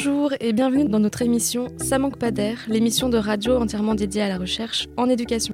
Bonjour 0.00 0.32
et 0.38 0.52
bienvenue 0.52 0.84
dans 0.84 1.00
notre 1.00 1.22
émission 1.22 1.66
Ça 1.76 1.98
manque 1.98 2.18
pas 2.18 2.30
d'air, 2.30 2.60
l'émission 2.68 3.08
de 3.08 3.18
radio 3.18 3.56
entièrement 3.56 3.96
dédiée 3.96 4.22
à 4.22 4.28
la 4.28 4.38
recherche 4.38 4.86
en 4.96 5.08
éducation. 5.08 5.52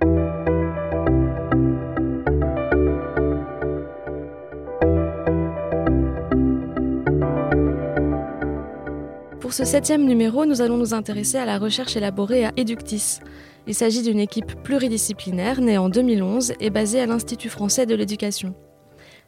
Pour 9.41 9.54
ce 9.54 9.64
septième 9.64 10.04
numéro, 10.04 10.45
nous 10.45 10.61
allons 10.61 10.76
nous 10.76 10.93
intéresser 10.93 11.39
à 11.39 11.46
la 11.46 11.58
recherche 11.58 11.96
élaborée 11.96 12.45
à 12.45 12.53
Eductis. 12.58 13.21
Il 13.67 13.75
s'agit 13.75 14.03
d'une 14.03 14.21
équipe 14.21 14.63
pluridisciplinaire 14.63 15.63
née 15.63 15.79
en 15.79 15.89
2011 15.89 16.53
et 16.61 16.68
basée 16.68 17.00
à 17.00 17.07
l'Institut 17.07 17.49
français 17.49 17.86
de 17.86 17.95
l'éducation. 17.95 18.54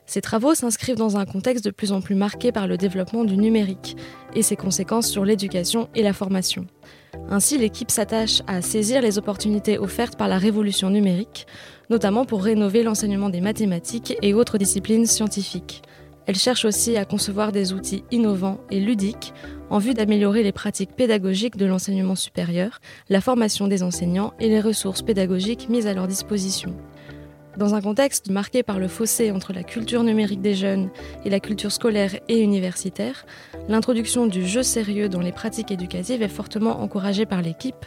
Ces 0.07 0.21
travaux 0.21 0.55
s'inscrivent 0.55 0.97
dans 0.97 1.17
un 1.17 1.25
contexte 1.25 1.65
de 1.65 1.71
plus 1.71 1.91
en 1.91 2.01
plus 2.01 2.15
marqué 2.15 2.53
par 2.53 2.69
le 2.69 2.77
développement 2.77 3.25
du 3.25 3.37
numérique 3.37 3.97
et 4.35 4.43
ses 4.43 4.55
conséquences 4.55 5.09
sur 5.09 5.25
l'éducation 5.25 5.89
et 5.97 6.03
la 6.03 6.13
formation. 6.13 6.67
Ainsi, 7.29 7.59
l'équipe 7.59 7.91
s'attache 7.91 8.43
à 8.47 8.63
saisir 8.63 9.03
les 9.03 9.19
opportunités 9.19 9.79
offertes 9.79 10.17
par 10.17 10.29
la 10.29 10.39
révolution 10.39 10.91
numérique, 10.91 11.47
notamment 11.91 12.25
pour 12.25 12.45
rénover 12.45 12.85
l'enseignement 12.85 13.31
des 13.31 13.41
mathématiques 13.41 14.17
et 14.23 14.33
autres 14.33 14.59
disciplines 14.59 15.07
scientifiques. 15.07 15.83
Elle 16.27 16.37
cherche 16.37 16.65
aussi 16.65 16.97
à 16.97 17.05
concevoir 17.05 17.53
des 17.53 17.73
outils 17.73 18.05
innovants 18.11 18.61
et 18.71 18.81
ludiques 18.81 19.33
en 19.71 19.79
vue 19.79 19.95
d'améliorer 19.95 20.43
les 20.43 20.53
pratiques 20.53 20.95
pédagogiques 20.97 21.57
de 21.57 21.67
l'enseignement 21.67 22.17
supérieur, 22.17 22.81
la 23.09 23.21
formation 23.21 23.69
des 23.69 23.83
enseignants 23.83 24.35
et 24.41 24.49
les 24.49 24.61
ressources 24.61 25.03
pédagogiques 25.03 25.69
mises 25.69 25.87
à 25.87 25.95
leur 25.95 26.07
disposition. 26.07 26.77
Dans 27.57 27.75
un 27.75 27.81
contexte 27.81 28.29
marqué 28.29 28.63
par 28.63 28.79
le 28.79 28.87
fossé 28.87 29.31
entre 29.31 29.55
la 29.55 29.63
culture 29.63 30.03
numérique 30.03 30.43
des 30.43 30.55
jeunes 30.55 30.91
et 31.25 31.31
la 31.31 31.41
culture 31.41 31.73
scolaire 31.73 32.15
et 32.29 32.41
universitaire, 32.41 33.25
l'introduction 33.69 34.27
du 34.27 34.47
jeu 34.47 34.63
sérieux 34.63 35.09
dans 35.09 35.23
les 35.23 35.33
pratiques 35.33 35.71
éducatives 35.71 36.23
est 36.23 36.29
fortement 36.29 36.83
encouragée 36.83 37.25
par 37.25 37.41
l'équipe 37.41 37.87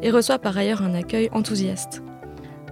et 0.00 0.10
reçoit 0.10 0.38
par 0.38 0.56
ailleurs 0.56 0.82
un 0.82 0.94
accueil 0.94 1.28
enthousiaste. 1.32 2.02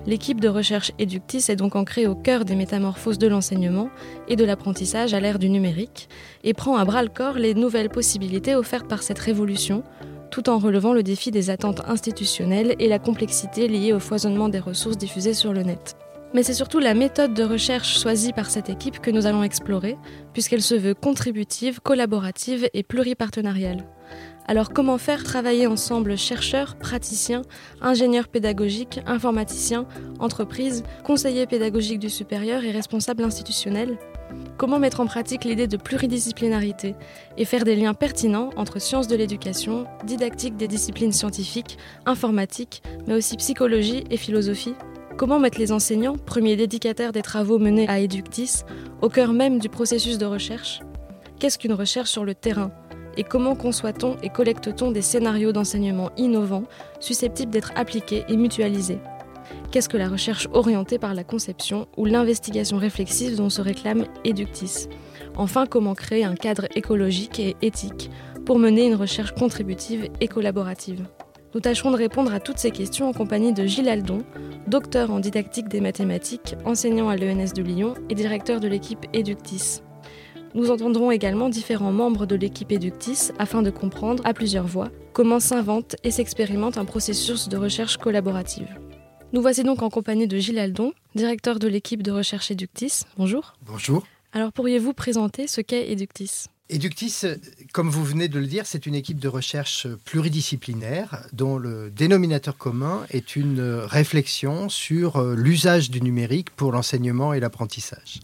L'équipe 0.06 0.40
de 0.40 0.48
recherche 0.48 0.90
Eductis 0.98 1.44
est 1.48 1.56
donc 1.56 1.77
ancrée 1.77 2.06
au 2.06 2.14
cœur 2.14 2.46
des 2.46 2.55
métamorphoses 2.55 3.18
de 3.18 3.27
l'enseignement 3.27 3.90
et 4.27 4.36
de 4.36 4.44
l'apprentissage 4.46 5.12
à 5.12 5.20
l'ère 5.20 5.38
du 5.38 5.50
numérique 5.50 6.08
et 6.44 6.55
prend 6.55 6.78
à 6.78 6.86
bras 6.86 7.02
le 7.02 7.10
corps 7.10 7.34
les 7.34 7.52
nouvelles 7.52 7.90
possibilités 7.90 8.55
offertes 8.55 8.88
par 8.88 9.02
cette 9.02 9.18
révolution, 9.18 9.83
tout 10.30 10.48
en 10.48 10.56
relevant 10.56 10.94
le 10.94 11.02
défi 11.02 11.30
des 11.30 11.50
attentes 11.50 11.83
institutionnelles 11.86 12.74
et 12.78 12.88
la 12.88 12.98
complexité 12.98 13.68
liée 13.68 13.92
au 13.92 14.00
foisonnement 14.00 14.48
des 14.48 14.60
ressources 14.60 14.96
diffusées 14.96 15.34
sur 15.34 15.52
le 15.52 15.62
net. 15.62 15.94
Mais 16.34 16.42
c'est 16.42 16.54
surtout 16.54 16.78
la 16.78 16.94
méthode 16.94 17.32
de 17.32 17.42
recherche 17.42 18.00
choisie 18.00 18.32
par 18.32 18.50
cette 18.50 18.68
équipe 18.68 19.00
que 19.00 19.10
nous 19.10 19.26
allons 19.26 19.42
explorer, 19.42 19.96
puisqu'elle 20.34 20.62
se 20.62 20.74
veut 20.74 20.94
contributive, 20.94 21.80
collaborative 21.80 22.68
et 22.74 22.82
pluripartenariale. 22.82 23.86
Alors 24.46 24.70
comment 24.72 24.96
faire 24.96 25.24
travailler 25.24 25.66
ensemble 25.66 26.16
chercheurs, 26.16 26.76
praticiens, 26.76 27.42
ingénieurs 27.80 28.28
pédagogiques, 28.28 29.00
informaticiens, 29.06 29.86
entreprises, 30.20 30.84
conseillers 31.04 31.46
pédagogiques 31.46 31.98
du 31.98 32.08
supérieur 32.08 32.64
et 32.64 32.70
responsables 32.70 33.24
institutionnels? 33.24 33.98
Comment 34.56 34.78
mettre 34.78 35.00
en 35.00 35.06
pratique 35.06 35.44
l'idée 35.44 35.66
de 35.66 35.76
pluridisciplinarité 35.76 36.94
et 37.36 37.44
faire 37.44 37.64
des 37.64 37.76
liens 37.76 37.94
pertinents 37.94 38.50
entre 38.56 38.78
sciences 38.78 39.08
de 39.08 39.16
l'éducation, 39.16 39.86
didactique 40.04 40.56
des 40.56 40.68
disciplines 40.68 41.12
scientifiques, 41.12 41.78
informatique, 42.06 42.82
mais 43.06 43.14
aussi 43.14 43.36
psychologie 43.36 44.04
et 44.10 44.16
philosophie? 44.16 44.74
Comment 45.19 45.41
mettre 45.41 45.58
les 45.58 45.72
enseignants, 45.72 46.14
premiers 46.16 46.55
dédicataires 46.55 47.11
des 47.11 47.22
travaux 47.22 47.58
menés 47.58 47.89
à 47.89 47.98
Eductis, 47.98 48.62
au 49.02 49.08
cœur 49.08 49.33
même 49.33 49.58
du 49.58 49.68
processus 49.68 50.17
de 50.17 50.24
recherche? 50.24 50.80
Qu'est-ce 51.40 51.58
qu'une 51.58 51.73
recherche 51.73 52.08
sur 52.08 52.24
le 52.24 52.36
terrain? 52.36 52.70
Et 53.17 53.24
comment 53.24 53.56
conçoit-on 53.56 54.17
et 54.23 54.29
collecte-t-on 54.29 54.92
des 54.92 55.02
scénarios 55.02 55.51
d'enseignement 55.51 56.12
innovants 56.17 56.62
susceptibles 57.01 57.51
d'être 57.51 57.73
appliqués 57.74 58.23
et 58.29 58.36
mutualisés? 58.36 59.01
Qu'est-ce 59.73 59.89
que 59.89 59.96
la 59.96 60.08
recherche 60.08 60.46
orientée 60.52 61.01
par 61.01 61.14
la 61.14 61.24
conception 61.24 61.89
ou 61.96 62.05
l'investigation 62.05 62.77
réflexive 62.77 63.35
dont 63.35 63.50
se 63.50 63.61
réclame 63.61 64.05
Eductis? 64.24 64.86
Enfin, 65.36 65.67
comment 65.67 65.96
créer 65.96 66.23
un 66.23 66.36
cadre 66.36 66.68
écologique 66.77 67.40
et 67.40 67.56
éthique 67.61 68.08
pour 68.46 68.61
mener 68.61 68.86
une 68.86 68.95
recherche 68.95 69.33
contributive 69.33 70.08
et 70.20 70.29
collaborative? 70.29 71.08
Nous 71.55 71.61
tâcherons 71.61 71.91
de 71.91 71.97
répondre 71.97 72.33
à 72.33 72.41
toutes 72.41 72.59
ces 72.59 72.70
questions 72.70 73.09
en 73.09 73.13
compagnie 73.13 73.55
de 73.55 73.67
Gilles 73.67 73.89
Aldon, 73.89 74.23
docteur 74.67 75.11
en 75.11 75.19
didactique 75.19 75.69
des 75.69 75.81
mathématiques, 75.81 76.57
enseignant 76.64 77.09
à 77.09 77.17
l'ENS 77.17 77.53
de 77.55 77.63
Lyon 77.63 77.95
et 78.11 78.14
directeur 78.14 78.61
de 78.61 78.69
l'équipe 78.69 79.07
Eductis. 79.14 79.81
Nous 80.55 80.70
entendrons 80.70 81.11
également 81.11 81.48
différents 81.48 81.92
membres 81.92 82.27
de 82.27 82.36
l'équipe 82.36 82.73
Eductis 82.73 83.31
afin 83.39 83.63
de 83.63 83.70
comprendre, 83.70 84.23
à 84.27 84.35
plusieurs 84.35 84.67
voix, 84.67 84.91
comment 85.13 85.41
s'invente 85.41 85.97
et 86.05 86.11
s'expérimente 86.11 86.79
un 86.79 86.85
processus 86.85 87.48
de 87.48 87.57
recherche 87.57 87.97
collaborative. 87.97 88.69
Nous 89.33 89.42
voici 89.42 89.63
donc 89.63 89.83
en 89.83 89.91
compagnie 89.91 90.27
de 90.27 90.39
Gilles 90.39 90.59
Aldon, 90.59 90.92
directeur 91.15 91.59
de 91.59 91.69
l'équipe 91.69 92.03
de 92.03 92.11
recherche 92.11 92.51
Eductis. 92.51 93.03
Bonjour. 93.17 93.55
Bonjour. 93.67 94.05
Alors 94.33 94.53
pourriez-vous 94.53 94.92
présenter 94.92 95.47
ce 95.47 95.61
qu'est 95.61 95.91
Eductis? 95.91 96.47
Eductis, 96.70 97.23
comme 97.73 97.89
vous 97.89 98.05
venez 98.05 98.29
de 98.29 98.39
le 98.39 98.46
dire, 98.46 98.67
c'est 98.67 98.84
une 98.84 98.95
équipe 98.95 99.18
de 99.18 99.29
recherche 99.29 99.86
pluridisciplinaire 100.05 101.27
dont 101.33 101.56
le 101.56 101.90
dénominateur 101.90 102.58
commun 102.58 103.06
est 103.08 103.36
une 103.36 103.61
réflexion 103.61 104.68
sur 104.68 105.23
l'usage 105.23 105.90
du 105.90 106.02
numérique 106.02 106.51
pour 106.51 106.70
l'enseignement 106.73 107.33
et 107.33 107.40
l'apprentissage. 107.40 108.20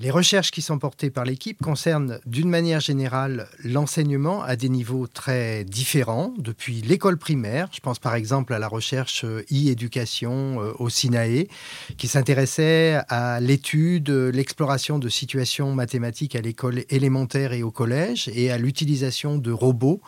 Les 0.00 0.12
recherches 0.12 0.52
qui 0.52 0.62
sont 0.62 0.78
portées 0.78 1.10
par 1.10 1.24
l'équipe 1.24 1.60
concernent 1.60 2.20
d'une 2.24 2.48
manière 2.48 2.78
générale 2.78 3.48
l'enseignement 3.64 4.44
à 4.44 4.54
des 4.54 4.68
niveaux 4.68 5.08
très 5.08 5.64
différents, 5.64 6.32
depuis 6.38 6.82
l'école 6.82 7.18
primaire, 7.18 7.68
je 7.72 7.80
pense 7.80 7.98
par 7.98 8.14
exemple 8.14 8.52
à 8.52 8.60
la 8.60 8.68
recherche 8.68 9.24
e-éducation 9.24 10.58
au 10.78 10.88
SINAE, 10.88 11.48
qui 11.96 12.06
s'intéressait 12.06 13.00
à 13.08 13.40
l'étude, 13.40 14.08
l'exploration 14.10 15.00
de 15.00 15.08
situations 15.08 15.74
mathématiques 15.74 16.36
à 16.36 16.42
l'école 16.42 16.84
élémentaire 16.90 17.52
et 17.52 17.64
au 17.64 17.72
collège, 17.72 18.30
et 18.32 18.52
à 18.52 18.58
l'utilisation 18.58 19.36
de 19.36 19.50
robots 19.50 20.00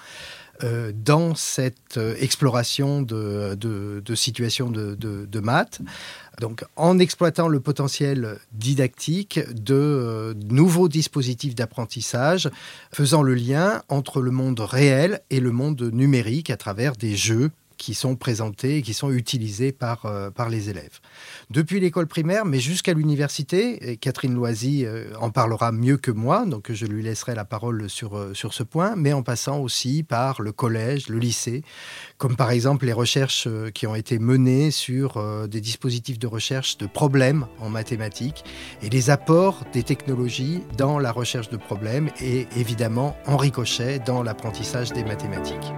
dans 0.95 1.35
cette 1.35 1.99
exploration 2.19 3.03
de, 3.03 4.03
situations 4.15 4.71
de, 4.71 5.41
maths. 5.41 5.81
Donc, 6.41 6.65
en 6.77 6.99
exploitant 6.99 7.49
le 7.49 7.61
potentiel 7.61 8.39
didactique 8.53 9.41
de 9.53 10.35
nouveaux 10.49 10.89
dispositifs 10.89 11.55
d'apprentissage, 11.55 12.51
faisant 12.93 13.23
le 13.23 13.35
lien 13.35 13.83
entre 13.89 14.21
le 14.21 14.31
monde 14.31 14.61
réel 14.61 15.21
et 15.31 15.41
le 15.41 15.51
monde 15.51 15.83
numérique 15.93 16.51
à 16.51 16.57
travers 16.57 16.97
des 16.97 17.17
jeux 17.17 17.51
qui 17.81 17.95
sont 17.95 18.15
présentés 18.15 18.77
et 18.77 18.83
qui 18.83 18.93
sont 18.93 19.11
utilisés 19.11 19.73
par, 19.73 20.05
euh, 20.05 20.31
par 20.31 20.51
les 20.51 20.69
élèves. 20.69 21.01
Depuis 21.49 21.81
l'école 21.81 22.07
primaire, 22.07 22.45
mais 22.45 22.61
jusqu'à 22.61 22.93
l'université, 22.93 23.97
Catherine 23.97 24.35
Loisy 24.35 24.85
euh, 24.85 25.15
en 25.19 25.31
parlera 25.31 25.73
mieux 25.73 25.97
que 25.97 26.11
moi, 26.11 26.45
donc 26.45 26.71
je 26.71 26.85
lui 26.85 27.03
laisserai 27.03 27.35
la 27.35 27.47
parole 27.47 27.89
sur, 27.89 28.19
euh, 28.19 28.35
sur 28.35 28.53
ce 28.53 28.63
point, 28.63 28.97
mais 28.97 29.15
en 29.15 29.23
passant 29.23 29.61
aussi 29.61 30.03
par 30.03 30.43
le 30.43 30.53
collège, 30.53 31.09
le 31.09 31.19
lycée, 31.19 31.63
comme 32.19 32.37
par 32.37 32.51
exemple 32.51 32.85
les 32.85 32.93
recherches 32.93 33.49
qui 33.73 33.87
ont 33.87 33.95
été 33.95 34.19
menées 34.19 34.71
sur 34.71 35.23
des 35.49 35.63
dispositifs 35.63 36.19
de 36.19 36.27
recherche 36.27 36.77
de 36.77 36.87
problèmes 36.87 37.47
en 37.61 37.71
mathématiques 37.71 38.45
et 38.83 38.91
les 38.91 39.09
apports 39.09 39.65
des 39.73 39.83
technologies 39.83 40.63
dans 40.77 40.99
la 40.99 41.13
recherche 41.13 41.49
de 41.49 41.57
problèmes 41.57 42.11
et 42.21 42.47
évidemment 42.57 43.17
en 43.27 43.39
ricochet 43.39 44.01
dans 44.01 44.23
l'apprentissage 44.23 44.93
des 44.93 45.05
mathématiques. 45.05 45.73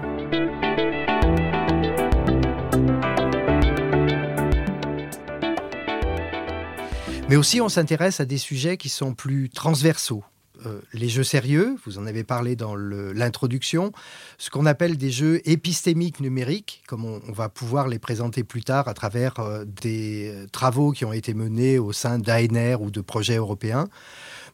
Mais 7.32 7.38
aussi, 7.38 7.62
on 7.62 7.70
s'intéresse 7.70 8.20
à 8.20 8.26
des 8.26 8.36
sujets 8.36 8.76
qui 8.76 8.90
sont 8.90 9.14
plus 9.14 9.48
transversaux. 9.48 10.22
Euh, 10.66 10.82
les 10.92 11.08
jeux 11.08 11.24
sérieux, 11.24 11.78
vous 11.86 11.96
en 11.96 12.04
avez 12.04 12.24
parlé 12.24 12.56
dans 12.56 12.76
l'introduction, 12.76 13.90
ce 14.36 14.50
qu'on 14.50 14.66
appelle 14.66 14.98
des 14.98 15.10
jeux 15.10 15.40
épistémiques 15.48 16.20
numériques, 16.20 16.82
comme 16.86 17.06
on, 17.06 17.32
va 17.32 17.48
pouvoir 17.48 17.88
les 17.88 17.98
présenter 17.98 18.44
plus 18.44 18.62
tard 18.62 18.86
à 18.86 18.92
travers 18.92 19.40
euh, 19.40 19.64
des 19.64 20.28
euh, 20.28 20.46
travaux 20.52 20.92
qui 20.92 21.06
ont 21.06 21.12
été 21.14 21.32
menés 21.32 21.78
au 21.78 21.92
sein 21.92 22.18
d'ANR 22.18 22.82
ou 22.82 22.90
de 22.90 23.00
projets 23.00 23.36
européens 23.36 23.88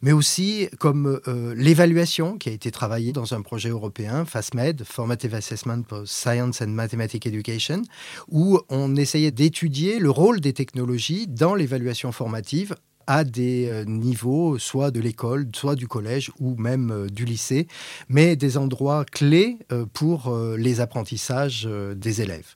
mais 0.03 0.13
aussi 0.13 0.69
comme 0.79 1.21
euh, 1.27 1.55
l'évaluation 1.57 2.39
qui 2.39 2.49
a 2.49 2.53
été 2.53 2.71
travaillée 2.71 3.13
dans 3.13 3.35
un 3.35 3.43
projet 3.43 3.71
européen, 3.71 4.25
FASMED, 4.25 4.85
Formative 4.85 5.35
Assessment 5.35 5.83
for 5.89 6.07
Science 6.07 6.61
and 6.63 6.69
Mathematics 6.69 7.27
Education, 7.27 7.83
où 8.29 8.61
on 8.69 8.97
essayait 8.97 9.31
d'étudier 9.31 9.99
le 9.99 10.11
rôle 10.11 10.41
des 10.41 10.53
technologies 10.53 11.27
dans 11.27 11.55
l'évaluation 11.55 12.13
formative 12.13 12.75
à 13.07 13.25
des 13.25 13.69
euh, 13.71 13.85
niveaux, 13.87 14.59
soit 14.59 14.91
de 14.91 15.01
l'école, 15.01 15.49
soit 15.55 15.77
du 15.77 15.89
collège 15.89 16.31
ou 16.41 16.57
même 16.57 16.91
euh, 16.91 17.07
du 17.07 17.25
lycée, 17.25 17.67
mais 18.09 18.37
des 18.37 18.59
endroits 18.59 19.07
clés 19.07 19.59
pour 19.95 20.37
les 20.57 20.81
apprentissages 20.81 21.69
des 21.97 22.21
élèves. 22.21 22.55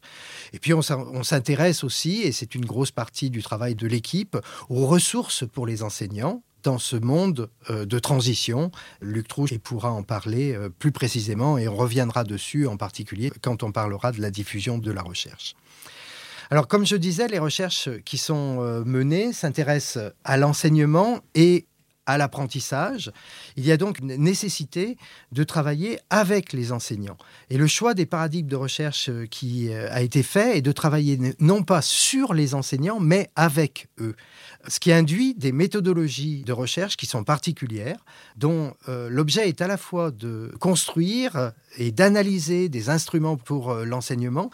Et 0.53 0.59
puis 0.59 0.75
on 0.75 0.83
s'intéresse 1.23 1.85
aussi, 1.85 2.23
et 2.23 2.33
c'est 2.33 2.55
une 2.55 2.65
grosse 2.65 2.91
partie 2.91 3.31
du 3.31 3.43
travail 3.43 3.75
de 3.75 3.87
l'équipe, 3.87 4.37
aux 4.69 4.87
ressources 4.87 5.45
pour 5.47 5.67
les 5.67 5.83
enseignants 5.83 6.43
dans 6.63 6.79
ce 6.79 6.97
monde 6.97 7.51
euh, 7.71 7.85
de 7.85 7.99
transition. 7.99 8.71
Luc 9.01 9.29
Trouche 9.29 9.57
pourra 9.59 9.93
en 9.93 10.03
parler 10.03 10.55
euh, 10.55 10.69
plus 10.69 10.93
précisément 10.93 11.59
et 11.59 11.69
on 11.69 11.77
reviendra 11.77 12.25
dessus 12.25 12.67
en 12.67 12.77
particulier 12.77 13.33
quand 13.41 13.63
on 13.63 13.73
parlera 13.73 14.13
de 14.13 14.21
la 14.21 14.31
diffusion 14.31 14.79
de 14.79 14.91
la 14.91 15.03
recherche. 15.03 15.55
Alors 16.51 16.69
comme 16.69 16.87
je 16.87 16.97
disais, 16.97 17.29
les 17.29 17.39
recherches 17.39 17.89
qui 18.05 18.19
sont 18.19 18.59
euh, 18.61 18.85
menées 18.85 19.33
s'intéressent 19.33 20.13
à 20.25 20.37
l'enseignement 20.37 21.21
et 21.35 21.67
à 22.05 22.19
l'apprentissage, 22.19 23.13
il 23.57 23.65
y 23.65 23.71
a 23.71 23.77
donc 23.77 24.01
une 24.01 24.17
nécessité 24.17 24.97
de 25.31 25.45
travailler 25.45 26.01
avec 26.11 26.53
les 26.53 26.73
enseignants. 26.73 27.17
Et 27.49 27.57
le 27.57 27.69
choix 27.69 27.95
des 27.95 28.07
paradigmes 28.07 28.49
de 28.49 28.57
recherche 28.57 29.09
qui 29.31 29.73
a 29.73 30.03
été 30.03 30.25
fait 30.25 30.59
est 30.59 30.63
de 30.63 30.73
travailler 30.73 31.37
non 31.39 31.63
pas 31.63 31.81
sur 31.81 32.35
les 32.35 32.57
enseignants, 32.57 32.99
mais 32.99 33.31
avec 33.37 33.87
eux 34.01 34.17
ce 34.69 34.79
qui 34.79 34.93
induit 34.93 35.35
des 35.35 35.53
méthodologies 35.53 36.43
de 36.45 36.53
recherche 36.53 36.97
qui 36.97 37.07
sont 37.07 37.25
particulières, 37.25 37.99
dont 38.37 38.75
euh, 38.89 39.09
l'objet 39.11 39.49
est 39.49 39.61
à 39.61 39.67
la 39.67 39.77
fois 39.77 40.11
de 40.11 40.53
construire 40.61 41.53
et 41.79 41.91
d'analyser 41.91 42.69
des 42.69 42.89
instruments 42.89 43.37
pour 43.37 43.71
euh, 43.71 43.85
l'enseignement, 43.85 44.51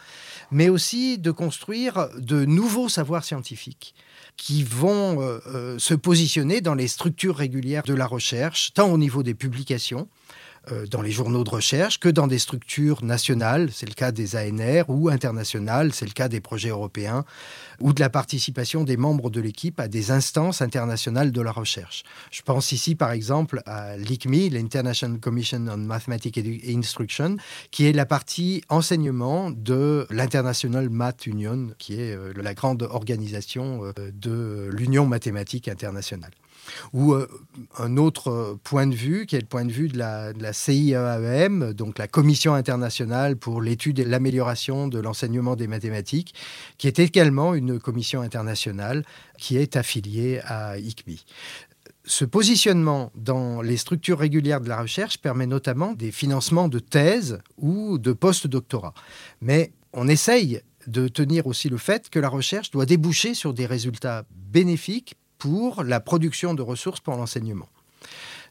mais 0.51 0.69
aussi 0.69 1.17
de 1.17 1.31
construire 1.31 2.09
de 2.17 2.45
nouveaux 2.45 2.89
savoirs 2.89 3.23
scientifiques 3.23 3.93
qui 4.37 4.63
vont 4.63 5.21
euh, 5.21 5.77
se 5.77 5.93
positionner 5.93 6.61
dans 6.61 6.73
les 6.73 6.87
structures 6.87 7.35
régulières 7.35 7.83
de 7.83 7.93
la 7.93 8.07
recherche, 8.07 8.73
tant 8.73 8.89
au 8.89 8.97
niveau 8.97 9.21
des 9.21 9.33
publications, 9.33 10.07
dans 10.91 11.01
les 11.01 11.11
journaux 11.11 11.43
de 11.43 11.49
recherche 11.49 11.99
que 11.99 12.09
dans 12.09 12.27
des 12.27 12.39
structures 12.39 13.03
nationales, 13.03 13.69
c'est 13.71 13.87
le 13.87 13.93
cas 13.93 14.11
des 14.11 14.35
ANR, 14.35 14.89
ou 14.89 15.09
internationales, 15.09 15.93
c'est 15.93 16.05
le 16.05 16.11
cas 16.11 16.27
des 16.27 16.41
projets 16.41 16.69
européens, 16.69 17.25
ou 17.79 17.93
de 17.93 17.99
la 17.99 18.09
participation 18.09 18.83
des 18.83 18.97
membres 18.97 19.29
de 19.29 19.41
l'équipe 19.41 19.79
à 19.79 19.87
des 19.87 20.11
instances 20.11 20.61
internationales 20.61 21.31
de 21.31 21.41
la 21.41 21.51
recherche. 21.51 22.03
Je 22.31 22.41
pense 22.41 22.71
ici 22.71 22.95
par 22.95 23.11
exemple 23.11 23.61
à 23.65 23.97
l'ICMI, 23.97 24.49
l'International 24.49 25.19
Commission 25.19 25.65
on 25.69 25.77
Mathematics 25.77 26.39
Instruction, 26.67 27.37
qui 27.71 27.85
est 27.85 27.93
la 27.93 28.05
partie 28.05 28.61
enseignement 28.69 29.51
de 29.51 30.05
l'International 30.09 30.89
Math 30.89 31.25
Union, 31.25 31.69
qui 31.77 32.01
est 32.01 32.15
euh, 32.15 32.33
la 32.35 32.53
grande 32.53 32.83
organisation 32.83 33.85
euh, 33.85 33.93
de 34.13 34.69
l'Union 34.71 35.05
mathématique 35.05 35.67
internationale. 35.67 36.31
Ou 36.93 37.13
euh, 37.13 37.27
un 37.77 37.97
autre 37.97 38.57
point 38.63 38.87
de 38.87 38.95
vue, 38.95 39.25
qui 39.25 39.35
est 39.35 39.41
le 39.41 39.47
point 39.47 39.65
de 39.65 39.71
vue 39.71 39.87
de 39.87 39.97
la, 39.97 40.33
de 40.33 40.41
la 40.41 40.53
CIEAM, 40.53 41.73
donc 41.73 41.97
la 41.97 42.07
Commission 42.07 42.53
internationale 42.53 43.35
pour 43.35 43.61
l'étude 43.61 43.99
et 43.99 44.05
l'amélioration 44.05 44.87
de 44.87 44.99
l'enseignement 44.99 45.55
des 45.55 45.67
mathématiques, 45.67 46.33
qui 46.77 46.87
est 46.87 46.99
également 46.99 47.53
une 47.53 47.79
commission 47.79 48.21
internationale 48.21 49.03
qui 49.37 49.57
est 49.57 49.75
affiliée 49.75 50.39
à 50.45 50.77
ICMI. 50.77 51.25
Ce 52.05 52.25
positionnement 52.25 53.11
dans 53.15 53.61
les 53.61 53.77
structures 53.77 54.19
régulières 54.19 54.61
de 54.61 54.69
la 54.69 54.81
recherche 54.81 55.19
permet 55.19 55.45
notamment 55.45 55.93
des 55.93 56.11
financements 56.11 56.67
de 56.67 56.79
thèses 56.79 57.39
ou 57.57 57.97
de 57.99 58.13
post-doctorat. 58.13 58.93
Mais 59.41 59.71
on 59.93 60.07
essaye 60.07 60.61
de 60.87 61.07
tenir 61.07 61.45
aussi 61.45 61.69
le 61.69 61.77
fait 61.77 62.09
que 62.09 62.19
la 62.19 62.29
recherche 62.29 62.71
doit 62.71 62.85
déboucher 62.85 63.33
sur 63.33 63.53
des 63.53 63.65
résultats 63.65 64.25
bénéfiques 64.31 65.15
pour 65.39 65.83
la 65.83 65.99
production 65.99 66.53
de 66.53 66.61
ressources 66.61 66.99
pour 66.99 67.15
l'enseignement. 67.15 67.67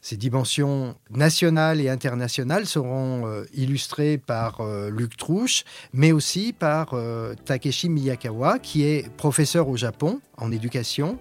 Ces 0.01 0.15
dimensions 0.15 0.95
nationales 1.09 1.81
et 1.81 1.89
internationales 1.89 2.65
seront 2.65 3.27
euh, 3.27 3.43
illustrées 3.53 4.17
par 4.17 4.61
euh, 4.61 4.89
Luc 4.89 5.17
Trouche, 5.17 5.65
mais 5.93 6.11
aussi 6.11 6.53
par 6.53 6.93
euh, 6.93 7.33
Takeshi 7.45 7.89
Miyakawa, 7.89 8.59
qui 8.59 8.83
est 8.83 9.09
professeur 9.17 9.67
au 9.67 9.75
Japon 9.75 10.21
en 10.37 10.51
éducation 10.51 11.19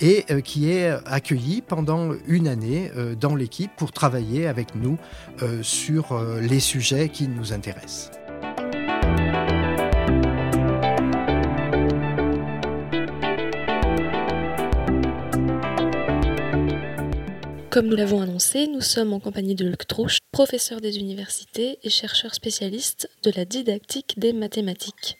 et 0.00 0.26
qui 0.44 0.70
est 0.70 0.90
accueilli 1.06 1.60
pendant 1.60 2.12
une 2.28 2.46
année 2.46 2.92
dans 3.18 3.34
l'équipe 3.34 3.72
pour 3.76 3.90
travailler 3.90 4.46
avec 4.46 4.76
nous 4.76 4.96
sur 5.62 6.16
les 6.40 6.60
sujets 6.60 7.08
qui 7.08 7.26
nous 7.26 7.52
intéressent. 7.52 8.12
Comme 17.70 17.88
nous 17.88 17.96
l'avons 17.96 18.22
annoncé, 18.22 18.66
nous 18.66 18.80
sommes 18.80 19.12
en 19.12 19.20
compagnie 19.20 19.54
de 19.54 19.68
Luc 19.68 19.86
Trouche, 19.86 20.20
professeur 20.32 20.80
des 20.80 20.98
universités 20.98 21.76
et 21.84 21.90
chercheur 21.90 22.32
spécialiste 22.32 23.12
de 23.22 23.30
la 23.36 23.44
didactique 23.44 24.18
des 24.18 24.32
mathématiques. 24.32 25.16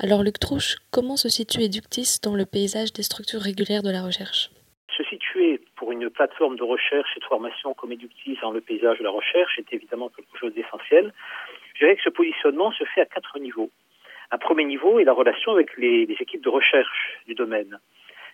Alors 0.00 0.24
Luc 0.24 0.40
Trouche, 0.40 0.74
comment 0.90 1.16
se 1.16 1.28
situe 1.28 1.62
Eductis 1.62 2.18
dans 2.24 2.34
le 2.34 2.44
paysage 2.44 2.92
des 2.92 3.04
structures 3.04 3.40
régulières 3.40 3.84
de 3.84 3.90
la 3.90 4.02
recherche? 4.02 4.50
Se 4.96 5.04
situer 5.04 5.60
pour 5.76 5.92
une 5.92 6.10
plateforme 6.10 6.56
de 6.56 6.64
recherche 6.64 7.16
et 7.16 7.20
de 7.20 7.24
formation 7.24 7.72
comme 7.74 7.92
Eductis 7.92 8.36
dans 8.42 8.50
le 8.50 8.60
paysage 8.60 8.98
de 8.98 9.04
la 9.04 9.10
recherche 9.10 9.56
est 9.60 9.72
évidemment 9.72 10.08
quelque 10.08 10.36
chose 10.40 10.54
d'essentiel. 10.54 11.14
Je 11.74 11.84
dirais 11.84 11.94
que 11.94 12.02
ce 12.02 12.10
positionnement 12.10 12.72
se 12.72 12.82
fait 12.82 13.02
à 13.02 13.06
quatre 13.06 13.38
niveaux. 13.38 13.70
Un 14.32 14.38
premier 14.38 14.64
niveau 14.64 14.98
est 14.98 15.04
la 15.04 15.12
relation 15.12 15.52
avec 15.52 15.76
les, 15.76 16.04
les 16.04 16.16
équipes 16.18 16.42
de 16.42 16.48
recherche 16.48 17.20
du 17.28 17.34
domaine 17.34 17.78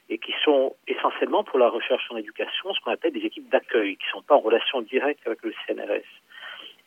et 0.08 0.18
qui 0.18 0.32
sont 0.44 0.74
essentiellement 0.86 1.44
pour 1.44 1.58
la 1.58 1.68
recherche 1.68 2.04
en 2.10 2.16
éducation 2.16 2.74
ce 2.74 2.80
qu'on 2.80 2.90
appelle 2.90 3.12
des 3.12 3.24
équipes 3.24 3.48
d'accueil, 3.48 3.96
qui 3.96 4.06
ne 4.06 4.10
sont 4.10 4.22
pas 4.22 4.34
en 4.34 4.40
relation 4.40 4.82
directe 4.82 5.26
avec 5.26 5.42
le 5.42 5.52
CNRS. 5.66 6.06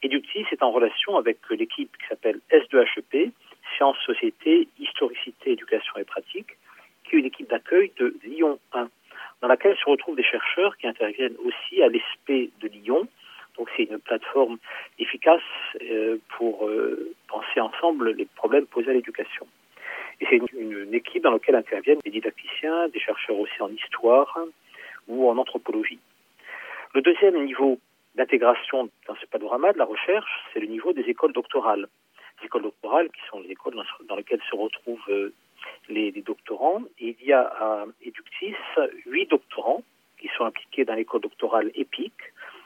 Eductis 0.04 0.46
est 0.52 0.62
en 0.62 0.72
relation 0.72 1.18
avec 1.18 1.40
l'équipe 1.50 1.96
qui 1.98 2.08
s'appelle 2.08 2.40
S2HEP, 2.52 3.32
Sciences, 3.76 3.98
Société, 4.06 4.68
Historicité, 4.80 5.52
Éducation 5.52 5.94
et 5.98 6.04
Pratique, 6.04 6.58
qui 7.04 7.16
est 7.16 7.20
une 7.20 7.26
équipe 7.26 7.50
d'accueil 7.50 7.92
de 7.98 8.16
Lyon 8.24 8.60
1, 8.74 8.90
dans 9.42 9.48
laquelle 9.48 9.76
se 9.78 9.90
retrouvent 9.90 10.16
des 10.16 10.24
chercheurs 10.24 10.78
qui 10.78 10.88
interviennent 10.88 11.36
aussi 11.44 11.82
à 11.82 11.88
l'ESP 11.88 12.52
de 12.62 12.68
Lyon. 12.68 13.08
Donc 13.58 13.70
c'est 13.76 13.84
une 13.84 14.00
plateforme 14.00 14.58
efficace 15.00 15.42
euh, 15.82 16.18
pour 16.38 16.68
euh, 16.68 17.14
penser 17.28 17.60
ensemble 17.60 18.12
les 18.12 18.26
problèmes 18.26 18.66
posés 18.66 18.90
à 18.90 18.94
l'éducation. 18.94 19.48
Et 20.22 20.26
c'est 20.30 20.40
une, 20.54 20.94
équipe 20.94 21.24
dans 21.24 21.32
laquelle 21.32 21.56
interviennent 21.56 22.00
des 22.04 22.12
didacticiens, 22.12 22.88
des 22.90 23.00
chercheurs 23.00 23.38
aussi 23.38 23.62
en 23.62 23.70
histoire 23.70 24.38
ou 25.08 25.30
en 25.30 25.38
anthropologie. 25.38 26.00
Le 26.94 27.02
deuxième 27.02 27.44
niveau 27.44 27.80
d'intégration 28.16 28.90
dans 29.08 29.16
ce 29.16 29.26
panorama 29.26 29.74
de 29.74 29.78
la 29.78 29.86
recherche, 29.86 30.32
c'est 30.54 30.60
le 30.60 30.68
niveau 30.68 30.94
des 30.94 31.02
écoles 31.02 31.34
doctorales. 31.34 31.88
Les 32.40 32.46
écoles 32.46 32.64
doctorales 32.64 33.10
qui 33.10 33.22
sont 33.30 33.40
les 33.42 33.52
écoles 33.52 33.76
dans, 34.08 34.16
lesquelles 34.16 34.42
se 34.50 34.56
retrouvent 34.56 35.10
euh, 35.10 35.34
les, 35.90 36.12
doctorants. 36.12 36.82
Et 37.00 37.16
il 37.20 37.28
y 37.28 37.34
a 37.34 37.42
à 37.42 37.86
Eductis 38.02 38.56
huit 39.06 39.30
doctorants 39.30 39.84
qui 40.20 40.30
sont 40.38 40.46
impliqués 40.46 40.86
dans 40.86 40.96
l'école 40.96 41.22
doctorale 41.22 41.72
EPIC, 41.76 42.14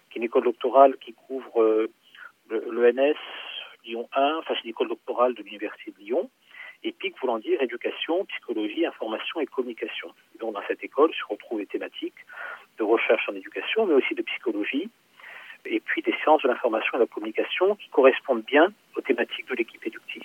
qui 0.10 0.18
est 0.18 0.22
une 0.22 0.24
école 0.24 0.44
doctorale 0.44 0.98
qui 0.98 1.14
couvre 1.14 1.62
euh, 1.64 1.92
l'ENS 2.50 3.16
Lyon 3.86 4.08
1, 4.14 4.38
enfin 4.40 4.54
c'est 4.56 4.68
l'école 4.68 4.90
doctorale 4.90 5.34
de 5.34 5.44
l'Université 5.44 5.92
de 5.92 6.00
Lyon, 6.00 6.30
EPIC 6.84 7.20
voulant 7.22 7.40
dire 7.40 7.62
éducation, 7.62 8.26
psychologie, 8.26 8.86
information 8.86 9.40
et 9.42 9.46
communication. 9.46 10.14
Donc 10.40 10.54
dans 10.54 10.62
cette 10.68 10.84
école 10.84 11.14
se 11.14 11.26
retrouvent 11.30 11.60
des 11.60 11.66
thématiques 11.66 12.26
de 12.78 12.84
recherche 12.84 13.28
en 13.28 13.36
éducation, 13.36 13.86
mais 13.86 13.94
aussi 13.94 14.16
de 14.16 14.22
psychologie, 14.22 14.90
et 15.66 15.80
puis 15.82 16.02
des 16.02 16.14
sciences 16.24 16.42
de 16.44 16.48
l'information 16.48 16.92
et 16.94 16.98
de 16.98 17.04
la 17.04 17.08
communication 17.08 17.76
qui 17.76 17.90
correspondent 17.90 18.44
bien 18.44 18.72
aux 18.96 19.02
thématiques 19.02 19.48
de 19.50 19.56
l'équipe 19.56 19.86
Eductis. 19.86 20.24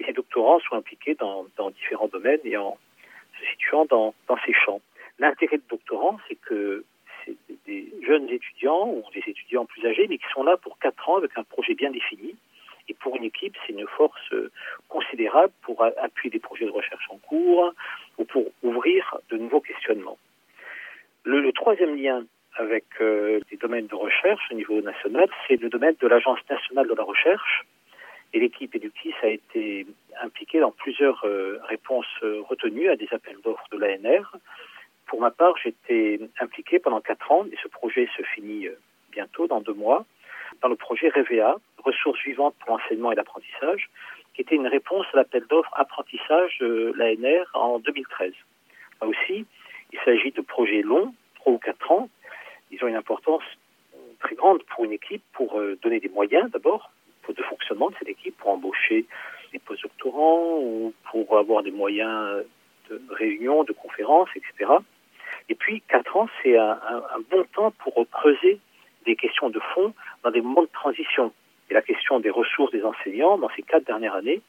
Et 0.00 0.04
ces 0.04 0.12
doctorants 0.12 0.60
sont 0.60 0.76
impliqués 0.76 1.14
dans, 1.14 1.46
différents 1.70 2.08
domaines 2.08 2.40
et 2.44 2.56
en 2.56 2.76
se 3.38 3.46
situant 3.46 3.84
dans, 3.84 4.14
ces 4.44 4.52
champs. 4.52 4.80
L'intérêt 5.18 5.58
de 5.58 5.62
doctorants, 5.68 6.18
c'est 6.28 6.36
que 6.36 6.84
c'est 7.24 7.36
des 7.66 7.92
jeunes 8.02 8.28
étudiants 8.30 8.88
ou 8.88 9.04
des 9.12 9.22
étudiants 9.26 9.66
plus 9.66 9.86
âgés, 9.86 10.06
mais 10.08 10.18
qui 10.18 10.24
sont 10.32 10.42
là 10.42 10.56
pour 10.56 10.78
quatre 10.78 11.08
ans 11.08 11.18
avec 11.18 11.36
un 11.36 11.44
projet 11.44 11.74
bien 11.74 11.90
défini 11.90 12.34
et 12.90 12.94
pour 12.94 13.16
une 13.16 13.24
équipe, 13.24 13.56
c'est 13.64 13.72
une 13.72 13.86
force 13.86 14.32
euh, 14.32 14.50
considérable 14.88 15.52
pour 15.62 15.82
appuyer 15.84 16.30
des 16.30 16.40
projets 16.40 16.66
de 16.66 16.70
recherche 16.70 17.06
en 17.08 17.18
cours 17.18 17.72
ou 18.18 18.24
pour 18.24 18.46
ouvrir 18.64 19.16
de 19.30 19.36
nouveaux 19.36 19.60
questionnements. 19.60 20.18
Le, 21.22 21.52
troisième 21.52 21.94
lien 21.96 22.24
avec 22.56 22.84
euh, 23.00 23.38
les 23.50 23.56
domaines 23.56 23.86
de 23.86 23.94
recherche 23.94 24.42
au 24.50 24.54
niveau 24.54 24.80
national, 24.80 25.28
c'est 25.46 25.60
le 25.60 25.68
domaine 25.68 25.94
de 26.00 26.08
l'Agence 26.08 26.40
nationale 26.50 26.88
de 26.88 26.94
la 26.94 27.04
recherche. 27.04 27.64
Et 28.32 28.40
l'équipe 28.40 28.74
Eductis 28.74 29.14
a 29.22 29.28
été 29.28 29.86
impliquée 30.20 30.58
dans 30.58 30.72
plusieurs 30.72 31.24
euh, 31.24 31.60
réponses 31.68 32.12
retenues 32.48 32.88
à 32.88 32.96
des 32.96 33.08
appels 33.12 33.38
d'offres 33.44 33.68
de 33.70 33.78
l'ANR. 33.78 34.36
Pour 35.06 35.20
ma 35.20 35.30
part, 35.30 35.56
j'étais 35.62 36.18
impliqué 36.40 36.80
pendant 36.80 37.00
quatre 37.00 37.30
ans 37.30 37.46
et 37.52 37.56
ce 37.62 37.68
projet 37.68 38.08
se 38.16 38.22
finit 38.34 38.68
bientôt, 39.12 39.46
dans 39.46 39.60
deux 39.60 39.74
mois 39.74 40.04
dans 40.62 40.68
le 40.68 40.76
projet 40.76 41.08
REVEA, 41.08 41.56
ressources 41.84 42.22
vivantes 42.24 42.54
pour 42.60 42.76
l'enseignement 42.76 43.12
et 43.12 43.14
l'apprentissage, 43.14 43.90
qui 44.34 44.42
était 44.42 44.56
une 44.56 44.66
réponse 44.66 45.06
à 45.12 45.18
l'appel 45.18 45.44
d'offres 45.48 45.72
apprentissage 45.74 46.58
de 46.58 46.92
l'ANR 46.96 47.46
en 47.54 47.78
2013. 47.78 48.32
Là 49.00 49.08
aussi, 49.08 49.46
il 49.92 49.98
s'agit 50.04 50.30
de 50.30 50.40
projets 50.40 50.82
longs, 50.82 51.14
trois 51.36 51.52
ou 51.54 51.58
quatre 51.58 51.90
ans. 51.90 52.08
Ils 52.70 52.82
ont 52.84 52.88
une 52.88 52.96
importance 52.96 53.42
très 54.20 54.34
grande 54.34 54.62
pour 54.64 54.84
une 54.84 54.92
équipe, 54.92 55.22
pour 55.32 55.58
euh, 55.58 55.78
donner 55.82 55.98
des 55.98 56.08
moyens 56.08 56.50
d'abord 56.50 56.90
de 57.28 57.42
fonctionnement 57.42 57.90
de 57.90 57.94
cette 57.98 58.08
équipe, 58.08 58.36
pour 58.38 58.50
embaucher 58.50 59.06
des 59.52 59.58
postdoctorants 59.58 60.58
ou 60.58 60.92
pour 61.10 61.38
avoir 61.38 61.62
des 61.62 61.70
moyens 61.70 62.44
de 62.88 63.00
réunions, 63.10 63.64
de 63.64 63.72
conférences, 63.72 64.28
etc. 64.34 64.72
Et 65.48 65.54
puis 65.54 65.70
puis, 65.70 65.82
quatre 65.88 66.16
ans, 66.16 66.28
c'est 66.42 66.56
un, 66.56 66.78
bon 67.30 67.44
temps 67.54 67.70
pour 67.78 67.94
creuser 68.10 68.58
des 69.10 69.16
questions 69.16 69.50
de 69.50 69.60
fond 69.74 69.92
dans 70.22 70.30
des 70.30 70.40
moments 70.40 70.62
de 70.62 70.74
transition. 70.82 71.32
Et 71.68 71.74
la 71.74 71.82
question 71.82 72.20
des 72.20 72.30
ressources 72.30 72.70
des 72.70 72.84
enseignants 72.84 73.38
dans 73.38 73.50
ces 73.56 73.62
quatre 73.62 73.84
dernières 73.84 74.14
années 74.14 74.40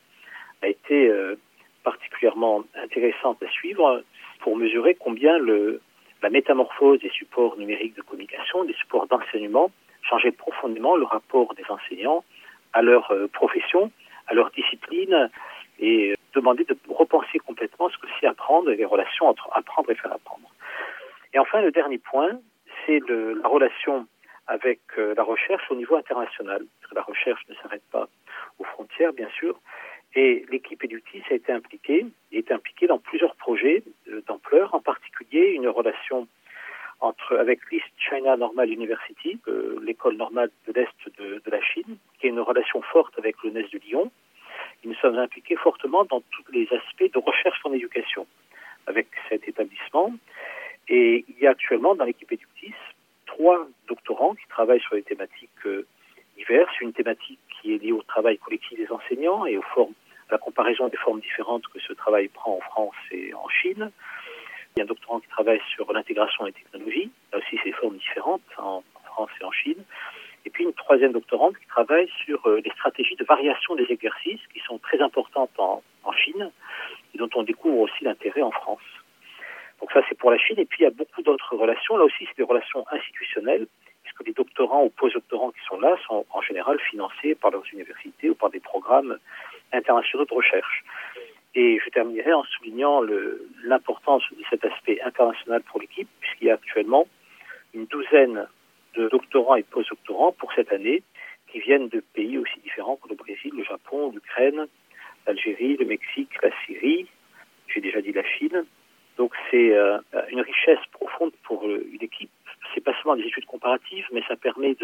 a 0.61 0.67
été 0.67 1.09
euh, 1.09 1.35
particulièrement 1.83 2.63
intéressante 2.75 3.41
à 3.41 3.49
suivre 3.49 4.03
pour 4.41 4.55
mesurer 4.55 4.95
combien 4.95 5.37
le, 5.39 5.81
la 6.21 6.29
métamorphose 6.29 6.99
des 6.99 7.09
supports 7.09 7.57
numériques 7.57 7.95
de 7.95 8.03
communication, 8.03 8.63
des 8.65 8.73
supports 8.73 9.07
d'enseignement, 9.07 9.71
changeait 10.03 10.31
profondément 10.31 10.95
le 10.95 11.05
rapport 11.05 11.53
des 11.55 11.65
enseignants 11.69 12.23
à 12.73 12.81
leur 12.83 13.11
euh, 13.11 13.27
profession, 13.27 13.91
à 14.27 14.33
leur 14.35 14.51
discipline 14.51 15.29
et 15.79 16.11
euh, 16.11 16.15
demander 16.35 16.65
de 16.65 16.77
repenser 16.89 17.39
complètement 17.39 17.89
ce 17.89 17.97
que 17.97 18.07
c'est 18.19 18.27
apprendre 18.27 18.69
et 18.69 18.75
les 18.75 18.85
relations 18.85 19.27
entre 19.27 19.49
apprendre 19.53 19.89
et 19.89 19.95
faire 19.95 20.13
apprendre. 20.13 20.49
Et 21.33 21.39
enfin, 21.39 21.61
le 21.61 21.71
dernier 21.71 21.97
point, 21.97 22.31
c'est 22.85 22.99
la 23.07 23.47
relation 23.47 24.07
avec 24.47 24.79
euh, 24.97 25.13
la 25.15 25.23
recherche 25.23 25.69
au 25.69 25.75
niveau 25.75 25.95
international. 25.95 26.65
La 26.93 27.01
recherche 27.01 27.41
ne 27.49 27.55
s'arrête 27.55 27.83
pas 27.91 28.09
aux 28.59 28.63
frontières, 28.63 29.13
bien 29.13 29.29
sûr, 29.29 29.59
et 30.13 30.45
l'équipe 30.49 30.83
Edutis 30.83 31.23
a 31.29 31.35
été 31.35 31.51
impliquée, 31.53 32.05
est 32.31 32.51
impliquée 32.51 32.87
dans 32.87 32.99
plusieurs 32.99 33.35
projets 33.35 33.83
d'ampleur, 34.27 34.75
en 34.75 34.81
particulier 34.81 35.51
une 35.51 35.69
relation 35.69 36.27
entre, 36.99 37.37
avec 37.37 37.59
l'East 37.71 37.87
China 37.97 38.35
Normal 38.35 38.69
University, 38.69 39.39
euh, 39.47 39.79
l'école 39.81 40.17
normale 40.17 40.51
de 40.67 40.73
l'Est 40.73 41.19
de, 41.19 41.41
la 41.49 41.61
Chine, 41.61 41.97
qui 42.19 42.27
a 42.27 42.29
une 42.29 42.39
relation 42.39 42.81
forte 42.81 43.17
avec 43.17 43.35
le 43.43 43.51
NES 43.51 43.67
de 43.71 43.79
Lyon. 43.79 44.11
Nous 44.83 44.93
sommes 44.95 45.17
impliqués 45.17 45.55
fortement 45.55 46.03
dans 46.05 46.21
tous 46.21 46.51
les 46.51 46.67
aspects 46.71 47.11
de 47.11 47.19
recherche 47.19 47.59
en 47.63 47.73
éducation 47.73 48.27
avec 48.87 49.07
cet 49.29 49.47
établissement. 49.47 50.13
Et 50.87 51.23
il 51.27 51.39
y 51.39 51.47
a 51.47 51.51
actuellement 51.51 51.95
dans 51.95 52.05
l'équipe 52.05 52.31
Eductis 52.31 52.73
trois 53.31 53.67
doctorants 53.87 54.35
qui 54.35 54.47
travaillent 54.49 54.81
sur 54.81 54.95
des 54.95 55.03
thématiques 55.03 55.65
euh, 55.65 55.87
diverses. 56.37 56.79
Une 56.81 56.93
thématique 56.93 57.39
qui 57.49 57.73
est 57.73 57.77
liée 57.77 57.91
au 57.91 58.01
travail 58.03 58.37
collectif 58.37 58.77
des 58.77 58.91
enseignants 58.91 59.45
et 59.45 59.57
aux 59.57 59.67
formes, 59.73 59.93
à 60.29 60.33
la 60.33 60.37
comparaison 60.37 60.87
des 60.89 60.97
formes 60.97 61.21
différentes 61.21 61.65
que 61.67 61.79
ce 61.79 61.93
travail 61.93 62.27
prend 62.27 62.57
en 62.57 62.61
France 62.61 62.95
et 63.11 63.33
en 63.33 63.47
Chine. 63.49 63.91
Il 64.75 64.79
y 64.79 64.81
a 64.81 64.83
un 64.83 64.87
doctorant 64.87 65.19
qui 65.19 65.27
travaille 65.29 65.61
sur 65.73 65.91
l'intégration 65.93 66.45
des 66.45 66.53
technologies. 66.53 67.11
Là 67.31 67.39
aussi, 67.39 67.57
des 67.63 67.71
formes 67.71 67.97
différentes 67.97 68.41
en 68.57 68.83
France 69.05 69.31
et 69.39 69.45
en 69.45 69.51
Chine. 69.51 69.83
Et 70.45 70.49
puis 70.49 70.63
une 70.63 70.73
troisième 70.73 71.13
doctorante 71.13 71.57
qui 71.57 71.67
travaille 71.67 72.09
sur 72.25 72.45
euh, 72.47 72.61
les 72.65 72.71
stratégies 72.71 73.15
de 73.15 73.25
variation 73.25 73.75
des 73.75 73.87
exercices 73.89 74.45
qui 74.53 74.59
sont 74.67 74.79
très 74.79 74.99
importantes 75.01 75.57
en 75.57 76.11
Chine 76.13 76.51
et 77.13 77.17
dont 77.17 77.29
on 77.35 77.43
découvre 77.43 77.79
aussi 77.79 78.03
l'intérêt 78.03 78.41
en 78.41 78.51
France. 78.51 78.81
Donc 79.81 79.91
ça, 79.91 80.01
c'est 80.07 80.17
pour 80.17 80.31
la 80.31 80.37
Chine. 80.37 80.59
Et 80.59 80.65
puis, 80.65 80.79
il 80.81 80.83
y 80.83 80.87
a 80.87 80.91
beaucoup 80.91 81.21
d'autres 81.23 81.55
relations. 81.55 81.97
Là 81.97 82.05
aussi, 82.05 82.25
c'est 82.27 82.37
des 82.37 82.43
relations 82.43 82.85
institutionnelles, 82.91 83.67
puisque 84.03 84.25
les 84.25 84.33
doctorants 84.33 84.83
ou 84.83 84.89
postdoctorants 84.89 85.51
qui 85.51 85.65
sont 85.67 85.79
là 85.79 85.97
sont 86.07 86.25
en 86.31 86.41
général 86.41 86.79
financés 86.79 87.35
par 87.35 87.51
leurs 87.51 87.65
universités 87.73 88.29
ou 88.29 88.35
par 88.35 88.51
des 88.51 88.59
programmes 88.59 89.17
internationaux 89.73 90.25
de 90.25 90.33
recherche. 90.33 90.83
Et 91.55 91.79
je 91.83 91.89
terminerai 91.89 92.31
en 92.31 92.43
soulignant 92.43 93.01
l'importance 93.63 94.23
de 94.31 94.43
cet 94.49 94.63
aspect 94.63 95.01
international 95.01 95.61
pour 95.63 95.81
l'équipe, 95.81 96.07
puisqu'il 96.21 96.47
y 96.47 96.51
a 96.51 96.53
actuellement 96.53 97.07
une 97.73 97.85
douzaine 97.85 98.47
de 98.95 99.09
doctorants 99.09 99.55
et 99.55 99.63
postdoctorants 99.63 100.31
pour 100.33 100.53
cette 100.53 100.71
année 100.71 101.03
qui 101.51 101.59
viennent 101.59 101.89
de 101.89 102.01
pays 102.13 102.37
aussi 102.37 102.59
différents 102.61 102.97
que 102.97 103.09
le 103.09 103.15
Brésil, 103.15 103.51
le 103.55 103.63
Japon, 103.63 104.11
l'Ukraine, 104.13 104.67
l'Algérie, 105.27 105.75
le 105.77 105.85
Mexique, 105.85 106.29
la 106.41 106.49
Syrie, 106.65 107.07
j'ai 107.67 107.81
déjà 107.81 108.01
dit 108.01 108.13
la 108.13 108.23
Chine. 108.23 108.65
Donc 109.17 109.33
c'est 109.49 109.73
euh, 109.75 109.99
une 110.29 110.41
richesse 110.41 110.79
profonde 110.91 111.31
pour 111.43 111.67
euh, 111.67 111.85
une 111.91 112.03
équipe. 112.03 112.29
C'est 112.73 112.81
pas 112.81 112.93
seulement 112.95 113.15
des 113.15 113.27
études 113.27 113.45
comparatives, 113.45 114.07
mais 114.11 114.23
ça 114.27 114.35
permet 114.35 114.75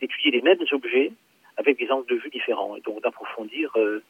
d'étudier 0.00 0.30
les 0.30 0.42
mêmes 0.42 0.64
objets 0.72 1.12
avec 1.56 1.78
des 1.78 1.90
angles 1.90 2.06
de 2.06 2.16
vue 2.16 2.30
différents 2.30 2.76
et 2.76 2.80
donc 2.80 3.02
d'approfondir 3.02 3.70
euh, 3.76 4.02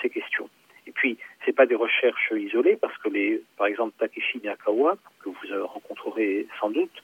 ces 0.00 0.10
questions. 0.10 0.48
Et 0.86 0.92
puis, 0.92 1.18
c'est 1.44 1.52
pas 1.52 1.66
des 1.66 1.74
recherches 1.74 2.32
isolées 2.34 2.76
parce 2.76 2.96
que 2.98 3.08
les, 3.08 3.42
par 3.56 3.66
exemple, 3.66 3.94
Takeshi 3.98 4.38
Miyakawa, 4.38 4.96
que 5.20 5.28
vous 5.28 5.66
rencontrerez 5.66 6.46
sans 6.60 6.70
doute, 6.70 7.02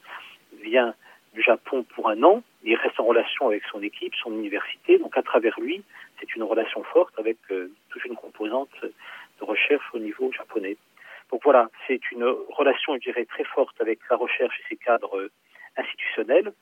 vient 0.63 0.95
du 1.35 1.43
Japon 1.43 1.85
pour 1.95 2.09
un 2.09 2.23
an. 2.23 2.43
Il 2.63 2.77
reste 2.77 2.99
en 2.99 3.05
relation 3.05 3.47
avec 3.49 3.63
son 3.71 3.83
équipe, 3.83 4.15
son 4.15 4.33
université. 4.33 4.99
Donc, 4.99 5.17
à 5.19 5.23
travers 5.23 5.59
lui, 5.61 5.83
c'est 6.19 6.35
une 6.35 6.45
relation 6.45 6.83
forte 6.85 7.19
avec 7.19 7.37
euh, 7.51 7.71
toute 7.91 8.05
une 8.05 8.15
composante 8.15 8.71
de 8.83 9.45
recherche 9.45 9.85
au 9.93 9.99
niveau 9.99 10.33
japonais. 10.33 10.77
Donc 11.35 11.43
voilà, 11.43 11.69
c'est 11.89 12.13
une 12.13 12.23
relation, 12.23 12.95
je 12.95 13.01
dirais, 13.01 13.25
très 13.25 13.43
forte 13.43 13.81
avec 13.81 13.99
la 14.09 14.15
recherche 14.15 14.57
et 14.61 14.63
ses 14.69 14.77
cadres 14.77 15.19
euh, 15.19 15.33
institutionnels, 15.77 16.53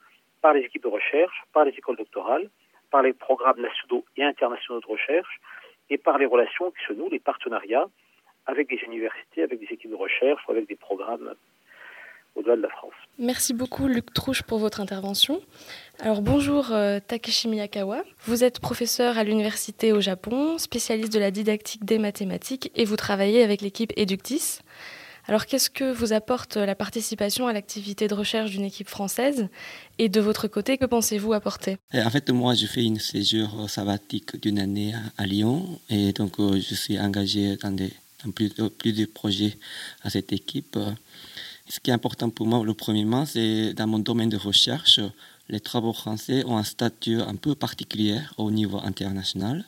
par 0.41 0.53
les 0.53 0.61
équipes 0.61 0.81
de 0.81 0.87
recherche, 0.87 1.43
par 1.53 1.63
les 1.63 1.73
écoles 1.73 1.95
doctorales, 1.95 2.49
par 2.89 3.03
les 3.03 3.13
programmes 3.13 3.61
nationaux 3.61 4.03
et 4.17 4.23
internationaux 4.23 4.79
de 4.79 4.87
recherche, 4.87 5.39
et 5.91 5.99
par 5.99 6.17
les 6.17 6.25
relations 6.25 6.71
qui 6.71 6.83
se 6.87 6.93
nouent, 6.93 7.11
les 7.11 7.19
partenariats 7.19 7.85
avec 8.47 8.67
des 8.67 8.77
universités, 8.77 9.43
avec 9.43 9.59
des 9.59 9.71
équipes 9.71 9.91
de 9.91 9.95
recherche 9.95 10.41
ou 10.47 10.51
avec 10.53 10.67
des 10.67 10.75
programmes 10.75 11.35
au-delà 12.35 12.55
de 12.55 12.61
la 12.61 12.69
France. 12.69 12.93
Merci 13.19 13.53
beaucoup 13.53 13.87
Luc 13.87 14.13
Trouche 14.13 14.41
pour 14.41 14.57
votre 14.57 14.81
intervention. 14.81 15.39
Alors 15.99 16.21
bonjour 16.21 16.71
euh, 16.71 16.99
Takeshi 16.99 17.47
Miyakawa. 17.47 18.03
Vous 18.25 18.43
êtes 18.43 18.59
professeur 18.59 19.17
à 19.17 19.23
l'université 19.23 19.93
au 19.93 20.01
Japon, 20.01 20.57
spécialiste 20.57 21.13
de 21.13 21.19
la 21.19 21.31
didactique 21.31 21.85
des 21.85 21.99
mathématiques 21.99 22.71
et 22.75 22.85
vous 22.85 22.95
travaillez 22.95 23.43
avec 23.43 23.61
l'équipe 23.61 23.93
Eductis. 23.97 24.59
Alors 25.25 25.45
qu'est-ce 25.45 25.69
que 25.69 25.89
vous 25.89 26.11
apporte 26.11 26.57
la 26.57 26.75
participation 26.75 27.47
à 27.47 27.53
l'activité 27.53 28.07
de 28.07 28.13
recherche 28.13 28.51
d'une 28.51 28.65
équipe 28.65 28.89
française? 28.89 29.47
Et 29.97 30.09
de 30.09 30.19
votre 30.19 30.47
côté, 30.49 30.77
que 30.77 30.85
pensez-vous 30.85 31.31
apporter? 31.31 31.77
En 31.93 32.09
fait, 32.09 32.29
moi, 32.31 32.55
je 32.55 32.65
fais 32.65 32.83
une 32.83 32.99
séjour 32.99 33.69
sabbatique 33.69 34.41
d'une 34.41 34.59
année 34.59 34.93
à, 35.17 35.25
Lyon 35.25 35.79
et 35.89 36.11
donc 36.11 36.39
euh, 36.39 36.59
je 36.59 36.75
suis 36.75 36.99
engagé 36.99 37.55
dans, 37.57 37.71
des, 37.71 37.93
dans 38.25 38.31
plusieurs 38.31 39.09
projets 39.13 39.57
à 40.01 40.09
cette 40.09 40.33
équipe. 40.33 40.77
Ce 41.69 41.79
qui 41.79 41.91
est 41.91 41.93
important 41.93 42.29
pour 42.29 42.45
moi, 42.45 42.63
le 42.65 42.73
premièrement, 42.73 43.25
c'est 43.25 43.73
dans 43.73 43.87
mon 43.87 43.99
domaine 43.99 44.29
de 44.29 44.37
recherche, 44.37 44.99
les 45.49 45.59
travaux 45.59 45.93
français 45.93 46.43
ont 46.45 46.57
un 46.57 46.63
statut 46.63 47.21
un 47.21 47.35
peu 47.35 47.55
particulier 47.55 48.19
au 48.37 48.51
niveau 48.51 48.79
international. 48.79 49.65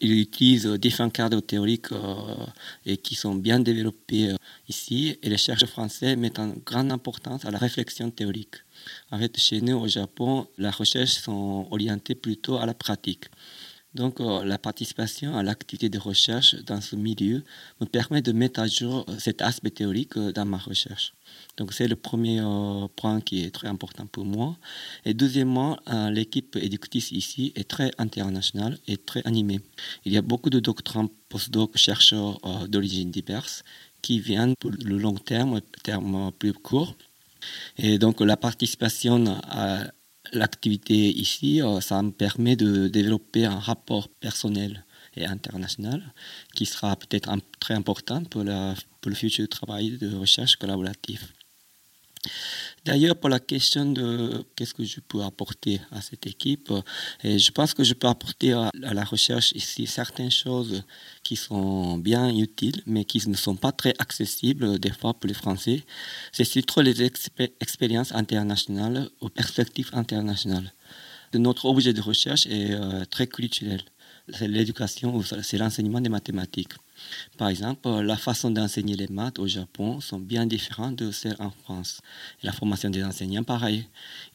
Ils 0.00 0.18
utilisent 0.18 0.66
différents 0.66 1.10
cadres 1.10 1.40
théoriques 1.40 1.92
euh, 1.92 2.46
et 2.86 2.96
qui 2.96 3.14
sont 3.14 3.34
bien 3.34 3.60
développés 3.60 4.30
euh, 4.30 4.36
ici. 4.68 5.16
Et 5.22 5.28
les 5.28 5.36
chercheurs 5.36 5.68
français 5.68 6.16
mettent 6.16 6.38
une 6.38 6.54
grande 6.66 6.90
importance 6.90 7.44
à 7.44 7.50
la 7.50 7.58
réflexion 7.58 8.10
théorique. 8.10 8.56
En 9.10 9.18
fait, 9.18 9.38
chez 9.38 9.60
nous 9.60 9.76
au 9.78 9.86
Japon, 9.86 10.48
la 10.58 10.70
recherche 10.70 11.12
sont 11.12 11.68
orientées 11.70 12.14
plutôt 12.14 12.56
à 12.56 12.66
la 12.66 12.74
pratique. 12.74 13.26
Donc, 13.94 14.20
euh, 14.20 14.44
la 14.44 14.58
participation 14.58 15.36
à 15.36 15.42
l'activité 15.42 15.88
de 15.88 15.98
recherche 15.98 16.56
dans 16.64 16.80
ce 16.80 16.96
milieu 16.96 17.44
me 17.80 17.86
permet 17.86 18.22
de 18.22 18.32
mettre 18.32 18.60
à 18.60 18.66
jour 18.66 19.06
cet 19.18 19.42
aspect 19.42 19.70
théorique 19.70 20.18
dans 20.18 20.46
ma 20.46 20.58
recherche. 20.58 21.12
Donc 21.58 21.74
c'est 21.74 21.86
le 21.86 21.96
premier 21.96 22.40
euh, 22.40 22.88
point 22.96 23.20
qui 23.20 23.44
est 23.44 23.50
très 23.50 23.68
important 23.68 24.06
pour 24.06 24.24
moi. 24.24 24.56
Et 25.04 25.12
deuxièmement, 25.12 25.78
euh, 25.88 26.10
l'équipe 26.10 26.56
éducative 26.56 27.12
ici 27.12 27.52
est 27.56 27.68
très 27.68 27.90
internationale 27.98 28.78
et 28.88 28.96
très 28.96 29.22
animée. 29.26 29.60
Il 30.04 30.12
y 30.12 30.16
a 30.16 30.22
beaucoup 30.22 30.50
de 30.50 30.60
doctorants, 30.60 31.08
postdocs, 31.28 31.76
chercheurs 31.76 32.38
euh, 32.46 32.66
d'origine 32.66 33.10
diverses 33.10 33.64
qui 34.00 34.18
viennent 34.18 34.54
pour 34.56 34.70
le 34.70 34.96
long 34.98 35.14
terme, 35.14 35.60
terme 35.82 36.32
plus 36.38 36.54
court. 36.54 36.96
Et 37.76 37.98
donc 37.98 38.20
la 38.20 38.36
participation 38.36 39.40
à 39.48 39.84
l'activité 40.32 41.10
ici, 41.10 41.60
ça 41.80 42.02
me 42.02 42.12
permet 42.12 42.56
de 42.56 42.88
développer 42.88 43.44
un 43.44 43.58
rapport 43.58 44.08
personnel 44.08 44.84
et 45.16 45.26
international 45.26 46.14
qui 46.54 46.66
sera 46.66 46.96
peut-être 46.96 47.30
très 47.60 47.74
important 47.74 48.22
pour 48.24 48.44
le 48.44 49.14
futur 49.14 49.48
travail 49.48 49.98
de 49.98 50.16
recherche 50.16 50.56
collaborative. 50.56 51.32
D'ailleurs, 52.84 53.16
pour 53.16 53.28
la 53.28 53.40
question 53.40 53.92
de 53.92 54.44
qu'est-ce 54.54 54.74
que 54.74 54.84
je 54.84 55.00
peux 55.00 55.22
apporter 55.22 55.80
à 55.90 56.00
cette 56.00 56.26
équipe, 56.26 56.72
et 57.22 57.38
je 57.38 57.50
pense 57.50 57.74
que 57.74 57.84
je 57.84 57.94
peux 57.94 58.08
apporter 58.08 58.52
à, 58.52 58.70
la 58.74 59.04
recherche 59.04 59.52
ici 59.52 59.86
certaines 59.86 60.30
choses 60.30 60.82
qui 61.22 61.36
sont 61.36 61.96
bien 61.98 62.28
utiles, 62.34 62.82
mais 62.86 63.04
qui 63.04 63.28
ne 63.28 63.36
sont 63.36 63.56
pas 63.56 63.72
très 63.72 63.94
accessibles 63.98 64.78
des 64.78 64.90
fois 64.90 65.14
pour 65.14 65.28
les 65.28 65.34
Français. 65.34 65.84
C'est 66.32 66.44
surtout 66.44 66.80
les 66.80 67.02
expériences 67.60 68.12
internationales 68.12 69.08
ou 69.20 69.28
perspectives 69.28 69.90
internationales. 69.92 70.72
Notre 71.34 71.64
objet 71.64 71.92
de 71.92 72.00
recherche 72.00 72.46
est 72.46 72.72
euh, 72.72 73.04
très 73.06 73.26
culturel 73.26 73.82
l'éducation 74.40 75.22
c'est 75.42 75.58
l'enseignement 75.58 76.00
des 76.00 76.08
mathématiques. 76.08 76.72
Par 77.36 77.48
exemple, 77.48 77.88
la 77.88 78.16
façon 78.16 78.50
d'enseigner 78.50 78.96
les 78.96 79.08
maths 79.08 79.38
au 79.38 79.46
Japon 79.46 80.00
sont 80.00 80.20
bien 80.20 80.46
différentes 80.46 80.96
de 80.96 81.10
celles 81.10 81.36
en 81.38 81.50
France. 81.50 82.00
La 82.42 82.52
formation 82.52 82.90
des 82.90 83.02
enseignants, 83.02 83.42
pareil. 83.42 83.86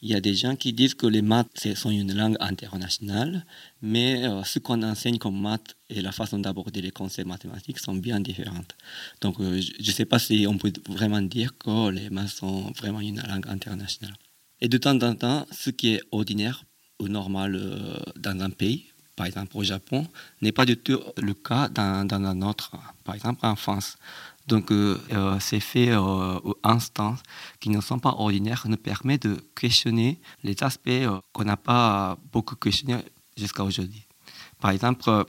Il 0.02 0.10
y 0.10 0.16
a 0.16 0.20
des 0.22 0.36
gens 0.36 0.56
qui 0.56 0.74
disent 0.74 0.94
que 0.94 1.08
les 1.08 1.22
maths 1.22 1.76
sont 1.76 1.90
une 1.90 2.14
langue 2.14 2.38
internationale, 2.40 3.46
mais 3.82 4.26
euh, 4.26 4.44
ce 4.44 4.60
qu'on 4.60 4.84
enseigne 4.84 5.18
comme 5.18 5.40
maths 5.40 5.76
et 5.90 6.02
la 6.02 6.12
façon 6.12 6.40
d'aborder 6.40 6.82
les 6.82 6.92
concepts 6.92 7.28
mathématiques 7.28 7.80
sont 7.80 7.96
bien 7.96 8.20
différentes. 8.20 8.76
Donc, 9.22 9.40
euh, 9.40 9.62
je 9.62 9.90
ne 9.90 9.96
sais 9.96 10.06
pas 10.06 10.20
si 10.20 10.46
on 10.48 10.58
peut 10.58 10.74
vraiment 10.90 11.22
dire 11.22 11.58
que 11.58 11.90
les 11.90 12.10
maths 12.10 12.30
sont 12.30 12.72
vraiment 12.72 13.02
une 13.02 13.22
langue 13.22 13.48
internationale. 13.48 14.16
Et 14.60 14.68
de 14.68 14.78
temps 14.78 15.00
en 15.02 15.16
temps, 15.16 15.46
ce 15.52 15.70
qui 15.70 15.94
est 15.94 16.02
ordinaire 16.12 16.66
ou 17.00 17.08
normal 17.08 17.56
euh, 17.56 17.96
dans 18.18 18.40
un 18.42 18.50
pays, 18.50 18.88
par 19.18 19.26
exemple 19.26 19.58
au 19.58 19.64
Japon, 19.64 20.08
n'est 20.42 20.54
pas 20.54 20.66
du 20.66 20.78
tout 20.78 21.02
le 21.18 21.34
cas 21.34 21.68
dans, 21.68 22.08
un 22.12 22.42
autre, 22.44 22.72
par 23.04 23.16
exemple 23.16 23.46
en 23.46 23.58
France. 23.58 23.98
Donc, 24.48 24.72
euh, 24.72 24.98
euh, 25.12 25.40
ces 25.42 25.60
faits 25.60 25.90
euh, 25.90 26.40
ou 26.46 26.54
instances 26.64 27.22
qui 27.60 27.70
ne 27.70 27.82
sont 27.82 28.00
pas 28.00 28.12
ordinaires 28.12 28.64
nous 28.68 28.78
permettent 28.78 29.28
de 29.28 29.36
questionner 29.56 30.22
les 30.44 30.56
aspects 30.62 31.04
qu'on 31.34 31.44
n'a 31.44 31.58
pas 31.58 32.18
beaucoup 32.32 32.56
questionnés 32.56 33.00
jusqu'à 33.36 33.64
aujourd'hui. 33.64 34.06
Par 34.62 34.72
exemple, 34.72 35.26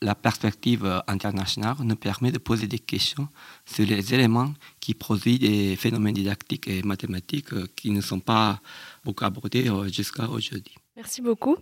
la 0.00 0.14
perspective 0.14 1.02
internationale 1.06 1.76
nous 1.80 1.96
permet 1.96 2.30
de 2.30 2.38
poser 2.38 2.68
des 2.68 2.78
questions 2.78 3.28
sur 3.66 3.86
les 3.86 4.14
éléments 4.14 4.54
qui 4.78 4.94
produisent 4.94 5.40
des 5.40 5.74
phénomènes 5.76 6.14
didactiques 6.14 6.68
et 6.68 6.82
mathématiques 6.82 7.74
qui 7.74 7.90
ne 7.90 8.00
sont 8.00 8.20
pas 8.20 8.60
beaucoup 9.04 9.24
abordés 9.24 9.70
jusqu'à 9.92 10.28
aujourd'hui. 10.28 10.76
Merci 10.96 11.20
beaucoup. 11.22 11.56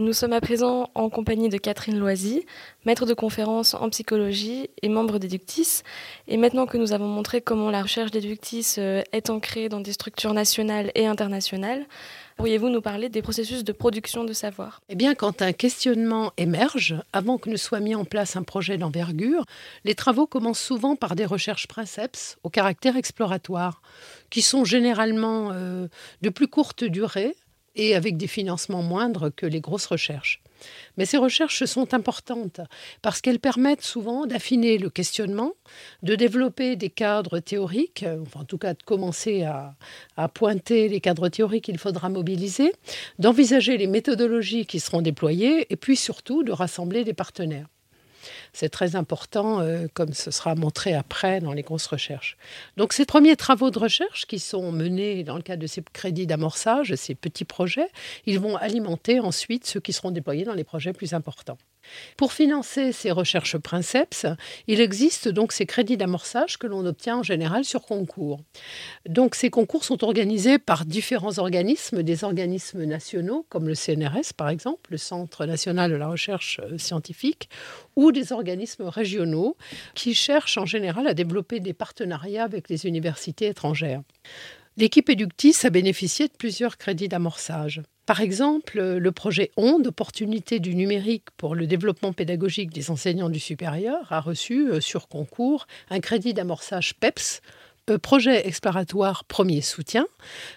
Nous 0.00 0.12
sommes 0.12 0.32
à 0.32 0.40
présent 0.40 0.90
en 0.94 1.10
compagnie 1.10 1.48
de 1.48 1.56
Catherine 1.56 1.98
Loisy, 1.98 2.46
maître 2.86 3.04
de 3.04 3.14
conférence 3.14 3.74
en 3.74 3.90
psychologie 3.90 4.70
et 4.80 4.88
membre 4.88 5.18
d'Eductis. 5.18 5.82
Et 6.28 6.36
maintenant 6.36 6.66
que 6.66 6.76
nous 6.76 6.92
avons 6.92 7.08
montré 7.08 7.40
comment 7.40 7.68
la 7.68 7.82
recherche 7.82 8.12
d'Eductis 8.12 8.76
euh, 8.78 9.02
est 9.10 9.28
ancrée 9.28 9.68
dans 9.68 9.80
des 9.80 9.92
structures 9.92 10.34
nationales 10.34 10.92
et 10.94 11.08
internationales, 11.08 11.84
pourriez-vous 12.36 12.68
nous 12.68 12.80
parler 12.80 13.08
des 13.08 13.22
processus 13.22 13.64
de 13.64 13.72
production 13.72 14.22
de 14.22 14.32
savoir? 14.32 14.80
Eh 14.88 14.94
bien, 14.94 15.16
quand 15.16 15.42
un 15.42 15.52
questionnement 15.52 16.30
émerge, 16.36 16.94
avant 17.12 17.36
que 17.36 17.50
ne 17.50 17.56
soit 17.56 17.80
mis 17.80 17.96
en 17.96 18.04
place 18.04 18.36
un 18.36 18.44
projet 18.44 18.78
d'envergure, 18.78 19.46
les 19.84 19.96
travaux 19.96 20.28
commencent 20.28 20.62
souvent 20.62 20.94
par 20.94 21.16
des 21.16 21.26
recherches 21.26 21.66
princeps 21.66 22.36
au 22.44 22.50
caractère 22.50 22.96
exploratoire, 22.96 23.82
qui 24.30 24.42
sont 24.42 24.64
généralement 24.64 25.50
euh, 25.52 25.88
de 26.22 26.28
plus 26.28 26.46
courte 26.46 26.84
durée, 26.84 27.34
et 27.78 27.94
avec 27.94 28.18
des 28.18 28.26
financements 28.26 28.82
moindres 28.82 29.34
que 29.34 29.46
les 29.46 29.60
grosses 29.60 29.86
recherches. 29.86 30.42
Mais 30.96 31.06
ces 31.06 31.16
recherches 31.16 31.64
sont 31.64 31.94
importantes 31.94 32.60
parce 33.00 33.20
qu'elles 33.20 33.38
permettent 33.38 33.82
souvent 33.82 34.26
d'affiner 34.26 34.76
le 34.76 34.90
questionnement, 34.90 35.52
de 36.02 36.16
développer 36.16 36.74
des 36.74 36.90
cadres 36.90 37.38
théoriques, 37.38 38.04
enfin 38.22 38.40
en 38.40 38.44
tout 38.44 38.58
cas 38.58 38.74
de 38.74 38.82
commencer 38.82 39.44
à, 39.44 39.76
à 40.16 40.28
pointer 40.28 40.88
les 40.88 41.00
cadres 41.00 41.28
théoriques 41.28 41.64
qu'il 41.64 41.78
faudra 41.78 42.08
mobiliser, 42.08 42.72
d'envisager 43.20 43.78
les 43.78 43.86
méthodologies 43.86 44.66
qui 44.66 44.80
seront 44.80 45.00
déployées 45.00 45.72
et 45.72 45.76
puis 45.76 45.96
surtout 45.96 46.42
de 46.42 46.52
rassembler 46.52 47.04
des 47.04 47.14
partenaires. 47.14 47.68
C'est 48.52 48.68
très 48.68 48.96
important, 48.96 49.60
euh, 49.60 49.86
comme 49.94 50.12
ce 50.12 50.30
sera 50.30 50.54
montré 50.54 50.94
après 50.94 51.40
dans 51.40 51.52
les 51.52 51.62
grosses 51.62 51.86
recherches. 51.86 52.36
Donc 52.76 52.92
ces 52.92 53.04
premiers 53.04 53.36
travaux 53.36 53.70
de 53.70 53.78
recherche 53.78 54.26
qui 54.26 54.38
sont 54.38 54.72
menés 54.72 55.24
dans 55.24 55.36
le 55.36 55.42
cadre 55.42 55.62
de 55.62 55.66
ces 55.66 55.82
crédits 55.92 56.26
d'amorçage, 56.26 56.94
ces 56.94 57.14
petits 57.14 57.44
projets, 57.44 57.90
ils 58.26 58.38
vont 58.38 58.56
alimenter 58.56 59.20
ensuite 59.20 59.66
ceux 59.66 59.80
qui 59.80 59.92
seront 59.92 60.10
déployés 60.10 60.44
dans 60.44 60.54
les 60.54 60.64
projets 60.64 60.92
plus 60.92 61.14
importants. 61.14 61.58
Pour 62.16 62.32
financer 62.32 62.92
ces 62.92 63.10
recherches 63.10 63.56
princeps, 63.58 64.26
il 64.66 64.80
existe 64.80 65.28
donc 65.28 65.52
ces 65.52 65.66
crédits 65.66 65.96
d'amorçage 65.96 66.58
que 66.58 66.66
l'on 66.66 66.84
obtient 66.86 67.18
en 67.18 67.22
général 67.22 67.64
sur 67.64 67.82
concours. 67.82 68.40
Donc 69.08 69.34
ces 69.34 69.50
concours 69.50 69.84
sont 69.84 70.04
organisés 70.04 70.58
par 70.58 70.84
différents 70.84 71.38
organismes, 71.38 72.02
des 72.02 72.24
organismes 72.24 72.84
nationaux 72.84 73.46
comme 73.48 73.68
le 73.68 73.74
CNRS 73.74 74.34
par 74.36 74.48
exemple, 74.48 74.90
le 74.90 74.98
Centre 74.98 75.46
national 75.46 75.90
de 75.90 75.96
la 75.96 76.08
recherche 76.08 76.60
euh, 76.62 76.78
scientifique, 76.78 77.48
ou 77.96 78.12
des 78.12 78.32
organismes 78.32 78.84
régionaux 78.84 79.56
qui 79.94 80.14
cherchent 80.14 80.58
en 80.58 80.66
général 80.66 81.06
à 81.06 81.14
développer 81.14 81.60
des 81.60 81.74
partenariats 81.74 82.44
avec 82.44 82.68
les 82.68 82.86
universités 82.86 83.46
étrangères. 83.46 84.02
L'équipe 84.76 85.08
Eductis 85.08 85.56
a 85.64 85.70
bénéficié 85.70 86.28
de 86.28 86.32
plusieurs 86.32 86.78
crédits 86.78 87.08
d'amorçage. 87.08 87.82
Par 88.08 88.22
exemple, 88.22 88.80
le 88.80 89.12
projet 89.12 89.50
ONDE, 89.58 89.88
Opportunité 89.88 90.60
du 90.60 90.74
numérique 90.74 91.26
pour 91.36 91.54
le 91.54 91.66
développement 91.66 92.14
pédagogique 92.14 92.70
des 92.70 92.90
enseignants 92.90 93.28
du 93.28 93.38
supérieur, 93.38 94.10
a 94.10 94.20
reçu 94.20 94.70
euh, 94.70 94.80
sur 94.80 95.08
concours 95.08 95.66
un 95.90 96.00
crédit 96.00 96.32
d'amorçage 96.32 96.94
PEPS, 96.94 97.42
euh, 97.90 97.98
projet 97.98 98.48
exploratoire 98.48 99.24
premier 99.24 99.60
soutien, 99.60 100.06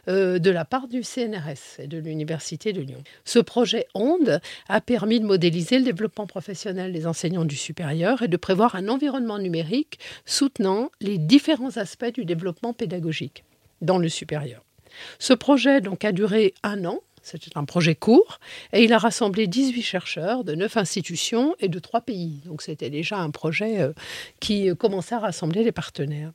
euh, 0.07 0.39
de 0.39 0.49
la 0.49 0.63
part 0.63 0.87
du 0.87 1.03
CNRS 1.03 1.79
et 1.79 1.87
de 1.87 1.97
l'Université 1.97 2.71
de 2.71 2.79
Lyon. 2.79 3.03
Ce 3.25 3.39
projet 3.39 3.85
ONDE 3.95 4.39
a 4.69 4.79
permis 4.79 5.19
de 5.19 5.25
modéliser 5.25 5.77
le 5.77 5.83
développement 5.83 6.27
professionnel 6.27 6.93
des 6.93 7.05
enseignants 7.05 7.43
du 7.43 7.57
supérieur 7.57 8.21
et 8.21 8.29
de 8.29 8.37
prévoir 8.37 8.75
un 8.75 8.87
environnement 8.87 9.39
numérique 9.39 9.99
soutenant 10.25 10.89
les 11.01 11.17
différents 11.17 11.75
aspects 11.75 12.13
du 12.13 12.23
développement 12.23 12.71
pédagogique 12.71 13.43
dans 13.81 13.97
le 13.97 14.07
supérieur. 14.07 14.63
Ce 15.19 15.33
projet 15.33 15.81
donc 15.81 16.05
a 16.05 16.13
duré 16.13 16.53
un 16.63 16.85
an 16.85 17.01
c'était 17.21 17.57
un 17.57 17.65
projet 17.65 17.95
court 17.95 18.39
et 18.73 18.84
il 18.84 18.93
a 18.93 18.97
rassemblé 18.97 19.47
18 19.47 19.81
chercheurs 19.81 20.43
de 20.43 20.55
9 20.55 20.77
institutions 20.77 21.55
et 21.60 21.67
de 21.67 21.79
3 21.79 22.01
pays. 22.01 22.41
Donc 22.45 22.62
c'était 22.62 22.89
déjà 22.89 23.17
un 23.17 23.29
projet 23.29 23.81
euh, 23.81 23.93
qui 24.39 24.69
euh, 24.69 24.75
commençait 24.75 25.15
à 25.15 25.19
rassembler 25.19 25.63
les 25.63 25.71
partenaires. 25.71 26.31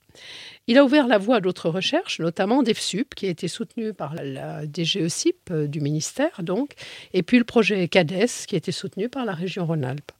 Il 0.66 0.78
a 0.78 0.84
ouvert 0.84 1.06
la 1.06 1.18
voie 1.18 1.36
à 1.36 1.40
d'autres 1.40 1.70
recherches, 1.70 2.20
notamment 2.20 2.62
DEFSUP, 2.62 3.14
qui 3.14 3.26
a 3.26 3.30
été 3.30 3.48
soutenu 3.48 3.92
par 3.92 4.14
la 4.14 4.62
DGECIP 4.66 5.50
euh, 5.50 5.66
du 5.66 5.80
ministère, 5.80 6.42
donc, 6.42 6.74
et 7.12 7.22
puis 7.22 7.38
le 7.38 7.44
projet 7.44 7.88
CADES, 7.88 8.46
qui 8.46 8.54
a 8.54 8.58
été 8.58 8.72
soutenu 8.72 9.08
par 9.08 9.24
la 9.24 9.32
région 9.32 9.66
Rhône-Alpes. 9.66 10.12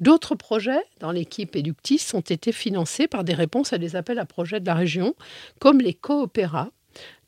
D'autres 0.00 0.34
projets 0.34 0.82
dans 1.00 1.12
l'équipe 1.12 1.54
Eductis 1.56 2.06
ont 2.14 2.20
été 2.20 2.52
financés 2.52 3.06
par 3.06 3.22
des 3.22 3.34
réponses 3.34 3.74
à 3.74 3.78
des 3.78 3.96
appels 3.96 4.18
à 4.18 4.24
projets 4.24 4.58
de 4.58 4.66
la 4.66 4.74
région, 4.74 5.14
comme 5.58 5.80
les 5.80 5.92
coopéras, 5.92 6.70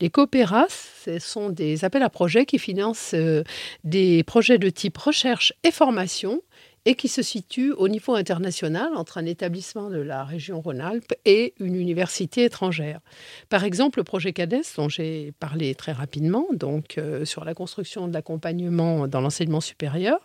les 0.00 0.10
coopéras, 0.10 0.66
ce 1.04 1.18
sont 1.18 1.50
des 1.50 1.84
appels 1.84 2.02
à 2.02 2.10
projets 2.10 2.46
qui 2.46 2.58
financent 2.58 3.14
euh, 3.14 3.44
des 3.84 4.22
projets 4.24 4.58
de 4.58 4.70
type 4.70 4.98
recherche 4.98 5.52
et 5.62 5.70
formation 5.70 6.42
et 6.84 6.94
qui 6.94 7.08
se 7.08 7.22
situent 7.22 7.72
au 7.72 7.88
niveau 7.88 8.14
international 8.14 8.90
entre 8.96 9.18
un 9.18 9.26
établissement 9.26 9.88
de 9.88 9.98
la 9.98 10.24
région 10.24 10.60
Rhône-Alpes 10.60 11.14
et 11.24 11.54
une 11.60 11.76
université 11.76 12.44
étrangère. 12.44 13.00
Par 13.48 13.64
exemple, 13.64 14.00
le 14.00 14.04
projet 14.04 14.32
CADES, 14.32 14.62
dont 14.76 14.88
j'ai 14.88 15.32
parlé 15.38 15.74
très 15.74 15.92
rapidement, 15.92 16.46
donc 16.52 16.98
euh, 16.98 17.24
sur 17.24 17.44
la 17.44 17.54
construction 17.54 18.08
de 18.08 18.12
l'accompagnement 18.12 19.06
dans 19.06 19.20
l'enseignement 19.20 19.60
supérieur, 19.60 20.18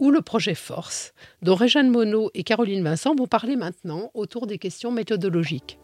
ou 0.00 0.10
le 0.10 0.20
projet 0.20 0.54
Force, 0.54 1.12
dont 1.42 1.54
Réjeanne 1.54 1.90
Monod 1.90 2.30
et 2.34 2.44
Caroline 2.44 2.84
Vincent 2.84 3.14
vont 3.14 3.26
parler 3.26 3.56
maintenant 3.56 4.10
autour 4.14 4.46
des 4.46 4.58
questions 4.58 4.92
méthodologiques. 4.92 5.78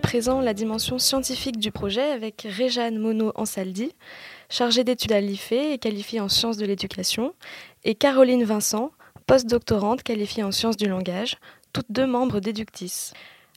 Présent 0.00 0.40
la 0.40 0.54
dimension 0.54 0.98
scientifique 0.98 1.58
du 1.58 1.70
projet 1.70 2.10
avec 2.10 2.46
Réjeanne 2.48 2.98
Monod-Ansaldi, 2.98 3.92
chargée 4.48 4.84
d'études 4.84 5.12
à 5.12 5.20
l'IFE 5.20 5.52
et 5.52 5.78
qualifiée 5.78 6.20
en 6.20 6.28
sciences 6.28 6.56
de 6.56 6.66
l'éducation, 6.66 7.34
et 7.84 7.94
Caroline 7.94 8.44
Vincent, 8.44 8.92
postdoctorante 9.26 10.02
qualifiée 10.02 10.42
en 10.42 10.52
sciences 10.52 10.76
du 10.76 10.88
langage, 10.88 11.38
toutes 11.72 11.90
deux 11.90 12.06
membres 12.06 12.40
d'Eductis. 12.40 13.12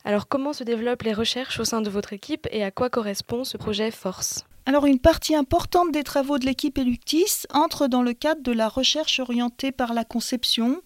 Alors 0.06 0.28
comment 0.28 0.54
se 0.54 0.64
développent 0.64 1.04
les 1.04 1.14
recherches 1.14 1.60
au 1.60 1.66
sein 1.66 1.82
de 1.82 1.90
votre 1.90 2.14
équipe 2.14 2.48
et 2.52 2.64
à 2.64 2.72
quoi 2.72 2.90
correspond 2.90 3.44
ce 3.44 3.58
projet 3.58 3.92
Force? 3.92 4.46
Alors 4.66 4.86
une 4.86 5.00
partie 5.00 5.36
importante 5.36 5.92
des 5.92 6.04
travaux 6.04 6.38
de 6.40 6.46
l'équipe 6.46 6.78
Eluctis 6.78 7.46
entre 7.54 7.88
dans 7.88 8.02
le 8.02 8.14
cadre 8.14 8.42
de 8.42 8.52
la 8.52 8.68
recherche 8.68 9.20
orientée 9.20 9.72
par 9.72 9.94
la 9.94 10.04
conception. 10.04 10.82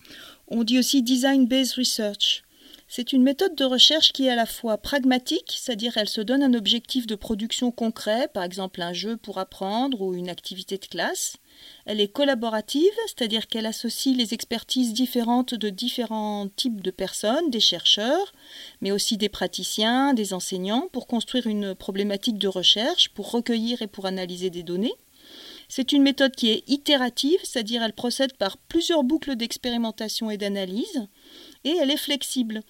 On 0.47 0.63
dit 0.63 0.77
aussi 0.77 1.01
design-based 1.01 1.75
research. 1.77 2.43
C'est 2.93 3.13
une 3.13 3.23
méthode 3.23 3.55
de 3.55 3.63
recherche 3.63 4.11
qui 4.11 4.25
est 4.25 4.31
à 4.31 4.35
la 4.35 4.45
fois 4.45 4.77
pragmatique, 4.77 5.55
c'est-à-dire 5.57 5.95
elle 5.95 6.09
se 6.09 6.19
donne 6.19 6.43
un 6.43 6.53
objectif 6.53 7.07
de 7.07 7.15
production 7.15 7.71
concret, 7.71 8.27
par 8.27 8.43
exemple 8.43 8.81
un 8.81 8.91
jeu 8.91 9.15
pour 9.15 9.37
apprendre 9.37 10.01
ou 10.01 10.13
une 10.13 10.27
activité 10.27 10.77
de 10.77 10.85
classe. 10.87 11.37
Elle 11.85 12.01
est 12.01 12.11
collaborative, 12.11 12.91
c'est-à-dire 13.07 13.47
qu'elle 13.47 13.65
associe 13.65 14.13
les 14.17 14.33
expertises 14.33 14.91
différentes 14.91 15.53
de 15.53 15.69
différents 15.69 16.49
types 16.53 16.81
de 16.81 16.91
personnes, 16.91 17.49
des 17.49 17.61
chercheurs, 17.61 18.33
mais 18.81 18.91
aussi 18.91 19.15
des 19.15 19.29
praticiens, 19.29 20.13
des 20.13 20.33
enseignants, 20.33 20.89
pour 20.91 21.07
construire 21.07 21.47
une 21.47 21.73
problématique 21.73 22.39
de 22.39 22.49
recherche, 22.49 23.07
pour 23.13 23.31
recueillir 23.31 23.81
et 23.81 23.87
pour 23.87 24.05
analyser 24.05 24.49
des 24.49 24.63
données. 24.63 24.95
C'est 25.69 25.93
une 25.93 26.03
méthode 26.03 26.35
qui 26.35 26.49
est 26.49 26.69
itérative, 26.69 27.39
c'est-à-dire 27.43 27.83
elle 27.83 27.93
procède 27.93 28.35
par 28.35 28.57
plusieurs 28.57 29.05
boucles 29.05 29.37
d'expérimentation 29.37 30.29
et 30.29 30.35
d'analyse, 30.35 31.07
et 31.63 31.75
elle 31.77 31.91
est 31.91 31.97
flexible. 31.97 32.61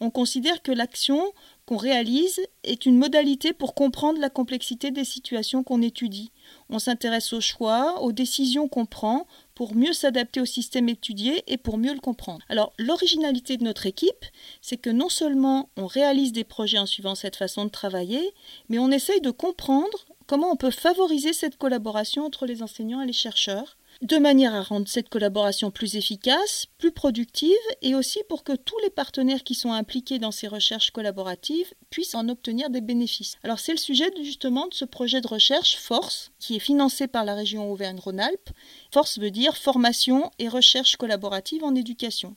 On 0.00 0.10
considère 0.10 0.62
que 0.62 0.72
l'action 0.72 1.32
qu'on 1.66 1.76
réalise 1.76 2.40
est 2.62 2.86
une 2.86 2.96
modalité 2.96 3.52
pour 3.52 3.74
comprendre 3.74 4.20
la 4.20 4.30
complexité 4.30 4.90
des 4.90 5.04
situations 5.04 5.62
qu'on 5.62 5.82
étudie. 5.82 6.30
On 6.70 6.78
s'intéresse 6.78 7.32
aux 7.32 7.40
choix, 7.40 8.00
aux 8.00 8.12
décisions 8.12 8.68
qu'on 8.68 8.86
prend 8.86 9.26
pour 9.54 9.74
mieux 9.74 9.92
s'adapter 9.92 10.40
au 10.40 10.44
système 10.44 10.88
étudié 10.88 11.42
et 11.46 11.56
pour 11.56 11.78
mieux 11.78 11.92
le 11.92 12.00
comprendre. 12.00 12.44
Alors 12.48 12.72
l'originalité 12.78 13.56
de 13.56 13.64
notre 13.64 13.86
équipe, 13.86 14.24
c'est 14.62 14.76
que 14.76 14.90
non 14.90 15.08
seulement 15.08 15.68
on 15.76 15.86
réalise 15.86 16.32
des 16.32 16.44
projets 16.44 16.78
en 16.78 16.86
suivant 16.86 17.14
cette 17.14 17.36
façon 17.36 17.64
de 17.64 17.70
travailler, 17.70 18.32
mais 18.68 18.78
on 18.78 18.90
essaye 18.90 19.20
de 19.20 19.30
comprendre 19.30 20.06
comment 20.26 20.52
on 20.52 20.56
peut 20.56 20.70
favoriser 20.70 21.32
cette 21.32 21.58
collaboration 21.58 22.24
entre 22.24 22.46
les 22.46 22.62
enseignants 22.62 23.00
et 23.00 23.06
les 23.06 23.12
chercheurs 23.12 23.77
de 24.00 24.16
manière 24.16 24.54
à 24.54 24.62
rendre 24.62 24.86
cette 24.86 25.08
collaboration 25.08 25.72
plus 25.72 25.96
efficace, 25.96 26.66
plus 26.78 26.92
productive 26.92 27.56
et 27.82 27.96
aussi 27.96 28.20
pour 28.28 28.44
que 28.44 28.54
tous 28.54 28.78
les 28.84 28.90
partenaires 28.90 29.42
qui 29.42 29.54
sont 29.54 29.72
impliqués 29.72 30.20
dans 30.20 30.30
ces 30.30 30.46
recherches 30.46 30.92
collaboratives 30.92 31.74
puissent 31.90 32.14
en 32.14 32.28
obtenir 32.28 32.70
des 32.70 32.80
bénéfices. 32.80 33.36
Alors 33.42 33.58
c'est 33.58 33.72
le 33.72 33.78
sujet 33.78 34.08
justement 34.22 34.68
de 34.68 34.74
ce 34.74 34.84
projet 34.84 35.20
de 35.20 35.26
recherche 35.26 35.76
FORCE 35.78 36.30
qui 36.38 36.56
est 36.56 36.60
financé 36.60 37.08
par 37.08 37.24
la 37.24 37.34
région 37.34 37.72
Auvergne-Rhône-Alpes. 37.72 38.50
FORCE 38.92 39.18
veut 39.18 39.32
dire 39.32 39.56
formation 39.56 40.30
et 40.38 40.48
recherche 40.48 40.96
collaborative 40.96 41.64
en 41.64 41.74
éducation. 41.74 42.36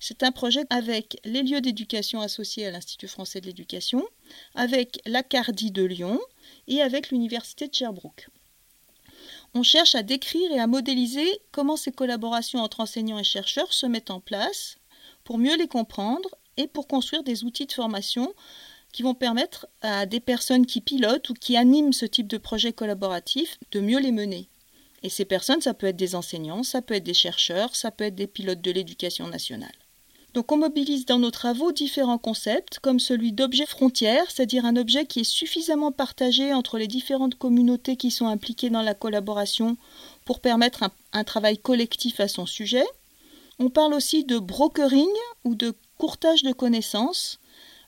C'est 0.00 0.24
un 0.24 0.32
projet 0.32 0.64
avec 0.70 1.20
les 1.24 1.42
lieux 1.42 1.60
d'éducation 1.60 2.20
associés 2.20 2.66
à 2.66 2.70
l'Institut 2.72 3.06
français 3.06 3.40
de 3.40 3.46
l'éducation, 3.46 4.04
avec 4.54 4.98
l'Acadie 5.06 5.70
de 5.70 5.84
Lyon 5.84 6.18
et 6.66 6.80
avec 6.80 7.10
l'Université 7.10 7.68
de 7.68 7.74
Sherbrooke 7.74 8.28
on 9.54 9.62
cherche 9.62 9.94
à 9.94 10.02
décrire 10.02 10.50
et 10.52 10.60
à 10.60 10.66
modéliser 10.66 11.28
comment 11.50 11.76
ces 11.76 11.92
collaborations 11.92 12.60
entre 12.60 12.80
enseignants 12.80 13.18
et 13.18 13.24
chercheurs 13.24 13.72
se 13.72 13.86
mettent 13.86 14.10
en 14.10 14.20
place 14.20 14.76
pour 15.24 15.38
mieux 15.38 15.56
les 15.56 15.68
comprendre 15.68 16.28
et 16.56 16.66
pour 16.66 16.86
construire 16.86 17.22
des 17.22 17.44
outils 17.44 17.66
de 17.66 17.72
formation 17.72 18.32
qui 18.92 19.02
vont 19.02 19.14
permettre 19.14 19.66
à 19.82 20.06
des 20.06 20.20
personnes 20.20 20.66
qui 20.66 20.80
pilotent 20.80 21.30
ou 21.30 21.34
qui 21.34 21.56
animent 21.56 21.92
ce 21.92 22.06
type 22.06 22.26
de 22.26 22.38
projet 22.38 22.72
collaboratif 22.72 23.58
de 23.70 23.80
mieux 23.80 24.00
les 24.00 24.12
mener. 24.12 24.48
Et 25.02 25.08
ces 25.08 25.24
personnes, 25.24 25.60
ça 25.60 25.74
peut 25.74 25.86
être 25.86 25.96
des 25.96 26.14
enseignants, 26.14 26.62
ça 26.62 26.82
peut 26.82 26.94
être 26.94 27.04
des 27.04 27.14
chercheurs, 27.14 27.74
ça 27.74 27.90
peut 27.90 28.04
être 28.04 28.14
des 28.14 28.26
pilotes 28.26 28.60
de 28.60 28.70
l'éducation 28.70 29.28
nationale. 29.28 29.70
Donc 30.32 30.52
on 30.52 30.58
mobilise 30.58 31.06
dans 31.06 31.18
nos 31.18 31.32
travaux 31.32 31.72
différents 31.72 32.18
concepts, 32.18 32.78
comme 32.78 33.00
celui 33.00 33.32
d'objet 33.32 33.66
frontière, 33.66 34.30
c'est-à-dire 34.30 34.64
un 34.64 34.76
objet 34.76 35.04
qui 35.04 35.20
est 35.20 35.24
suffisamment 35.24 35.90
partagé 35.90 36.54
entre 36.54 36.78
les 36.78 36.86
différentes 36.86 37.34
communautés 37.34 37.96
qui 37.96 38.12
sont 38.12 38.28
impliquées 38.28 38.70
dans 38.70 38.82
la 38.82 38.94
collaboration 38.94 39.76
pour 40.24 40.38
permettre 40.38 40.88
un, 41.12 41.24
travail 41.24 41.58
collectif 41.58 42.20
à 42.20 42.28
son 42.28 42.46
sujet. 42.46 42.84
On 43.58 43.70
parle 43.70 43.92
aussi 43.92 44.24
de 44.24 44.38
brokering 44.38 45.08
ou 45.44 45.56
de 45.56 45.74
courtage 45.98 46.44
de 46.44 46.52
connaissances. 46.52 47.40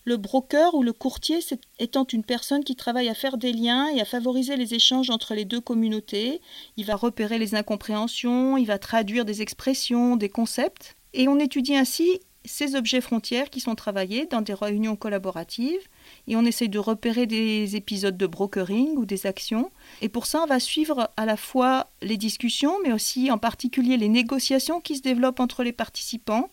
Le 0.04 0.16
broker 0.16 0.74
ou 0.74 0.82
le 0.82 0.92
courtier 0.92 1.38
étant 1.78 2.04
une 2.12 2.24
personne 2.24 2.64
qui 2.64 2.74
travaille 2.74 3.08
à 3.08 3.14
faire 3.14 3.38
des 3.38 3.52
liens 3.52 3.86
et 3.86 4.00
à 4.00 4.04
favoriser 4.04 4.56
les 4.56 4.74
échanges 4.74 5.10
entre 5.10 5.34
les 5.34 5.44
deux 5.44 5.60
communautés. 5.60 6.40
Il 6.76 6.86
va 6.86 6.96
repérer 6.96 7.38
les 7.38 7.54
incompréhensions, 7.54 8.56
il 8.56 8.66
va 8.66 8.80
traduire 8.80 9.24
des 9.24 9.42
expressions, 9.42 10.16
des 10.16 10.28
concepts. 10.28 10.96
Et 11.14 11.28
on 11.28 11.38
étudie 11.38 11.76
ainsi 11.76 12.20
ces 12.44 12.74
objets 12.74 13.00
frontières 13.00 13.50
qui 13.50 13.60
sont 13.60 13.74
travaillés 13.74 14.26
dans 14.26 14.40
des 14.40 14.54
réunions 14.54 14.96
collaboratives 14.96 15.80
et 16.26 16.36
on 16.36 16.44
essaye 16.44 16.68
de 16.68 16.78
repérer 16.78 17.26
des 17.26 17.76
épisodes 17.76 18.16
de 18.16 18.26
brokering 18.26 18.96
ou 18.96 19.04
des 19.04 19.26
actions. 19.26 19.70
Et 20.00 20.08
pour 20.08 20.26
ça, 20.26 20.42
on 20.42 20.46
va 20.46 20.60
suivre 20.60 21.10
à 21.16 21.26
la 21.26 21.36
fois 21.36 21.88
les 22.00 22.16
discussions, 22.16 22.74
mais 22.84 22.92
aussi 22.92 23.30
en 23.30 23.38
particulier 23.38 23.96
les 23.96 24.08
négociations 24.08 24.80
qui 24.80 24.96
se 24.96 25.02
développent 25.02 25.40
entre 25.40 25.62
les 25.62 25.72
participants 25.72 26.50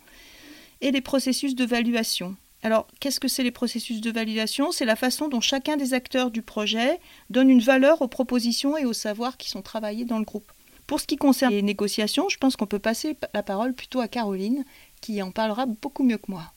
et 0.82 0.91
les 0.91 1.02
processus 1.02 1.56
de 1.56 1.65
validation. 1.65 2.36
Alors, 2.62 2.88
qu'est-ce 2.99 3.21
que 3.21 3.30
c'est 3.30 3.43
les 3.43 3.52
processus 3.52 4.02
de 4.02 4.12
validation 4.12 4.71
C'est 4.71 4.86
la 4.86 4.97
façon 4.97 5.30
dont 5.30 5.41
chacun 5.41 5.78
des 5.78 5.93
acteurs 5.93 6.30
du 6.30 6.41
projet 6.41 6.99
donne 7.30 7.49
une 7.49 7.62
valeur 7.62 8.02
aux 8.02 8.08
propositions 8.08 8.78
et 8.78 8.86
aux 8.86 8.93
savoirs 8.93 9.38
qui 9.38 9.49
sont 9.49 9.62
travaillés 9.62 10.06
dans 10.06 10.19
le 10.19 10.25
groupe. 10.25 10.52
Pour 10.89 10.99
ce 10.99 11.06
qui 11.06 11.17
concerne 11.17 11.54
les 11.54 11.62
négociations, 11.62 12.30
je 12.30 12.38
pense 12.38 12.56
qu'on 12.56 12.65
peut 12.65 12.80
passer 12.80 13.15
la 13.36 13.43
parole 13.43 13.75
plutôt 13.75 13.99
à 13.99 14.08
Caroline, 14.08 14.65
qui 15.02 15.22
en 15.22 15.32
parlera 15.32 15.66
beaucoup 15.66 16.04
mieux 16.04 16.18
que 16.18 16.32
moi. 16.32 16.54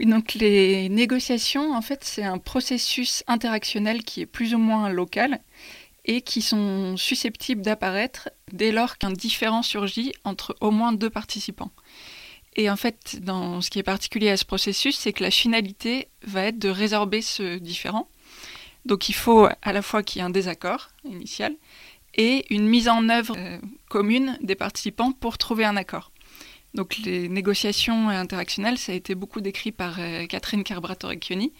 donc 0.00 0.34
les 0.34 0.88
négociations, 0.88 1.74
en 1.74 1.82
fait, 1.82 2.04
c'est 2.04 2.24
un 2.24 2.38
processus 2.38 3.22
interactionnel 3.26 4.02
qui 4.02 4.20
est 4.22 4.26
plus 4.26 4.54
ou 4.54 4.58
moins 4.58 4.88
local 4.88 5.40
et 6.04 6.20
qui 6.20 6.42
sont 6.42 6.96
susceptibles 6.96 7.62
d'apparaître 7.62 8.28
dès 8.52 8.72
lors 8.72 8.98
qu'un 8.98 9.12
différent 9.12 9.62
surgit 9.62 10.12
entre 10.24 10.56
au 10.60 10.70
moins 10.70 10.92
deux 10.92 11.10
participants. 11.10 11.70
Et 12.56 12.70
en 12.70 12.76
fait, 12.76 13.18
dans 13.22 13.60
ce 13.60 13.70
qui 13.70 13.78
est 13.78 13.84
particulier 13.84 14.30
à 14.30 14.36
ce 14.36 14.44
processus, 14.44 14.96
c'est 14.96 15.12
que 15.12 15.22
la 15.22 15.30
finalité 15.30 16.08
va 16.22 16.44
être 16.44 16.58
de 16.58 16.68
résorber 16.68 17.20
ce 17.20 17.58
différent. 17.58 18.08
Donc 18.84 19.08
il 19.08 19.14
faut 19.14 19.48
à 19.62 19.72
la 19.72 19.82
fois 19.82 20.02
qu'il 20.02 20.20
y 20.20 20.22
ait 20.22 20.26
un 20.26 20.30
désaccord 20.30 20.90
initial 21.04 21.56
et 22.14 22.44
une 22.54 22.68
mise 22.68 22.88
en 22.88 23.08
œuvre 23.08 23.34
euh, 23.36 23.58
commune 23.88 24.38
des 24.40 24.54
participants 24.54 25.12
pour 25.12 25.38
trouver 25.38 25.64
un 25.64 25.76
accord. 25.76 26.12
Donc 26.74 26.96
les 26.98 27.28
négociations 27.28 28.08
interactionnelles, 28.08 28.78
ça 28.78 28.92
a 28.92 28.94
été 28.94 29.14
beaucoup 29.14 29.40
décrit 29.40 29.70
par 29.70 29.96
euh, 30.00 30.26
Catherine 30.26 30.64
Carbrator-Chioni, 30.64 31.52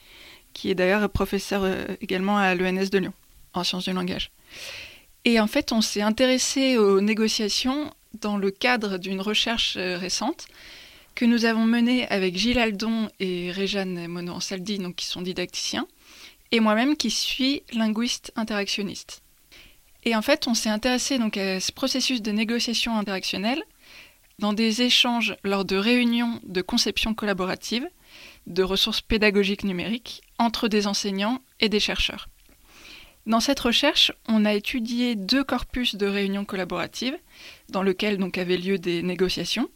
qui 0.53 0.71
est 0.71 0.75
d'ailleurs 0.75 1.09
professeure 1.09 1.63
euh, 1.65 1.87
également 2.01 2.37
à 2.37 2.55
l'ENS 2.55 2.91
de 2.91 2.99
Lyon, 2.99 3.13
en 3.53 3.63
sciences 3.63 3.85
du 3.85 3.93
langage. 3.93 4.33
Et 5.25 5.39
en 5.39 5.47
fait, 5.47 5.71
on 5.73 5.81
s'est 5.81 6.03
intéressé 6.03 6.79
aux 6.79 7.01
négociations 7.01 7.93
dans 8.21 8.37
le 8.37 8.51
cadre 8.51 8.99
d'une 8.99 9.21
recherche 9.21 9.77
euh, 9.77 9.97
récente 9.97 10.47
que 11.15 11.25
nous 11.25 11.45
avons 11.45 11.65
menée 11.65 12.09
avec 12.09 12.37
Gilles 12.37 12.59
Aldon 12.59 13.09
et 13.21 13.53
Réjeanne 13.53 14.09
Mono-Ansaldi, 14.09 14.81
qui 14.97 15.07
sont 15.07 15.23
didacticiens, 15.23 15.87
et 16.51 16.59
moi-même 16.59 16.97
qui 16.97 17.11
suis 17.11 17.63
linguiste 17.73 18.33
interactionniste. 18.35 19.23
Et 20.05 20.17
en 20.17 20.23
fait, 20.23 20.49
on 20.49 20.55
s'est 20.55 20.69
intéressé 20.69 21.19
donc 21.19 21.37
à 21.37 21.61
ce 21.61 21.71
processus 21.71 22.21
de 22.21 22.33
négociation 22.33 22.97
interactionnelle 22.97 23.63
dans 24.39 24.53
des 24.53 24.83
échanges 24.83 25.37
lors 25.45 25.65
de 25.65 25.77
réunions 25.77 26.41
de 26.45 26.63
conception 26.63 27.15
collaborative 27.15 27.89
de 28.47 28.63
ressources 28.63 29.01
pédagogiques 29.01 29.65
numériques 29.65 30.23
entre 30.39 30.69
des 30.69 30.87
enseignants 30.87 31.41
et 31.61 31.69
des 31.69 31.81
chercheurs. 31.81 32.29
Dans 33.27 33.41
cette 33.41 33.61
recherche, 33.61 34.13
on 34.29 34.45
a 34.45 34.53
étudié 34.53 35.15
deux 35.15 35.45
corpus 35.45 35.95
de 35.95 36.07
réunions 36.07 36.45
collaboratives 36.45 37.17
dans 37.71 37.83
lesquels 37.83 38.19
avaient 38.37 38.59
lieu 38.59 38.79
des 38.79 39.03
négociations 39.03 39.71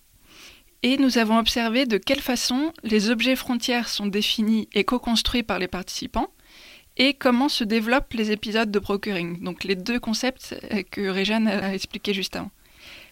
et 0.82 0.96
nous 0.98 1.18
avons 1.18 1.38
observé 1.38 1.86
de 1.86 1.96
quelle 1.96 2.20
façon 2.20 2.72
les 2.84 3.10
objets 3.10 3.36
frontières 3.36 3.88
sont 3.88 4.06
définis 4.06 4.68
et 4.74 4.84
co-construits 4.84 5.42
par 5.42 5.58
les 5.58 5.66
participants 5.66 6.28
et 6.98 7.14
comment 7.14 7.48
se 7.48 7.64
développent 7.64 8.12
les 8.12 8.32
épisodes 8.32 8.70
de 8.70 8.78
brokering, 8.78 9.42
donc 9.42 9.64
les 9.64 9.76
deux 9.76 10.00
concepts 10.00 10.54
que 10.90 11.08
Réjeanne 11.08 11.48
a 11.48 11.72
expliqués 11.72 12.12
juste 12.12 12.36
avant. 12.36 12.50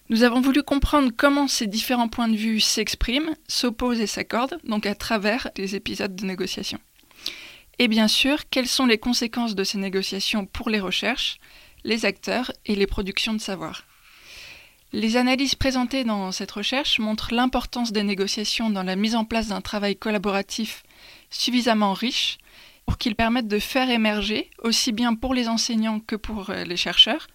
Nous 0.09 0.23
avons 0.23 0.39
voulu 0.39 0.63
comprendre 0.63 1.11
comment 1.15 1.49
ces 1.49 1.67
différents 1.67 2.07
points 2.07 2.29
de 2.29 2.37
vue 2.37 2.61
s'expriment, 2.61 3.35
s'opposent 3.49 3.99
et 3.99 4.07
s'accordent, 4.07 4.57
donc 4.63 4.85
à 4.85 4.95
travers 4.95 5.49
les 5.57 5.75
épisodes 5.75 6.15
de 6.15 6.25
négociation. 6.25 6.79
Et 7.77 7.89
bien 7.89 8.07
sûr, 8.07 8.49
quelles 8.49 8.69
sont 8.69 8.85
les 8.85 8.97
conséquences 8.97 9.53
de 9.53 9.65
ces 9.65 9.77
négociations 9.77 10.45
pour 10.45 10.69
les 10.69 10.79
recherches, 10.79 11.39
les 11.83 12.05
acteurs 12.05 12.53
et 12.65 12.75
les 12.75 12.87
productions 12.87 13.33
de 13.33 13.41
savoir? 13.41 13.83
Les 14.93 15.17
analyses 15.17 15.55
présentées 15.55 16.05
dans 16.05 16.31
cette 16.31 16.51
recherche 16.51 16.99
montrent 16.99 17.33
l'importance 17.33 17.91
des 17.91 18.03
négociations 18.03 18.69
dans 18.69 18.83
la 18.83 18.95
mise 18.95 19.15
en 19.15 19.25
place 19.25 19.49
d'un 19.49 19.59
travail 19.59 19.97
collaboratif 19.97 20.83
suffisamment 21.29 21.91
riche 21.91 22.37
pour 22.85 22.97
qu'ils 22.97 23.15
permettent 23.15 23.49
de 23.49 23.59
faire 23.59 23.89
émerger, 23.89 24.49
aussi 24.63 24.93
bien 24.93 25.13
pour 25.13 25.33
les 25.33 25.49
enseignants 25.49 25.99
que 25.99 26.15
pour 26.15 26.49
euh, 26.49 26.63
les 26.63 26.77
chercheurs, 26.77 27.27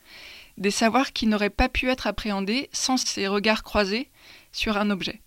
des 0.58 0.70
savoirs 0.70 1.12
qui 1.12 1.26
n'auraient 1.26 1.50
pas 1.50 1.68
pu 1.68 1.88
être 1.88 2.06
appréhendés 2.06 2.68
sans 2.72 2.96
ces 2.96 3.26
regards 3.26 3.62
croisés 3.62 4.08
sur 4.52 4.76
un 4.76 4.90
objet. 4.90 5.20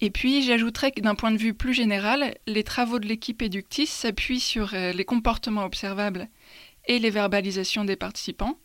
Et 0.00 0.10
puis 0.10 0.42
j'ajouterais 0.42 0.92
que 0.92 1.00
d'un 1.00 1.14
point 1.14 1.30
de 1.30 1.36
vue 1.36 1.54
plus 1.54 1.74
général, 1.74 2.34
les 2.46 2.64
travaux 2.64 2.98
de 2.98 3.06
l'équipe 3.06 3.42
Eductis 3.42 3.86
s'appuient 3.86 4.40
sur 4.40 4.74
euh, 4.74 4.92
les 4.92 5.04
comportements 5.04 5.64
observables 5.64 6.28
et 6.86 6.98
les 6.98 7.10
verbalisations 7.10 7.84
des 7.84 7.96
participants 7.96 8.58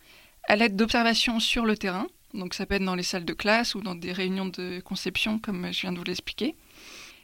à 0.48 0.56
l'aide 0.56 0.76
d'observations 0.76 1.39
sur 1.39 1.65
le 1.65 1.76
terrain, 1.76 2.08
donc 2.34 2.54
ça 2.54 2.65
peut 2.65 2.76
être 2.76 2.86
dans 2.86 2.95
les 2.95 3.04
salles 3.04 3.26
de 3.26 3.34
classe 3.34 3.76
ou 3.76 3.82
dans 3.82 3.95
des 3.95 4.12
réunions 4.12 4.45
de 4.45 4.80
conception 4.80 5.39
comme 5.39 5.71
je 5.74 5.82
viens 5.82 5.91
de 5.91 5.98
vous 5.98 6.04
l'expliquer, 6.04 6.56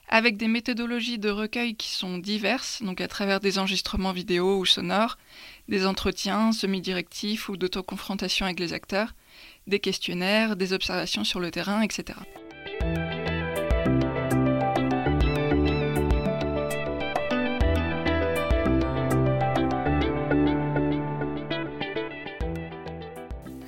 avec 0.07 0.37
des 0.37 0.47
méthodologies 0.47 1.19
de 1.19 1.29
recueil 1.29 1.75
qui 1.75 1.89
sont 1.89 2.17
diverses, 2.17 2.81
donc 2.81 2.99
à 2.99 3.07
travers 3.07 3.39
des 3.39 3.59
enregistrements 3.59 4.11
vidéo 4.11 4.57
ou 4.57 4.65
sonores, 4.65 5.17
des 5.71 5.85
entretiens 5.87 6.51
semi-directifs 6.51 7.47
ou 7.47 7.55
d'autoconfrontation 7.55 8.45
avec 8.45 8.59
les 8.59 8.73
acteurs, 8.73 9.15
des 9.67 9.79
questionnaires, 9.79 10.57
des 10.57 10.73
observations 10.73 11.23
sur 11.23 11.39
le 11.39 11.49
terrain, 11.49 11.81
etc. 11.81 12.19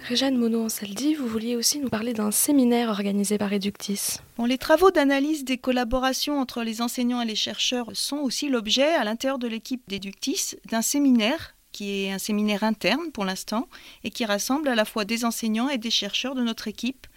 Marie-Jeanne 0.02 0.38
Monod-Ansaldi, 0.38 1.16
vous 1.16 1.28
vouliez 1.28 1.56
aussi 1.56 1.80
nous 1.80 1.90
parler 1.90 2.14
d'un 2.14 2.32
séminaire 2.32 2.90
organisé 2.90 3.38
par 3.38 3.54
Eductis. 3.54 4.18
Bon, 4.38 4.44
les 4.44 4.58
travaux 4.58 4.92
d'analyse 4.92 5.46
des 5.46 5.58
collaborations 5.58 6.40
entre 6.40 6.64
les 6.64 6.82
enseignants 6.82 7.22
et 7.22 7.26
les 7.26 7.36
chercheurs 7.36 7.90
sont 7.94 8.18
aussi 8.18 8.50
l'objet, 8.50 8.94
à 8.94 9.06
l'intérieur 9.06 9.40
de 9.40 9.48
l'équipe 9.48 9.82
d'Eductis, 9.88 10.58
d'un 10.70 10.82
séminaire 10.82 11.56
qui 11.74 12.06
est 12.06 12.12
un 12.12 12.20
séminaire 12.20 12.64
interne 12.64 13.12
pour 13.12 13.26
l'instant 13.26 13.68
et 14.06 14.12
qui 14.12 14.24
rassemble 14.24 14.70
à 14.70 14.76
la 14.76 14.86
fois 14.86 15.04
des 15.04 15.26
enseignants 15.26 15.68
et 15.68 15.78
des 15.78 15.92
chercheurs 15.92 16.36
de 16.36 16.44
notre 16.44 16.70
équipe 16.70 17.08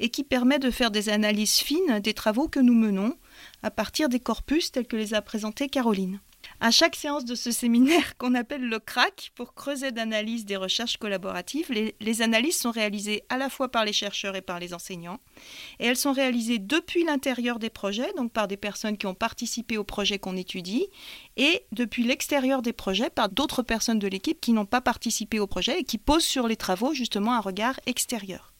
et 0.00 0.08
qui 0.08 0.24
permet 0.24 0.58
de 0.58 0.70
faire 0.70 0.90
des 0.90 1.10
analyses 1.10 1.58
fines 1.58 2.00
des 2.00 2.14
travaux 2.14 2.48
que 2.48 2.60
nous 2.60 2.74
menons 2.74 3.14
à 3.62 3.70
partir 3.70 4.08
des 4.08 4.20
corpus 4.20 4.72
tels 4.72 4.86
que 4.86 4.96
les 4.96 5.12
a 5.12 5.20
présentés 5.20 5.68
Caroline. 5.68 6.20
À 6.64 6.70
chaque 6.70 6.96
séance 6.96 7.26
de 7.26 7.34
ce 7.34 7.50
séminaire 7.50 8.16
qu'on 8.18 8.34
appelle 8.34 8.66
le 8.66 8.78
CRAC, 8.78 9.32
pour 9.34 9.52
creuser 9.52 9.92
d'analyse 9.92 10.46
des 10.46 10.56
recherches 10.56 10.96
collaboratives, 10.96 11.70
les, 11.70 11.94
les, 12.00 12.22
analyses 12.22 12.58
sont 12.58 12.70
réalisées 12.70 13.22
à 13.28 13.36
la 13.36 13.50
fois 13.50 13.68
par 13.68 13.84
les 13.84 13.92
chercheurs 13.92 14.34
et 14.34 14.40
par 14.40 14.58
les 14.60 14.72
enseignants. 14.72 15.20
Et 15.78 15.84
elles 15.84 15.98
sont 15.98 16.14
réalisées 16.14 16.58
depuis 16.58 17.04
l'intérieur 17.04 17.58
des 17.58 17.68
projets, 17.68 18.10
donc 18.16 18.32
par 18.32 18.48
des 18.48 18.56
personnes 18.56 18.96
qui 18.96 19.06
ont 19.06 19.12
participé 19.12 19.76
au 19.76 19.84
projet 19.84 20.18
qu'on 20.18 20.38
étudie, 20.38 20.86
et 21.36 21.66
depuis 21.72 22.02
l'extérieur 22.02 22.62
des 22.62 22.72
projets 22.72 23.10
par 23.10 23.28
d'autres 23.28 23.62
personnes 23.62 23.98
de 23.98 24.08
l'équipe 24.08 24.40
qui 24.40 24.54
n'ont 24.54 24.64
pas 24.64 24.80
participé 24.80 25.40
au 25.40 25.46
projet 25.46 25.80
et 25.80 25.84
qui 25.84 25.98
posent 25.98 26.24
sur 26.24 26.48
les 26.48 26.56
travaux 26.56 26.94
justement 26.94 27.34
un 27.34 27.40
regard 27.40 27.78
extérieur 27.84 28.53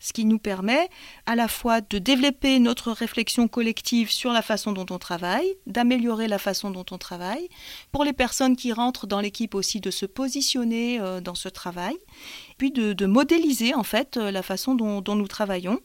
ce 0.00 0.12
qui 0.12 0.24
nous 0.24 0.38
permet 0.38 0.88
à 1.26 1.34
la 1.34 1.48
fois 1.48 1.80
de 1.80 1.98
développer 1.98 2.58
notre 2.58 2.92
réflexion 2.92 3.48
collective 3.48 4.10
sur 4.10 4.32
la 4.32 4.42
façon 4.42 4.72
dont 4.72 4.86
on 4.90 4.98
travaille, 4.98 5.54
d'améliorer 5.66 6.28
la 6.28 6.38
façon 6.38 6.70
dont 6.70 6.84
on 6.90 6.98
travaille, 6.98 7.48
pour 7.92 8.04
les 8.04 8.12
personnes 8.12 8.56
qui 8.56 8.72
rentrent 8.72 9.06
dans 9.06 9.20
l'équipe 9.20 9.54
aussi 9.54 9.80
de 9.80 9.90
se 9.90 10.06
positionner 10.06 11.00
euh, 11.00 11.20
dans 11.20 11.34
ce 11.34 11.48
travail, 11.48 11.96
puis 12.56 12.70
de, 12.70 13.06
modéliser 13.06 13.74
en 13.74 13.84
fait 13.84 14.16
euh, 14.16 14.30
la 14.30 14.42
façon 14.42 14.74
dont, 14.74 15.02
nous 15.14 15.28
travaillons. 15.28 15.80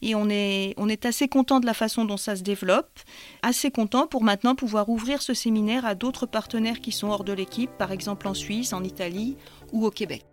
Et 0.00 0.14
on 0.14 0.28
est, 0.30 0.74
on 0.76 0.88
est 0.88 1.06
assez 1.06 1.26
content 1.26 1.58
de 1.58 1.66
la 1.66 1.74
façon 1.74 2.04
dont 2.04 2.16
ça 2.16 2.36
se 2.36 2.42
développe, 2.42 3.00
assez 3.42 3.72
content 3.72 4.06
pour 4.06 4.22
maintenant 4.22 4.54
pouvoir 4.54 4.88
ouvrir 4.88 5.22
ce 5.22 5.34
séminaire 5.34 5.84
à 5.84 5.96
d'autres 5.96 6.26
partenaires 6.26 6.80
qui 6.80 6.92
sont 6.92 7.08
hors 7.08 7.24
de 7.24 7.32
l'équipe, 7.32 7.70
par 7.78 7.90
exemple 7.90 8.28
en 8.28 8.34
Suisse, 8.34 8.72
en 8.72 8.84
Italie 8.84 9.36
ou 9.72 9.86
au 9.86 9.90
Québec. 9.90 10.24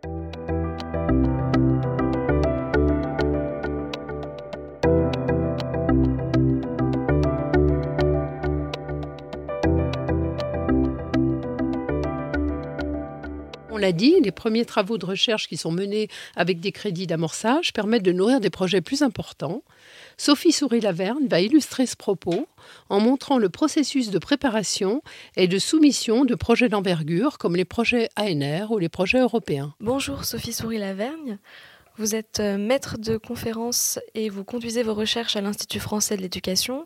On 13.75 13.77
l'a 13.77 13.91
dit, 13.91 14.15
les 14.23 14.31
premiers 14.31 14.63
travaux 14.63 14.97
de 14.97 15.05
recherche 15.05 15.49
qui 15.49 15.57
sont 15.57 15.69
menés 15.69 16.07
avec 16.37 16.61
des 16.61 16.71
crédits 16.71 17.07
d'amorçage 17.07 17.73
permettent 17.73 18.03
de 18.03 18.13
nourrir 18.13 18.39
des 18.39 18.49
projets 18.49 18.79
plus 18.79 19.01
importants. 19.01 19.63
Sophie 20.15 20.53
Souris-Laverne 20.53 21.27
va 21.27 21.41
illustrer 21.41 21.85
ce 21.85 21.97
propos 21.97 22.47
en 22.87 23.01
montrant 23.01 23.37
le 23.37 23.49
processus 23.49 24.11
de 24.11 24.17
préparation 24.17 25.01
et 25.35 25.49
de 25.49 25.59
soumission 25.59 26.23
de 26.23 26.35
projets 26.35 26.69
d'envergure 26.69 27.37
comme 27.37 27.57
les 27.57 27.65
projets 27.65 28.07
ANR 28.15 28.71
ou 28.71 28.77
les 28.77 28.87
projets 28.87 29.19
européens. 29.19 29.73
Bonjour 29.81 30.23
Sophie 30.23 30.53
Souris-Lavergne. 30.53 31.37
Vous 31.97 32.13
êtes 32.13 32.41
euh, 32.41 32.57
maître 32.57 32.97
de 32.97 33.15
conférence 33.15 33.99
et 34.15 34.27
vous 34.27 34.43
conduisez 34.43 34.83
vos 34.83 34.93
recherches 34.93 35.37
à 35.37 35.41
l'Institut 35.41 35.79
français 35.79 36.17
de 36.17 36.21
l'éducation. 36.21 36.83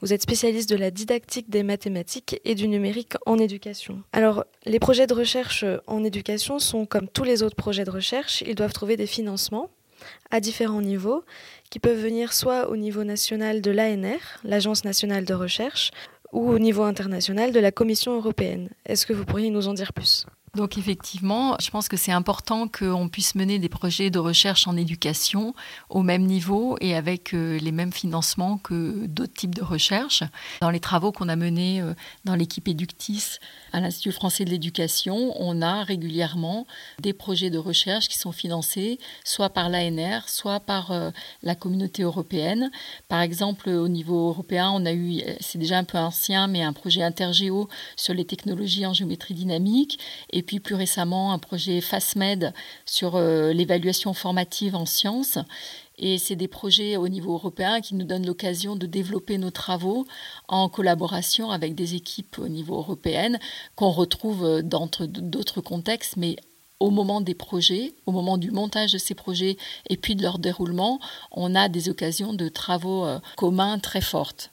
Vous 0.00 0.12
êtes 0.12 0.20
spécialiste 0.20 0.68
de 0.68 0.76
la 0.76 0.90
didactique 0.90 1.48
des 1.48 1.62
mathématiques 1.62 2.38
et 2.44 2.54
du 2.54 2.68
numérique 2.68 3.14
en 3.24 3.38
éducation. 3.38 4.02
Alors, 4.12 4.44
les 4.66 4.78
projets 4.78 5.06
de 5.06 5.14
recherche 5.14 5.64
en 5.86 6.04
éducation 6.04 6.58
sont 6.58 6.84
comme 6.84 7.08
tous 7.08 7.24
les 7.24 7.42
autres 7.42 7.56
projets 7.56 7.84
de 7.84 7.90
recherche, 7.90 8.42
ils 8.46 8.54
doivent 8.54 8.74
trouver 8.74 8.98
des 8.98 9.06
financements 9.06 9.70
à 10.30 10.40
différents 10.40 10.82
niveaux 10.82 11.24
qui 11.70 11.78
peuvent 11.78 12.00
venir 12.00 12.34
soit 12.34 12.68
au 12.68 12.76
niveau 12.76 13.04
national 13.04 13.62
de 13.62 13.70
l'ANR, 13.70 14.20
l'Agence 14.44 14.84
nationale 14.84 15.24
de 15.24 15.34
recherche, 15.34 15.90
ou 16.32 16.50
au 16.50 16.58
niveau 16.58 16.82
international 16.82 17.52
de 17.52 17.60
la 17.60 17.72
Commission 17.72 18.16
européenne. 18.16 18.68
Est-ce 18.86 19.06
que 19.06 19.12
vous 19.12 19.24
pourriez 19.24 19.50
nous 19.50 19.68
en 19.68 19.74
dire 19.74 19.92
plus? 19.92 20.26
Donc 20.54 20.78
effectivement, 20.78 21.56
je 21.60 21.70
pense 21.70 21.88
que 21.88 21.96
c'est 21.96 22.10
important 22.10 22.66
qu'on 22.66 23.08
puisse 23.08 23.36
mener 23.36 23.60
des 23.60 23.68
projets 23.68 24.10
de 24.10 24.18
recherche 24.18 24.66
en 24.66 24.76
éducation 24.76 25.54
au 25.88 26.02
même 26.02 26.24
niveau 26.24 26.76
et 26.80 26.96
avec 26.96 27.34
euh, 27.34 27.58
les 27.58 27.70
mêmes 27.70 27.92
financements 27.92 28.58
que 28.58 29.06
d'autres 29.06 29.34
types 29.34 29.54
de 29.54 29.62
recherche. 29.62 30.24
Dans 30.60 30.70
les 30.70 30.80
travaux 30.80 31.12
qu'on 31.12 31.28
a 31.28 31.36
menés 31.36 31.80
euh, 31.80 31.94
dans 32.24 32.34
l'équipe 32.34 32.66
Eductis 32.66 33.38
à 33.72 33.80
l'Institut 33.80 34.10
français 34.10 34.44
de 34.44 34.50
l'éducation, 34.50 35.32
on 35.40 35.62
a 35.62 35.84
régulièrement 35.84 36.66
des 36.98 37.12
projets 37.12 37.50
de 37.50 37.58
recherche 37.58 38.08
qui 38.08 38.18
sont 38.18 38.32
financés 38.32 38.98
soit 39.24 39.50
par 39.50 39.68
l'ANR, 39.68 40.28
soit 40.28 40.58
par 40.58 40.90
euh, 40.90 41.10
la 41.44 41.54
communauté 41.54 42.02
européenne. 42.02 42.72
Par 43.06 43.20
exemple, 43.20 43.68
au 43.68 43.86
niveau 43.86 44.30
européen, 44.30 44.72
on 44.74 44.84
a 44.84 44.92
eu, 44.92 45.22
c'est 45.38 45.58
déjà 45.58 45.78
un 45.78 45.84
peu 45.84 45.98
ancien, 45.98 46.48
mais 46.48 46.62
un 46.62 46.72
projet 46.72 47.04
intergéo 47.04 47.68
sur 47.94 48.14
les 48.14 48.24
technologies 48.24 48.84
en 48.84 48.92
géométrie 48.92 49.34
dynamique. 49.34 50.00
Et 50.32 50.39
et 50.40 50.42
puis 50.42 50.58
plus 50.58 50.74
récemment 50.74 51.34
un 51.34 51.38
projet 51.38 51.82
FASMED 51.82 52.54
sur 52.86 53.16
euh, 53.16 53.52
l'évaluation 53.52 54.14
formative 54.14 54.74
en 54.74 54.86
sciences. 54.86 55.36
Et 55.98 56.16
c'est 56.16 56.34
des 56.34 56.48
projets 56.48 56.96
au 56.96 57.08
niveau 57.08 57.34
européen 57.34 57.82
qui 57.82 57.94
nous 57.94 58.06
donnent 58.06 58.24
l'occasion 58.24 58.74
de 58.74 58.86
développer 58.86 59.36
nos 59.36 59.50
travaux 59.50 60.06
en 60.48 60.70
collaboration 60.70 61.50
avec 61.50 61.74
des 61.74 61.94
équipes 61.94 62.38
au 62.38 62.48
niveau 62.48 62.76
européen 62.76 63.32
qu'on 63.74 63.90
retrouve 63.90 64.62
dans 64.62 64.88
d'autres 64.96 65.60
contextes, 65.60 66.16
mais 66.16 66.36
au 66.80 66.88
moment 66.88 67.20
des 67.20 67.34
projets, 67.34 67.92
au 68.06 68.12
moment 68.12 68.38
du 68.38 68.50
montage 68.50 68.92
de 68.92 68.98
ces 68.98 69.14
projets 69.14 69.58
et 69.90 69.98
puis 69.98 70.16
de 70.16 70.22
leur 70.22 70.38
déroulement, 70.38 70.98
on 71.30 71.54
a 71.54 71.68
des 71.68 71.90
occasions 71.90 72.32
de 72.32 72.48
travaux 72.48 73.04
euh, 73.04 73.18
communs 73.36 73.78
très 73.78 74.00
fortes. 74.00 74.50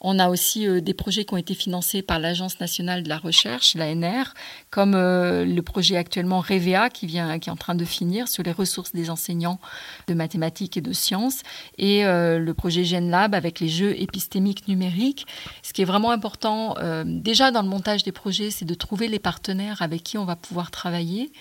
On 0.00 0.18
a 0.18 0.28
aussi 0.28 0.66
euh, 0.66 0.80
des 0.80 0.94
projets 0.94 1.24
qui 1.24 1.34
ont 1.34 1.38
été 1.38 1.54
financés 1.54 2.02
par 2.02 2.18
l'Agence 2.18 2.60
nationale 2.60 3.02
de 3.02 3.08
la 3.08 3.18
recherche, 3.18 3.74
l'ANR, 3.74 4.34
comme 4.70 4.94
euh, 4.94 5.44
le 5.44 5.62
projet 5.62 5.96
actuellement 5.96 6.40
REVEA 6.40 6.90
qui, 6.90 7.06
vient, 7.06 7.38
qui 7.38 7.48
est 7.48 7.52
en 7.52 7.56
train 7.56 7.74
de 7.74 7.84
finir 7.84 8.28
sur 8.28 8.42
les 8.42 8.52
ressources 8.52 8.92
des 8.92 9.10
enseignants 9.10 9.60
de 10.06 10.14
mathématiques 10.14 10.76
et 10.76 10.80
de 10.80 10.92
sciences, 10.92 11.42
et 11.78 12.02
le 12.04 12.52
projet 12.52 12.84
GenLab 12.84 13.34
avec 13.34 13.60
les 13.60 13.68
jeux 13.68 14.00
épistémiques 14.00 14.68
numériques. 14.68 15.26
Ce 15.62 15.72
qui 15.72 15.82
est 15.82 15.86
vraiment 15.86 16.10
important, 16.10 16.74
déjà 17.04 17.50
dans 17.50 17.62
le 17.62 17.68
montage 17.68 18.02
des 18.02 18.12
projets, 18.12 18.50
c'est 18.50 18.64
de 18.64 18.74
trouver 18.74 19.08
les 19.08 19.18
partenaires 19.18 19.82
avec 19.82 20.02
qui 20.02 20.18
on 20.18 20.24
va 20.24 20.36
pouvoir 20.36 20.70
travailler 20.70 21.32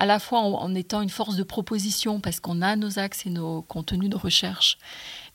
à 0.00 0.06
la 0.06 0.18
fois 0.18 0.40
en, 0.40 0.74
étant 0.74 1.02
une 1.02 1.10
force 1.10 1.36
de 1.36 1.42
proposition 1.42 2.20
parce 2.20 2.40
qu'on 2.40 2.62
a 2.62 2.74
nos 2.74 2.98
axes 2.98 3.26
et 3.26 3.30
nos 3.30 3.60
contenus 3.60 4.08
de 4.08 4.16
recherche, 4.16 4.78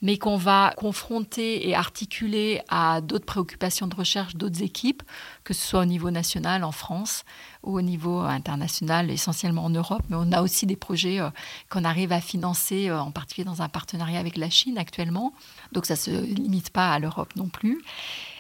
mais 0.06 0.20
qu'on 0.20 0.38
va 0.38 0.72
confronter 0.78 1.68
et 1.68 1.74
articuler 1.74 2.62
à 2.70 3.02
d'autres 3.02 3.26
préoccupations 3.26 3.88
de 3.88 3.96
recherche 3.96 4.36
d'autres 4.36 4.62
équipes, 4.62 5.02
que 5.44 5.52
ce 5.56 5.66
soit 5.66 5.80
au 5.80 5.86
niveau 5.86 6.12
national 6.12 6.64
en 6.64 6.72
France 6.72 7.24
ou 7.64 7.76
au 7.76 7.82
niveau 7.82 8.20
international, 8.20 9.10
essentiellement 9.10 9.66
en 9.66 9.72
Europe. 9.72 10.04
Mais 10.10 10.16
on 10.20 10.32
a 10.32 10.44
aussi 10.44 10.68
des 10.68 10.76
projets 10.76 11.20
euh, 11.20 11.32
qu'on 11.72 11.84
arrive 11.84 12.12
à 12.12 12.22
financer, 12.22 12.88
euh, 12.88 13.00
en 13.00 13.10
particulier 13.10 13.46
dans 13.46 13.64
un 13.64 13.68
partenariat 13.68 14.20
avec 14.20 14.38
la 14.38 14.52
Chine 14.52 14.78
actuellement. 14.78 15.34
Donc 15.72 15.88
ça 15.88 15.96
ne 15.96 16.00
se 16.00 16.12
limite 16.12 16.70
pas 16.70 16.94
à 16.94 17.00
l'Europe 17.00 17.36
non 17.36 17.48
plus 17.48 17.82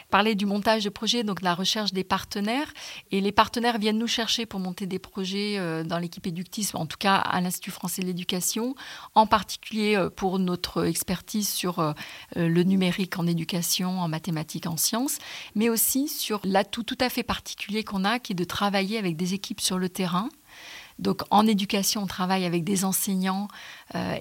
parler 0.09 0.35
du 0.35 0.45
montage 0.45 0.83
de 0.83 0.89
projets, 0.89 1.23
donc 1.23 1.41
la 1.41 1.53
recherche 1.53 1.93
des 1.93 2.03
partenaires. 2.03 2.71
Et 3.11 3.21
les 3.21 3.31
partenaires 3.31 3.77
viennent 3.77 3.97
nous 3.97 4.07
chercher 4.07 4.45
pour 4.45 4.59
monter 4.59 4.85
des 4.85 4.99
projets 4.99 5.57
euh, 5.57 5.83
dans 5.83 5.97
l'équipe 5.97 6.25
éductive, 6.27 6.71
en 6.75 6.85
tout 6.85 6.97
cas 6.97 7.15
à 7.15 7.41
l'Institut 7.41 7.71
français 7.71 8.01
de 8.01 8.07
l'éducation, 8.07 8.75
en 9.13 9.27
particulier 9.27 9.95
euh, 9.95 10.09
pour 10.09 10.39
notre 10.39 10.85
expertise 10.85 11.49
sur 11.49 11.79
euh, 11.79 11.93
le 12.35 12.63
numérique 12.63 13.17
en 13.17 13.27
éducation, 13.27 13.99
en 13.99 14.07
mathématiques, 14.07 14.67
en 14.67 14.77
sciences, 14.77 15.17
mais 15.55 15.69
aussi 15.69 16.07
sur 16.07 16.39
l'atout 16.43 16.83
tout 16.83 16.97
à 16.99 17.09
fait 17.09 17.23
particulier 17.23 17.83
qu'on 17.83 18.05
a, 18.05 18.19
qui 18.19 18.33
est 18.33 18.35
de 18.35 18.43
travailler 18.43 18.97
avec 18.97 19.15
des 19.15 19.33
équipes 19.33 19.61
sur 19.61 19.77
le 19.77 19.89
terrain. 19.89 20.29
Donc 20.97 21.23
en 21.29 21.45
éducation, 21.45 22.03
on 22.03 22.07
travaille 22.07 22.45
avec 22.45 22.63
des 22.63 22.85
enseignants 22.85 23.49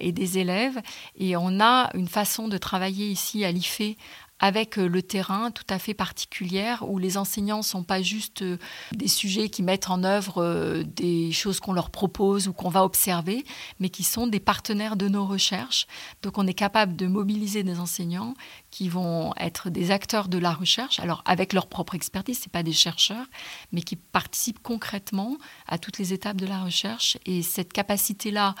et 0.01 0.11
des 0.11 0.39
élèves 0.39 0.81
et 1.15 1.37
on 1.37 1.61
a 1.61 1.89
une 1.93 2.09
façon 2.09 2.49
de 2.49 2.57
travailler 2.57 3.07
ici 3.07 3.45
à 3.45 3.51
l'IFE 3.53 3.95
avec 4.39 4.77
euh, 4.77 4.87
le 4.87 5.01
terrain 5.01 5.51
tout 5.51 5.63
à 5.69 5.79
fait 5.79 5.93
particulière 5.93 6.83
où 6.87 6.97
les 6.97 7.17
enseignants 7.17 7.59
ne 7.59 7.63
sont 7.63 7.83
pas 7.83 8.01
juste 8.01 8.41
euh, 8.41 8.57
des 8.91 9.07
sujets 9.07 9.49
qui 9.49 9.63
mettent 9.63 9.89
en 9.89 10.03
œuvre 10.03 10.41
euh, 10.41 10.83
des 10.83 11.31
choses 11.31 11.59
qu'on 11.59 11.73
leur 11.73 11.89
propose 11.89 12.47
ou 12.47 12.53
qu'on 12.53 12.69
va 12.69 12.83
observer, 12.83 13.45
mais 13.79 13.89
qui 13.89 14.03
sont 14.03 14.27
des 14.27 14.41
partenaires 14.41 14.97
de 14.97 15.07
nos 15.07 15.25
recherches. 15.25 15.87
Donc 16.21 16.37
on 16.37 16.47
est 16.47 16.53
capable 16.53 16.95
de 16.95 17.07
mobiliser 17.07 17.63
des 17.63 17.79
enseignants 17.79 18.33
qui 18.71 18.89
vont 18.89 19.33
être 19.37 19.69
des 19.69 19.91
acteurs 19.91 20.27
de 20.27 20.37
la 20.37 20.53
recherche, 20.53 20.99
alors 20.99 21.23
avec 21.25 21.53
leur 21.53 21.67
propre 21.67 21.95
expertise, 21.95 22.39
ce 22.39 22.49
pas 22.49 22.63
des 22.63 22.73
chercheurs, 22.73 23.25
mais 23.71 23.81
qui 23.81 23.95
participent 23.95 24.61
concrètement 24.61 25.37
à 25.67 25.77
toutes 25.77 25.97
les 25.97 26.13
étapes 26.13 26.37
de 26.37 26.45
la 26.45 26.61
recherche. 26.61 27.17
Et 27.25 27.41
cette 27.41 27.71
capacité-là, 27.71 28.55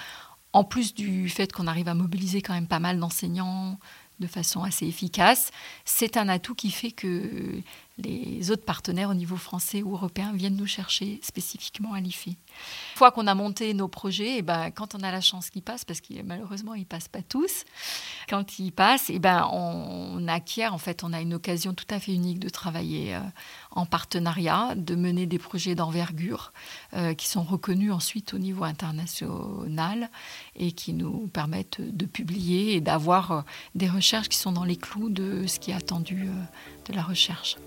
en 0.53 0.63
plus 0.63 0.93
du 0.93 1.27
fait 1.27 1.51
qu'on 1.51 1.67
arrive 1.67 1.89
à 1.89 1.93
mobiliser 1.93 2.41
quand 2.41 2.53
même 2.53 2.67
pas 2.67 2.79
mal 2.79 2.97
d'enseignants, 2.97 3.77
de 4.19 4.27
façon 4.27 4.63
assez 4.63 4.85
efficace, 4.85 5.51
c'est 5.83 6.17
un 6.17 6.29
atout 6.29 6.55
qui 6.55 6.71
fait 6.71 6.91
que 6.91 7.61
les 7.97 8.51
autres 8.51 8.65
partenaires 8.65 9.09
au 9.09 9.13
niveau 9.13 9.37
français 9.37 9.81
ou 9.83 9.93
européen 9.93 10.33
viennent 10.33 10.55
nous 10.55 10.67
chercher 10.67 11.19
spécifiquement 11.23 11.93
à 11.93 11.99
l'IFI. 11.99 12.37
Une 12.93 12.97
fois 12.97 13.11
qu'on 13.11 13.27
a 13.27 13.35
monté 13.35 13.73
nos 13.73 13.87
projets, 13.87 14.35
et 14.35 14.37
eh 14.37 14.41
ben, 14.41 14.71
quand 14.71 14.95
on 14.95 14.99
a 15.03 15.11
la 15.11 15.21
chance 15.21 15.49
qu'ils 15.49 15.61
passent, 15.61 15.85
parce 15.85 16.01
que 16.01 16.21
malheureusement 16.23 16.75
ils 16.75 16.85
passent 16.85 17.07
pas 17.07 17.21
tous, 17.21 17.65
quand 18.29 18.59
ils 18.59 18.71
passent, 18.71 19.09
et 19.09 19.15
eh 19.15 19.19
ben, 19.19 19.47
on, 19.51 20.27
acquiert, 20.27 20.73
en 20.73 20.77
fait, 20.77 21.03
on 21.03 21.13
a 21.13 21.21
une 21.21 21.33
occasion 21.33 21.73
tout 21.73 21.85
à 21.89 21.99
fait 21.99 22.13
unique 22.13 22.39
de 22.39 22.49
travailler 22.49 23.15
euh, 23.15 23.19
en 23.71 23.85
partenariat, 23.85 24.73
de 24.75 24.95
mener 24.95 25.25
des 25.25 25.39
projets 25.39 25.75
d'envergure 25.75 26.51
euh, 26.93 27.13
qui 27.13 27.27
sont 27.27 27.43
reconnus 27.43 27.91
ensuite 27.91 28.33
au 28.33 28.39
niveau 28.39 28.63
international 28.63 30.09
et 30.55 30.71
qui 30.71 30.93
nous 30.93 31.27
permettent 31.27 31.81
de 31.81 32.05
publier 32.05 32.75
et 32.75 32.81
d'avoir 32.81 33.31
euh, 33.31 33.41
des 33.75 33.89
recherches 33.89 34.29
qui 34.29 34.37
sont 34.37 34.51
dans 34.51 34.63
les 34.63 34.77
clous 34.77 35.09
de 35.09 35.45
ce 35.47 35.59
qui 35.59 35.71
est 35.71 35.75
attendu 35.75 36.27
de 36.87 36.93
la 36.93 37.03
recherche. 37.03 37.57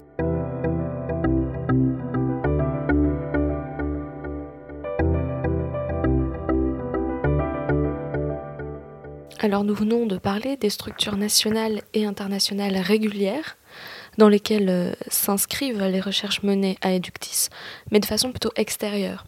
Alors 9.41 9.63
nous 9.63 9.75
venons 9.75 10.07
de 10.07 10.19
parler 10.19 10.57
des 10.57 10.69
structures 10.69 11.17
nationales 11.17 11.83
et 11.95 12.05
internationales 12.05 12.77
régulières 12.77 13.57
dans 14.17 14.29
lesquelles 14.29 14.69
euh, 14.69 14.93
s'inscrivent 15.07 15.85
les 15.85 16.01
recherches 16.01 16.43
menées 16.43 16.77
à 16.83 16.93
Eductis, 16.93 17.47
mais 17.93 18.01
de 18.01 18.05
façon 18.05 18.31
plutôt 18.33 18.51
extérieure. 18.57 19.25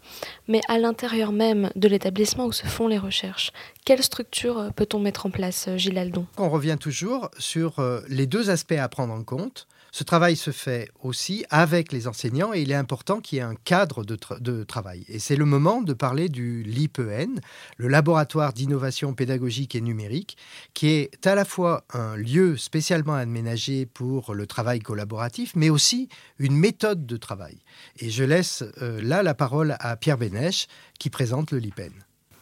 Mais 0.49 0.59
à 0.67 0.77
l'intérieur 0.79 1.31
même 1.31 1.69
de 1.77 1.87
l'établissement 1.87 2.45
où 2.45 2.51
se 2.51 2.65
font 2.67 2.89
les 2.89 2.97
recherches, 2.97 3.53
quelle 3.85 4.03
structure 4.03 4.59
euh, 4.59 4.69
peut-on 4.71 4.99
mettre 4.99 5.25
en 5.25 5.31
place, 5.31 5.69
euh, 5.69 5.77
Gilles 5.77 5.97
Aldon? 5.97 6.25
On 6.37 6.49
revient 6.49 6.77
toujours 6.77 7.29
sur 7.37 7.75
les 8.09 8.27
deux 8.27 8.49
aspects 8.49 8.73
à 8.73 8.89
prendre 8.89 9.13
en 9.13 9.23
compte. 9.23 9.65
Ce 9.93 10.05
travail 10.05 10.37
se 10.37 10.51
fait 10.51 10.89
aussi 11.01 11.43
avec 11.49 11.91
les 11.91 12.07
enseignants 12.07 12.53
et 12.53 12.61
il 12.61 12.71
est 12.71 12.75
important 12.75 13.19
qu'il 13.19 13.37
y 13.37 13.39
ait 13.39 13.43
un 13.43 13.55
cadre 13.55 14.05
de, 14.05 14.63
travail. 14.63 15.03
Et 15.09 15.19
c'est 15.19 15.35
le 15.35 15.43
moment 15.43 15.81
de 15.81 15.91
parler 15.93 16.29
du 16.29 16.63
LIPEN, 16.63 17.41
le 17.75 17.87
laboratoire 17.89 18.53
d'innovation 18.53 19.13
pédagogique 19.13 19.75
et 19.75 19.81
numérique, 19.81 20.37
qui 20.73 20.87
est 20.87 21.27
à 21.27 21.35
la 21.35 21.43
fois 21.43 21.83
un 21.93 22.15
lieu 22.15 22.55
spécialement 22.55 23.15
aménagé 23.15 23.85
pour 23.85 24.33
le 24.33 24.47
travail 24.47 24.79
collaboratif, 24.79 25.51
mais 25.55 25.69
aussi 25.69 26.07
une 26.39 26.55
méthode 26.55 27.05
de 27.05 27.17
travail. 27.17 27.57
Et 27.99 28.09
je 28.09 28.23
laisse 28.23 28.63
euh, 28.81 29.01
là 29.01 29.23
la 29.23 29.33
parole 29.33 29.75
à 29.79 29.97
Pierre 29.97 30.17
Bénèche 30.17 30.67
qui 30.99 31.09
présente 31.09 31.51
le 31.51 31.57
LIPEN. 31.57 31.91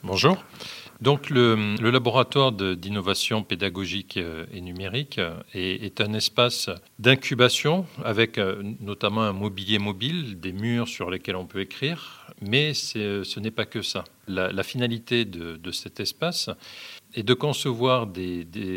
Bonjour. 0.04 0.38
Donc 1.02 1.30
le, 1.30 1.76
laboratoire 1.80 2.52
d'innovation 2.52 3.42
pédagogique 3.44 4.18
euh, 4.18 4.46
et 4.52 4.60
numérique 4.60 5.18
euh, 5.18 5.40
est, 5.54 6.02
un 6.02 6.14
espace 6.14 6.70
d'incubation 7.00 7.86
avec 8.04 8.38
euh, 8.38 8.62
notamment 8.82 9.22
un 9.22 9.32
mobilier 9.32 9.80
mobile, 9.80 10.40
des 10.42 10.52
murs 10.52 10.90
sur 10.90 11.10
lesquels 11.10 11.38
on 11.38 11.46
peut 11.46 11.62
écrire, 11.62 12.28
mais 12.42 12.74
ce 12.74 13.40
n'est 13.40 13.52
pas 13.52 13.66
que 13.66 13.82
ça. 13.82 14.04
La, 14.28 14.64
finalité 14.64 15.26
de, 15.26 15.72
cet 15.72 16.00
espace 16.00 16.50
est 17.16 17.24
de 17.24 17.34
concevoir 17.34 18.08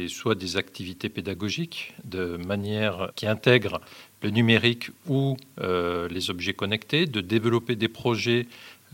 soit 0.08 0.34
des 0.34 0.56
activités 0.56 1.10
pédagogiques 1.10 1.94
de 2.04 2.38
manière 2.38 3.12
qui 3.16 3.26
intègre 3.26 3.80
le 4.22 4.30
numérique 4.30 4.90
ou 5.06 5.36
les 5.60 6.30
objets 6.30 6.54
connectés, 6.54 7.04
de 7.04 7.20
développer 7.20 7.76
des 7.76 7.88
projets 7.88 8.46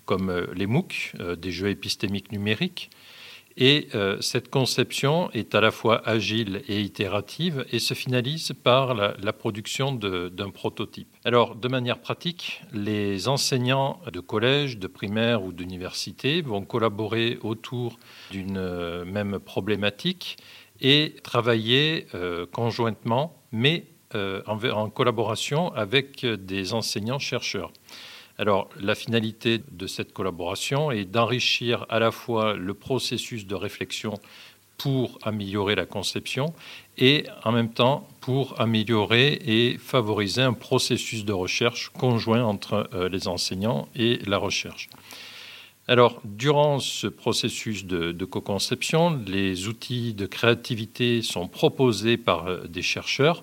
comme 0.08 0.48
les 0.54 0.66
MOOC, 0.66 1.12
des 1.36 1.52
jeux 1.52 1.68
épistémiques 1.68 2.32
numériques, 2.32 2.90
et 3.60 3.88
euh, 3.96 4.20
cette 4.20 4.50
conception 4.50 5.32
est 5.32 5.52
à 5.56 5.60
la 5.60 5.72
fois 5.72 6.00
agile 6.08 6.62
et 6.68 6.80
itérative 6.80 7.66
et 7.72 7.80
se 7.80 7.92
finalise 7.92 8.52
par 8.62 8.94
la, 8.94 9.32
production 9.32 9.92
d'un 9.92 10.50
prototype. 10.50 11.08
Alors, 11.24 11.56
de 11.56 11.66
manière 11.66 11.98
pratique, 11.98 12.62
les 12.72 13.26
enseignants 13.26 13.98
de 14.12 14.20
collège, 14.20 14.78
de 14.78 14.86
primaire 14.86 15.42
ou 15.42 15.52
d'université 15.52 16.40
vont 16.40 16.62
collaborer 16.62 17.38
autour 17.42 17.98
d'une 18.30 18.58
euh, 18.58 19.04
même 19.04 19.40
problématique 19.40 20.36
et 20.80 21.16
travailler 21.24 22.06
euh, 22.14 22.46
conjointement, 22.46 23.42
mais 23.50 23.86
en 24.14 24.88
collaboration 24.88 25.70
avec 25.74 26.24
des 26.24 26.72
enseignants-chercheurs. 26.72 27.70
Alors, 28.40 28.68
la 28.80 28.94
finalité 28.94 29.60
de 29.72 29.86
cette 29.88 30.12
collaboration 30.12 30.92
est 30.92 31.04
d'enrichir 31.04 31.86
à 31.88 31.98
la 31.98 32.12
fois 32.12 32.54
le 32.54 32.72
processus 32.72 33.46
de 33.46 33.56
réflexion 33.56 34.14
pour 34.76 35.18
améliorer 35.22 35.74
la 35.74 35.86
conception 35.86 36.54
et 36.96 37.24
en 37.44 37.50
même 37.50 37.72
temps 37.72 38.08
pour 38.20 38.60
améliorer 38.60 39.32
et 39.44 39.76
favoriser 39.76 40.42
un 40.42 40.52
processus 40.52 41.24
de 41.24 41.32
recherche 41.32 41.88
conjoint 41.88 42.44
entre 42.44 42.88
euh, 42.94 43.08
les 43.08 43.26
enseignants 43.26 43.88
et 43.96 44.20
la 44.24 44.38
recherche. 44.38 44.88
Alors, 45.88 46.20
durant 46.22 46.78
ce 46.78 47.08
processus 47.08 47.86
de, 47.86 48.24
co-conception, 48.24 49.20
les 49.26 49.66
outils 49.66 50.14
de 50.14 50.26
créativité 50.26 51.22
sont 51.22 51.48
proposés 51.48 52.16
par 52.16 52.46
euh, 52.46 52.68
des 52.68 52.82
chercheurs 52.82 53.42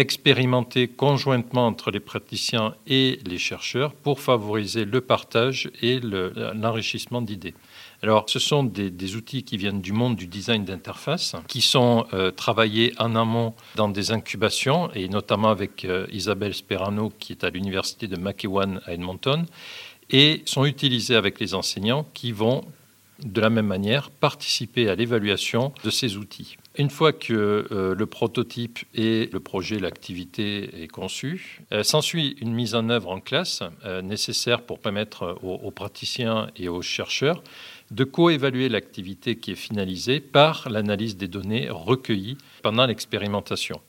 expérimenté 0.00 0.88
conjointement 0.88 1.66
entre 1.66 1.90
les 1.90 2.00
praticiens 2.00 2.74
et 2.86 3.18
les 3.26 3.38
chercheurs 3.38 3.92
pour 3.92 4.20
favoriser 4.20 4.84
le 4.84 5.00
partage 5.00 5.70
et 5.82 6.00
l'enrichissement 6.00 7.22
d'idées. 7.22 7.54
Alors, 8.02 8.24
ce 8.28 8.38
sont 8.38 8.64
des, 8.64 9.14
outils 9.14 9.42
qui 9.42 9.58
viennent 9.58 9.82
du 9.82 9.92
monde 9.92 10.16
du 10.16 10.26
design 10.26 10.64
d'interface, 10.64 11.36
qui 11.48 11.60
sont 11.60 12.06
euh, 12.14 12.30
travaillés 12.30 12.94
en 12.98 13.14
amont 13.14 13.54
dans 13.76 13.88
des 13.88 14.10
incubations, 14.10 14.90
et 14.94 15.08
notamment 15.08 15.50
avec 15.50 15.84
euh, 15.84 16.06
Isabelle 16.10 16.54
Sperano, 16.54 17.12
qui 17.18 17.32
est 17.32 17.44
à 17.44 17.50
l'université 17.50 18.08
de 18.08 18.16
McEwan 18.16 18.80
à 18.86 18.94
Edmonton, 18.94 19.44
et 20.08 20.42
sont 20.46 20.64
utilisés 20.64 21.14
avec 21.14 21.38
les 21.40 21.54
enseignants 21.54 22.06
qui 22.14 22.32
vont 22.32 22.64
de 23.24 23.40
la 23.40 23.50
même 23.50 23.66
manière, 23.66 24.10
participer 24.10 24.88
à 24.88 24.94
l'évaluation 24.94 25.72
de 25.84 25.90
ces 25.90 26.16
outils. 26.16 26.56
Une 26.76 26.90
fois 26.90 27.12
que 27.12 27.66
euh, 27.72 27.94
le 27.94 28.06
prototype 28.06 28.78
et 28.94 29.28
le 29.32 29.40
projet, 29.40 29.78
l'activité 29.78 30.82
est 30.82 30.88
conçu, 30.88 31.62
euh, 31.72 31.82
s'ensuit 31.82 32.36
une 32.40 32.54
mise 32.54 32.74
en 32.74 32.88
œuvre 32.88 33.10
en 33.10 33.20
classe 33.20 33.62
euh, 33.84 34.02
nécessaire 34.02 34.62
pour 34.62 34.78
permettre 34.78 35.38
aux, 35.42 35.70
praticiens 35.70 36.48
et 36.56 36.68
aux 36.68 36.82
chercheurs 36.82 37.42
de 37.90 38.04
co-évaluer 38.04 38.68
l'activité 38.68 39.36
qui 39.36 39.52
est 39.52 39.56
finalisée 39.56 40.20
par 40.20 40.68
l'analyse 40.70 41.16
des 41.16 41.28
données 41.28 41.68
recueillies 41.70 42.38
pendant 42.62 42.86
l'expérimentation. 42.86 43.80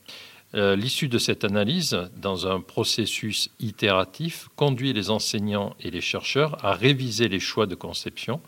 L'issue 0.54 1.08
de 1.08 1.16
cette 1.16 1.44
analyse, 1.44 1.96
dans 2.18 2.46
un 2.46 2.60
processus 2.60 3.48
itératif, 3.58 4.48
conduit 4.54 4.92
les 4.92 5.08
enseignants 5.08 5.74
et 5.80 5.90
les 5.90 6.02
chercheurs 6.02 6.62
à 6.62 6.74
réviser 6.74 7.28
les 7.28 7.40
choix 7.40 7.64
de 7.64 7.74
conception 7.74 8.42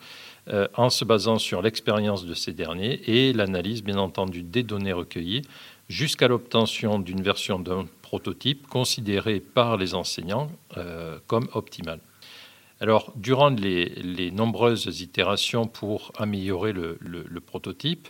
euh, 0.49 0.69
en 0.75 0.91
se 0.91 1.05
basant 1.05 1.39
sur 1.39 1.63
l'expérience 1.63 2.27
de 2.27 2.35
ces 2.35 2.53
derniers 2.53 3.01
et 3.07 3.33
l'analyse, 3.33 3.83
bien 3.83 3.97
entendu, 3.97 4.43
des 4.43 4.63
données 4.63 4.93
recueillies 4.93 5.43
jusqu'à 5.89 6.29
l'obtention 6.29 6.99
d'une 6.99 7.23
version 7.23 7.59
d'un 7.59 7.87
prototype 8.03 8.67
considéré 8.67 9.41
par 9.41 9.77
les 9.77 9.95
enseignants 9.95 10.51
euh, 10.77 11.19
comme 11.27 11.49
optimale. 11.55 12.01
Alors, 12.81 13.13
durant 13.17 13.49
les, 13.49 14.31
nombreuses 14.33 15.01
itérations 15.01 15.67
pour 15.67 16.13
améliorer 16.19 16.73
le, 16.73 17.41
prototype, 17.41 18.09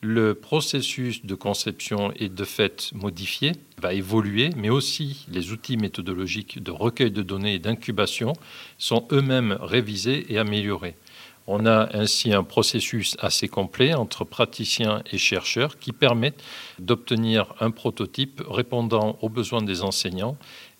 le 0.00 0.34
processus 0.34 1.24
de 1.24 1.34
conception 1.34 2.12
est 2.12 2.32
de 2.32 2.44
fait 2.44 2.90
modifié, 2.94 3.52
va 3.80 3.92
évoluer, 3.92 4.50
mais 4.56 4.70
aussi 4.70 5.26
les 5.30 5.52
outils 5.52 5.76
méthodologiques 5.76 6.62
de 6.62 6.70
recueil 6.70 7.10
de 7.10 7.22
données 7.22 7.54
et 7.54 7.58
d'incubation 7.58 8.32
sont 8.78 9.06
eux-mêmes 9.12 9.56
révisés 9.60 10.26
et 10.32 10.38
améliorés. 10.38 10.96
On 11.50 11.64
a 11.64 11.88
ainsi 11.96 12.34
un 12.34 12.44
processus 12.44 13.16
assez 13.20 13.48
complet 13.48 13.94
entre 13.94 14.26
praticiens 14.26 15.02
et 15.10 15.16
chercheurs 15.16 15.78
qui 15.78 15.92
permettent 15.92 16.42
d'obtenir 16.78 17.54
un 17.58 17.70
prototype 17.70 18.42
répondant 18.46 19.18
aux 19.22 19.30
besoins 19.30 19.62
des 19.62 19.82
enseignants 19.82 20.36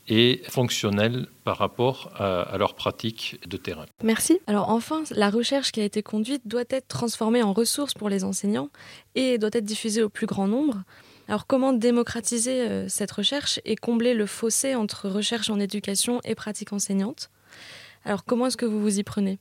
et 0.08 0.42
fonctionnel 0.50 1.26
par 1.42 1.56
rapport 1.56 2.12
à, 2.16 2.58
leur 2.58 2.74
pratique 2.74 3.40
de 3.48 3.56
terrain. 3.56 3.86
Merci. 4.02 4.40
Alors 4.46 4.68
enfin, 4.68 5.04
la 5.10 5.30
recherche 5.30 5.72
qui 5.72 5.80
a 5.80 5.84
été 5.84 6.02
conduite 6.02 6.42
doit 6.44 6.64
être 6.68 6.88
transformée 6.88 7.42
en 7.42 7.54
ressources 7.54 7.94
pour 7.94 8.10
les 8.10 8.22
enseignants 8.22 8.68
et 9.14 9.38
doit 9.38 9.50
être 9.54 9.64
diffusée 9.64 10.02
au 10.02 10.10
plus 10.10 10.26
grand 10.26 10.48
nombre. 10.48 10.82
Alors 11.28 11.46
comment 11.46 11.72
démocratiser 11.72 12.60
euh, 12.60 12.88
cette 12.88 13.12
recherche 13.12 13.58
et 13.64 13.74
combler 13.74 14.12
le 14.12 14.26
fossé 14.26 14.74
entre 14.74 15.08
recherche 15.08 15.48
en 15.48 15.60
éducation 15.60 16.20
et 16.24 16.34
pratique 16.34 16.74
enseignante? 16.74 17.30
Alors 18.04 18.26
comment 18.26 18.46
est-ce 18.46 18.58
que 18.58 18.66
vous 18.66 18.80
vous 18.80 18.98
y 18.98 19.02
prenez? 19.02 19.38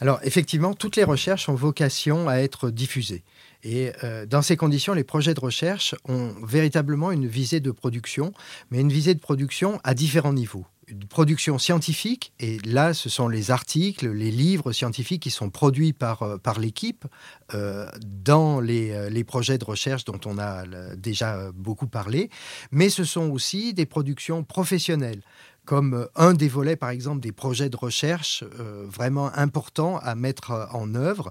Alors 0.00 0.20
effectivement, 0.22 0.74
toutes 0.74 0.96
les 0.96 1.04
recherches 1.04 1.48
ont 1.48 1.54
vocation 1.54 2.28
à 2.28 2.36
être 2.36 2.70
diffusées. 2.70 3.24
Et 3.64 3.90
euh, 4.04 4.26
dans 4.26 4.42
ces 4.42 4.56
conditions, 4.56 4.94
les 4.94 5.04
projets 5.04 5.34
de 5.34 5.40
recherche 5.40 5.94
ont 6.04 6.32
véritablement 6.44 7.10
une 7.10 7.26
visée 7.26 7.60
de 7.60 7.72
production, 7.72 8.32
mais 8.70 8.80
une 8.80 8.92
visée 8.92 9.14
de 9.14 9.20
production 9.20 9.80
à 9.82 9.94
différents 9.94 10.32
niveaux. 10.32 10.66
une 10.90 11.04
production 11.04 11.58
scientifique, 11.58 12.32
et 12.40 12.58
là, 12.60 12.94
ce 12.94 13.10
sont 13.10 13.28
les 13.28 13.50
articles, 13.50 14.08
les 14.10 14.30
livres 14.30 14.72
scientifiques 14.72 15.20
qui 15.20 15.30
sont 15.30 15.50
produits 15.50 15.92
par, 15.92 16.22
euh, 16.22 16.38
par 16.38 16.58
l'équipe 16.58 17.04
euh, 17.52 17.90
dans 18.06 18.58
les, 18.58 19.10
les, 19.10 19.24
projets 19.24 19.58
de 19.58 19.66
recherche 19.66 20.06
dont 20.06 20.20
on 20.24 20.38
a 20.38 20.64
déjà 20.96 21.52
beaucoup 21.52 21.88
parlé, 21.88 22.30
mais 22.70 22.88
ce 22.88 23.04
sont 23.04 23.28
aussi 23.28 23.74
des 23.74 23.84
productions 23.84 24.44
professionnelles 24.44 25.20
comme 25.68 25.92
euh, 25.92 26.06
un 26.16 26.32
des 26.32 26.48
volets, 26.48 26.76
par 26.76 26.88
exemple, 26.88 27.20
des 27.20 27.30
projets 27.30 27.68
de 27.68 27.76
recherche 27.76 28.42
euh, 28.58 28.86
vraiment 28.88 29.30
importants 29.34 29.98
à 29.98 30.14
mettre 30.14 30.50
euh, 30.52 30.64
en 30.72 30.94
œuvre. 30.94 31.30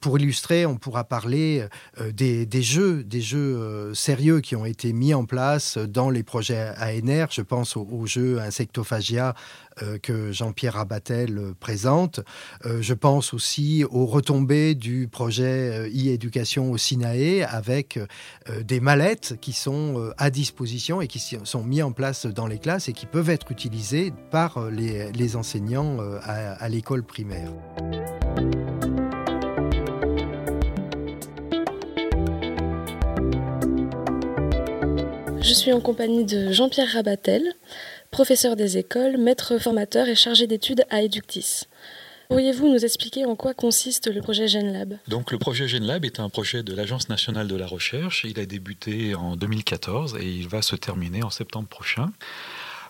pour 0.00 0.18
illustrer, 0.18 0.64
on 0.64 0.76
pourra 0.76 1.04
parler 1.04 1.66
des, 2.12 2.62
jeux, 2.62 3.04
des 3.04 3.20
jeux 3.20 3.92
sérieux 3.94 4.40
qui 4.40 4.56
ont 4.56 4.64
été 4.64 4.94
mis 4.94 5.12
en 5.12 5.26
place 5.26 5.76
dans 5.76 6.08
les 6.08 6.22
projets 6.22 6.72
ANR. 6.78 7.26
Je 7.30 7.42
pense 7.42 7.76
au, 7.76 7.86
au 7.90 8.06
jeu 8.06 8.40
Insectophagia 8.40 9.34
que 10.02 10.32
Jean-Pierre 10.32 10.74
Rabatel 10.74 11.38
euh, 11.38 11.54
présente. 11.58 12.20
Euh, 12.66 12.82
je 12.82 12.94
pense 12.94 13.34
aussi 13.34 13.84
aux 13.90 14.06
retombées 14.06 14.74
du 14.74 15.08
projet 15.08 15.88
e-éducation 15.88 16.70
au 16.70 16.78
Sinaé 16.78 17.44
avec 17.44 17.98
des 18.62 18.80
mallettes 18.80 19.36
qui 19.40 19.52
sont 19.52 20.12
à 20.18 20.30
disposition 20.30 21.00
et 21.00 21.06
qui 21.06 21.18
sont 21.18 21.64
mises 21.64 21.82
en 21.82 21.92
place 21.92 22.26
dans 22.26 22.46
les 22.46 22.58
classes 22.58 22.88
et 22.88 22.92
qui 22.92 23.06
peuvent 23.06 23.30
être 23.30 23.50
utilisées 23.50 24.12
par 24.30 24.70
les, 24.70 25.36
enseignants 25.36 25.98
à 26.22 26.68
l'école 26.68 27.02
primaire. 27.02 27.50
Je 35.44 35.52
suis 35.52 35.72
en 35.72 35.80
compagnie 35.80 36.24
de 36.24 36.52
Jean-Pierre 36.52 36.88
Rabatel, 36.94 37.53
professeur 38.14 38.54
des 38.54 38.78
écoles, 38.78 39.16
maître 39.18 39.58
formateur 39.58 40.06
et 40.06 40.14
chargé 40.14 40.46
d'études 40.46 40.84
à 40.88 41.02
Eductis. 41.02 41.62
Pourriez-vous 42.28 42.68
nous 42.68 42.84
expliquer 42.84 43.24
en 43.24 43.34
quoi 43.34 43.54
consiste 43.54 44.06
le 44.06 44.20
projet 44.20 44.46
GenLab? 44.46 44.98
Donc 45.08 45.32
le 45.32 45.38
projet 45.38 45.66
GenLab 45.66 46.04
est 46.04 46.20
un 46.20 46.28
projet 46.28 46.62
de 46.62 46.72
l'Agence 46.76 47.08
nationale 47.08 47.48
de 47.48 47.56
la 47.56 47.66
recherche. 47.66 48.22
Il 48.22 48.38
a 48.38 48.46
débuté 48.46 49.16
en 49.16 49.34
2014 49.34 50.16
et 50.20 50.30
il 50.30 50.46
va 50.46 50.62
se 50.62 50.76
terminer 50.76 51.24
en 51.24 51.30
septembre 51.30 51.66
prochain. 51.66 52.12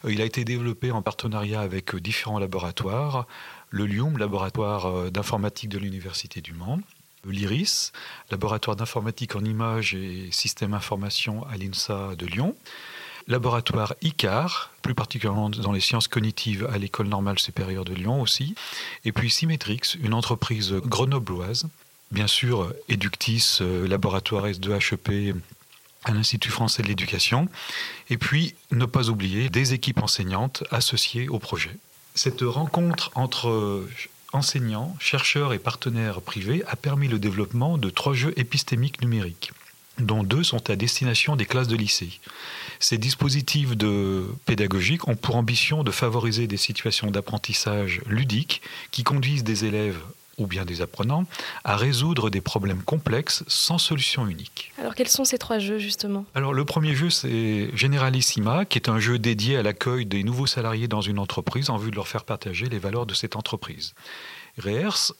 Il 0.07 0.21
a 0.21 0.27
été 0.27 0.45
développé 0.45 0.91
en 0.91 1.01
partenariat 1.01 1.63
avec 1.63 1.97
différents 1.97 2.39
laboratoires, 2.39 3.27
le 3.71 3.87
LIUM, 3.87 4.19
laboratoire 4.19 4.85
euh, 4.85 5.11
d'informatique 5.11 5.71
de 5.71 5.79
l'Université 5.79 6.43
du 6.43 6.53
Mans, 6.53 6.81
l'IRIS, 7.27 7.93
laboratoire 8.31 8.77
d'informatique 8.77 9.37
en 9.37 9.45
images 9.45 9.95
et 9.95 10.29
systèmes 10.33 10.75
information 10.75 11.47
à 11.47 11.57
l'INSA 11.57 12.15
de 12.19 12.27
Lyon, 12.27 12.55
laboratoire 13.29 13.95
ICAR, 14.03 14.71
plus 14.83 14.95
particulièrement 14.95 15.51
dans 15.51 15.73
les 15.73 15.81
sciences 15.81 16.09
cognitives 16.09 16.69
à 16.73 16.79
l'École 16.79 17.09
normale 17.09 17.39
supérieure 17.39 17.85
de 17.85 17.95
Lyon 17.95 18.21
aussi, 18.21 18.55
et 19.05 19.13
puis 19.13 19.31
Symmetrix, 19.31 19.81
une 20.03 20.15
entreprise 20.15 20.73
grenobloise, 20.73 21.67
bien 22.11 22.27
sûr 22.27 22.73
Eductis, 22.89 23.59
euh, 23.61 23.89
laboratoire 23.89 24.47
S2HEP 24.47 25.35
à 26.05 26.13
l'Institut 26.13 26.51
français 26.51 26.83
de 26.83 26.89
l'éducation, 26.89 27.49
et 28.11 28.19
puis 28.19 28.55
ne 28.71 28.85
pas 28.85 29.09
oublier 29.09 29.49
des 29.49 29.73
équipes 29.73 30.03
enseignantes 30.03 30.63
associées 30.71 31.29
au 31.29 31.39
projet. 31.39 31.77
Cette 32.15 32.43
rencontre 32.43 33.11
entre 33.15 33.87
enseignants, 34.33 34.95
chercheurs 35.01 35.53
et 35.53 35.59
partenaires 35.59 36.21
privés 36.21 36.63
a 36.67 36.77
permis 36.77 37.09
le 37.09 37.19
développement 37.19 37.79
de 37.79 37.89
trois 37.89 38.15
jeux 38.15 38.35
épistémiques 38.37 39.01
numériques 39.01 39.53
dont 39.99 40.25
deux 40.25 40.43
sont 40.43 40.71
à 40.71 40.77
destination 40.77 41.37
des 41.37 41.47
classes 41.47 41.69
de 41.69 41.77
lycée. 41.77 42.21
Ces 42.81 42.99
dispositifs 42.99 43.77
de 43.77 44.27
pédagogiques 44.47 45.09
ont 45.09 45.17
pour 45.17 45.37
ambition 45.37 45.85
de 45.85 45.91
favoriser 45.91 46.47
des 46.47 46.57
situations 46.57 47.11
d'apprentissage 47.11 48.01
ludiques 48.07 48.63
qui 48.91 49.05
conduisent 49.05 49.45
des 49.45 49.65
élèves 49.65 49.99
ou 50.39 50.47
bien 50.47 50.65
des 50.65 50.81
apprenants 50.81 51.27
à 51.63 51.77
résoudre 51.77 52.31
des 52.31 52.41
problèmes 52.41 52.83
complexes 52.83 53.45
sans 53.47 53.79
solution 53.79 54.27
unique. 54.27 54.73
Alors 54.79 54.95
quels 54.95 55.09
sont 55.09 55.25
ces 55.25 55.39
trois 55.39 55.59
jeux 55.59 55.79
justement? 55.79 56.25
Alors 56.35 56.53
le 56.53 56.65
premier 56.65 56.95
jeu 56.95 57.11
c'est 57.11 57.71
Generalissima 57.77 58.65
qui 58.65 58.79
est 58.79 58.89
un 58.89 58.99
jeu 58.99 59.19
dédié 59.19 59.57
à 59.57 59.63
l'accueil 59.63 60.07
des 60.07 60.25
nouveaux 60.25 60.47
salariés 60.47 60.89
dans 60.89 61.01
une 61.01 61.19
entreprise 61.19 61.71
en 61.71 61.77
vue 61.77 61.91
de 61.91 61.97
leur 61.97 62.09
faire 62.09 62.25
partager 62.25 62.67
les 62.67 62.79
valeurs 62.79 63.07
de 63.07 63.15
cette 63.15 63.37
entreprise. 63.37 63.95
Reers 64.59 65.13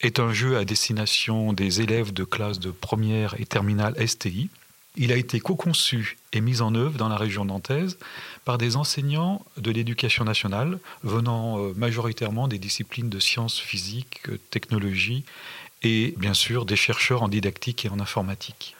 est 0.00 0.20
un 0.20 0.32
jeu 0.32 0.58
à 0.58 0.64
destination 0.64 1.52
des 1.52 1.80
élèves 1.80 2.12
de 2.12 2.24
classe 2.24 2.58
de 2.58 2.70
première 2.70 3.38
et 3.40 3.46
terminale 3.46 3.94
STI. 4.06 4.50
Il 4.96 5.12
a 5.12 5.16
été 5.16 5.40
co-conçu 5.40 6.16
et 6.32 6.40
mis 6.40 6.62
en 6.62 6.74
œuvre 6.74 6.96
dans 6.96 7.08
la 7.08 7.16
région 7.16 7.44
nantaise 7.44 7.98
par 8.44 8.56
des 8.58 8.76
enseignants 8.76 9.44
de 9.56 9.70
l'éducation 9.70 10.24
nationale 10.24 10.78
venant 11.02 11.58
euh, 11.58 11.72
majoritairement 11.74 12.48
des 12.48 12.58
disciplines 12.58 13.10
de 13.10 13.18
sciences 13.18 13.58
physiques, 13.58 14.22
technologie 14.50 15.24
et 15.82 16.14
bien 16.18 16.34
sûr 16.34 16.64
des 16.64 16.76
chercheurs 16.76 17.22
en 17.22 17.28
didactique 17.28 17.84
et 17.84 17.88
en 17.88 18.00
informatique. 18.00 18.75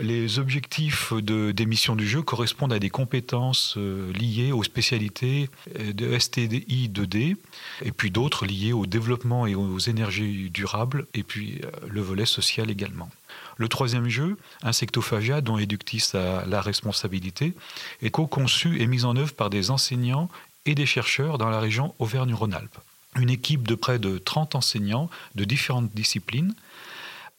Les 0.00 0.38
objectifs 0.38 1.12
de, 1.12 1.50
des 1.50 1.66
missions 1.66 1.96
du 1.96 2.06
jeu 2.06 2.22
correspondent 2.22 2.72
à 2.72 2.78
des 2.78 2.90
compétences 2.90 3.74
euh, 3.76 4.12
liées 4.12 4.52
aux 4.52 4.62
spécialités 4.62 5.50
euh, 5.78 5.92
de 5.92 6.16
STI 6.16 6.88
2D, 6.92 7.36
et 7.82 7.92
puis 7.92 8.12
d'autres 8.12 8.46
liées 8.46 8.72
au 8.72 8.86
développement 8.86 9.46
et 9.46 9.56
aux 9.56 9.78
énergies 9.78 10.50
durables, 10.50 11.06
et 11.14 11.24
puis 11.24 11.60
euh, 11.64 11.70
le 11.88 12.00
volet 12.00 12.26
social 12.26 12.70
également. 12.70 13.08
Le 13.56 13.68
troisième 13.68 14.08
jeu, 14.08 14.36
Insectophagia, 14.62 15.40
dont 15.40 15.58
Eductis 15.58 16.10
a 16.14 16.46
la 16.46 16.60
responsabilité, 16.60 17.54
est 18.00 18.10
co-conçu 18.10 18.80
et 18.80 18.86
mis 18.86 19.04
en 19.04 19.16
œuvre 19.16 19.34
par 19.34 19.50
des 19.50 19.72
enseignants 19.72 20.28
et 20.64 20.76
des 20.76 20.86
chercheurs 20.86 21.38
dans 21.38 21.50
la 21.50 21.58
région 21.58 21.94
Auvergne-Rhône-Alpes. 21.98 22.78
Une 23.16 23.30
équipe 23.30 23.66
de 23.66 23.74
près 23.74 23.98
de 23.98 24.18
30 24.18 24.54
enseignants 24.54 25.10
de 25.34 25.44
différentes 25.44 25.92
disciplines 25.92 26.54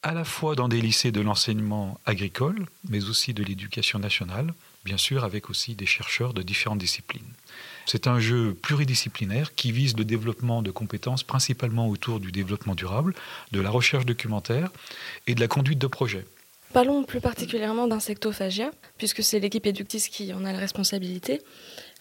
à 0.01 0.13
la 0.13 0.23
fois 0.23 0.55
dans 0.55 0.69
des 0.69 0.81
lycées 0.81 1.11
de 1.11 1.21
l'enseignement 1.21 1.99
agricole, 2.05 2.65
mais 2.87 3.09
aussi 3.09 3.33
de 3.33 3.43
l'éducation 3.43 3.99
nationale, 3.99 4.53
bien 4.85 4.97
sûr 4.97 5.23
avec 5.23 5.49
aussi 5.49 5.75
des 5.75 5.85
chercheurs 5.85 6.33
de 6.33 6.41
différentes 6.41 6.79
disciplines. 6.79 7.33
C'est 7.85 8.07
un 8.07 8.19
jeu 8.19 8.53
pluridisciplinaire 8.53 9.53
qui 9.55 9.71
vise 9.71 9.97
le 9.97 10.05
développement 10.05 10.61
de 10.61 10.71
compétences 10.71 11.23
principalement 11.23 11.89
autour 11.89 12.19
du 12.19 12.31
développement 12.31 12.75
durable, 12.75 13.13
de 13.51 13.59
la 13.59 13.69
recherche 13.69 14.05
documentaire 14.05 14.71
et 15.27 15.35
de 15.35 15.41
la 15.41 15.47
conduite 15.47 15.79
de 15.79 15.87
projets. 15.87 16.25
Parlons 16.71 17.03
plus 17.03 17.19
particulièrement 17.19 17.87
d'insectophagia, 17.87 18.71
puisque 18.97 19.23
c'est 19.23 19.39
l'équipe 19.39 19.65
Eductis 19.65 20.07
qui 20.09 20.31
en 20.33 20.45
a 20.45 20.53
la 20.53 20.59
responsabilité. 20.59 21.41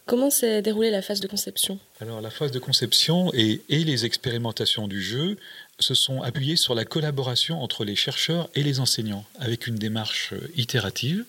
Comment 0.05 0.31
s'est 0.31 0.63
déroulée 0.63 0.91
la 0.91 1.03
phase 1.03 1.21
de 1.21 1.27
conception? 1.27 1.79
Alors 2.01 2.21
la 2.21 2.31
phase 2.31 2.51
de 2.51 2.59
conception 2.59 3.31
et, 3.35 3.63
et, 3.69 3.85
les 3.85 4.07
expérimentations 4.07 4.89
du 4.89 5.03
jeu 5.03 5.37
se 5.79 5.95
sont 5.95 6.23
appuyées 6.23 6.57
sur 6.57 6.75
la 6.75 6.85
collaboration 6.85 7.63
entre 7.63 7.85
les 7.85 7.97
chercheurs 7.97 8.49
et 8.55 8.63
les 8.63 8.81
enseignants, 8.81 9.25
avec 9.39 9.67
une 9.67 9.77
démarche 9.77 10.33
euh, 10.33 10.51
itérative 10.57 11.25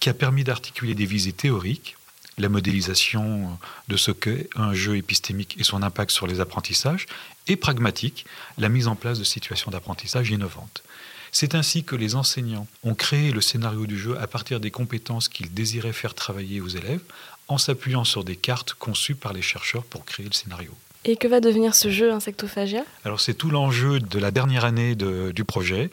qui 0.00 0.08
a 0.08 0.14
permis 0.14 0.44
d'articuler 0.44 0.94
des 0.94 1.06
visées 1.06 1.32
théoriques, 1.32 1.96
la 2.38 2.48
modélisation 2.48 3.58
de 3.88 3.96
ce 3.96 4.12
qu'est 4.12 4.48
un 4.54 4.72
jeu 4.72 4.96
épistémique 4.96 5.56
et 5.58 5.64
son 5.64 5.82
impact 5.82 6.12
sur 6.12 6.28
les 6.28 6.40
apprentissages, 6.40 7.06
et 7.48 7.56
pragmatique, 7.56 8.26
la 8.58 8.68
mise 8.68 8.86
en 8.86 8.94
place 8.94 9.18
de 9.18 9.24
situations 9.24 9.70
d'apprentissage 9.72 10.30
innovantes. 10.30 10.82
C'est 11.32 11.54
ainsi 11.54 11.84
que 11.84 11.96
les 11.96 12.14
enseignants 12.14 12.66
ont 12.84 12.94
créé 12.94 13.32
le 13.32 13.40
scénario 13.40 13.86
du 13.86 13.98
jeu 13.98 14.18
à 14.18 14.26
partir 14.26 14.60
des 14.60 14.70
compétences 14.70 15.28
qu'ils 15.28 15.52
désiraient 15.52 15.92
faire 15.92 16.14
travailler 16.14 16.60
aux 16.60 16.68
élèves, 16.68 17.02
en 17.48 17.58
s'appuyant 17.58 18.04
sur 18.04 18.24
des 18.24 18.36
cartes 18.36 18.74
conçues 18.74 19.14
par 19.14 19.32
les 19.32 19.42
chercheurs 19.42 19.84
pour 19.84 20.04
créer 20.04 20.26
le 20.26 20.32
scénario. 20.32 20.74
Et 21.04 21.16
que 21.16 21.28
va 21.28 21.40
devenir 21.40 21.74
ce 21.74 21.90
jeu 21.90 22.12
Insectophagia? 22.12 22.84
Alors 23.04 23.20
c'est 23.20 23.34
tout 23.34 23.50
l'enjeu 23.50 24.00
de 24.00 24.18
la 24.18 24.30
dernière 24.30 24.64
année 24.64 24.94
du 24.94 25.44
projet. 25.44 25.90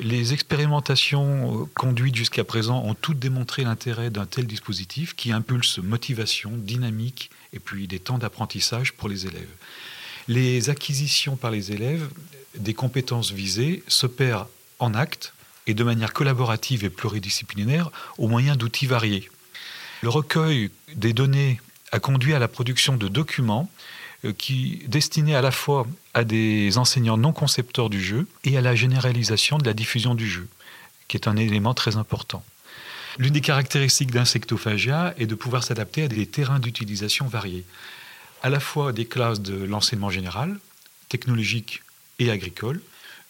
Les 0.00 0.32
expérimentations 0.32 1.62
euh, 1.62 1.64
conduites 1.74 2.14
jusqu'à 2.14 2.44
présent 2.44 2.84
ont 2.84 2.94
toutes 2.94 3.18
démontré 3.18 3.64
l'intérêt 3.64 4.10
d'un 4.10 4.26
tel 4.26 4.46
dispositif 4.46 5.16
qui 5.16 5.32
impulse 5.32 5.78
motivation, 5.78 6.52
dynamique 6.54 7.30
et 7.52 7.58
puis 7.58 7.88
des 7.88 7.98
temps 7.98 8.18
d'apprentissage 8.18 8.92
pour 8.92 9.08
les 9.08 9.26
élèves. 9.26 9.50
Les 10.28 10.70
acquisitions 10.70 11.34
par 11.34 11.50
les 11.50 11.72
élèves 11.72 12.08
des 12.54 12.74
compétences 12.74 13.32
visées 13.32 13.82
s'opèrent 13.88 14.46
en 14.78 14.94
acte 14.94 15.32
et 15.66 15.74
de 15.74 15.82
manière 15.82 16.12
collaborative 16.12 16.84
et 16.84 16.90
pluridisciplinaire 16.90 17.90
au 18.18 18.28
moyen 18.28 18.54
d'outils 18.54 18.86
variés. 18.86 19.28
Le 20.02 20.10
recueil 20.10 20.70
des 20.94 21.12
données 21.12 21.60
a 21.90 21.98
conduit 21.98 22.34
à 22.34 22.38
la 22.38 22.46
production 22.46 22.96
de 22.96 23.08
documents 23.08 23.68
qui 24.36 24.82
destinés 24.86 25.34
à 25.34 25.42
la 25.42 25.50
fois 25.50 25.86
à 26.14 26.24
des 26.24 26.78
enseignants 26.78 27.16
non 27.16 27.32
concepteurs 27.32 27.90
du 27.90 28.02
jeu 28.02 28.26
et 28.44 28.56
à 28.56 28.60
la 28.60 28.74
généralisation 28.74 29.58
de 29.58 29.64
la 29.64 29.74
diffusion 29.74 30.14
du 30.14 30.28
jeu, 30.28 30.48
qui 31.06 31.16
est 31.16 31.28
un 31.28 31.36
élément 31.36 31.74
très 31.74 31.96
important. 31.96 32.44
L'une 33.18 33.32
des 33.32 33.40
caractéristiques 33.40 34.10
d'Insectophagia 34.10 35.14
est 35.18 35.26
de 35.26 35.34
pouvoir 35.34 35.64
s'adapter 35.64 36.04
à 36.04 36.08
des 36.08 36.26
terrains 36.26 36.60
d'utilisation 36.60 37.26
variés, 37.26 37.64
à 38.42 38.50
la 38.50 38.60
fois 38.60 38.92
des 38.92 39.06
classes 39.06 39.40
de 39.40 39.64
l'enseignement 39.64 40.10
général, 40.10 40.58
technologique 41.08 41.82
et 42.18 42.30
agricole, 42.30 42.80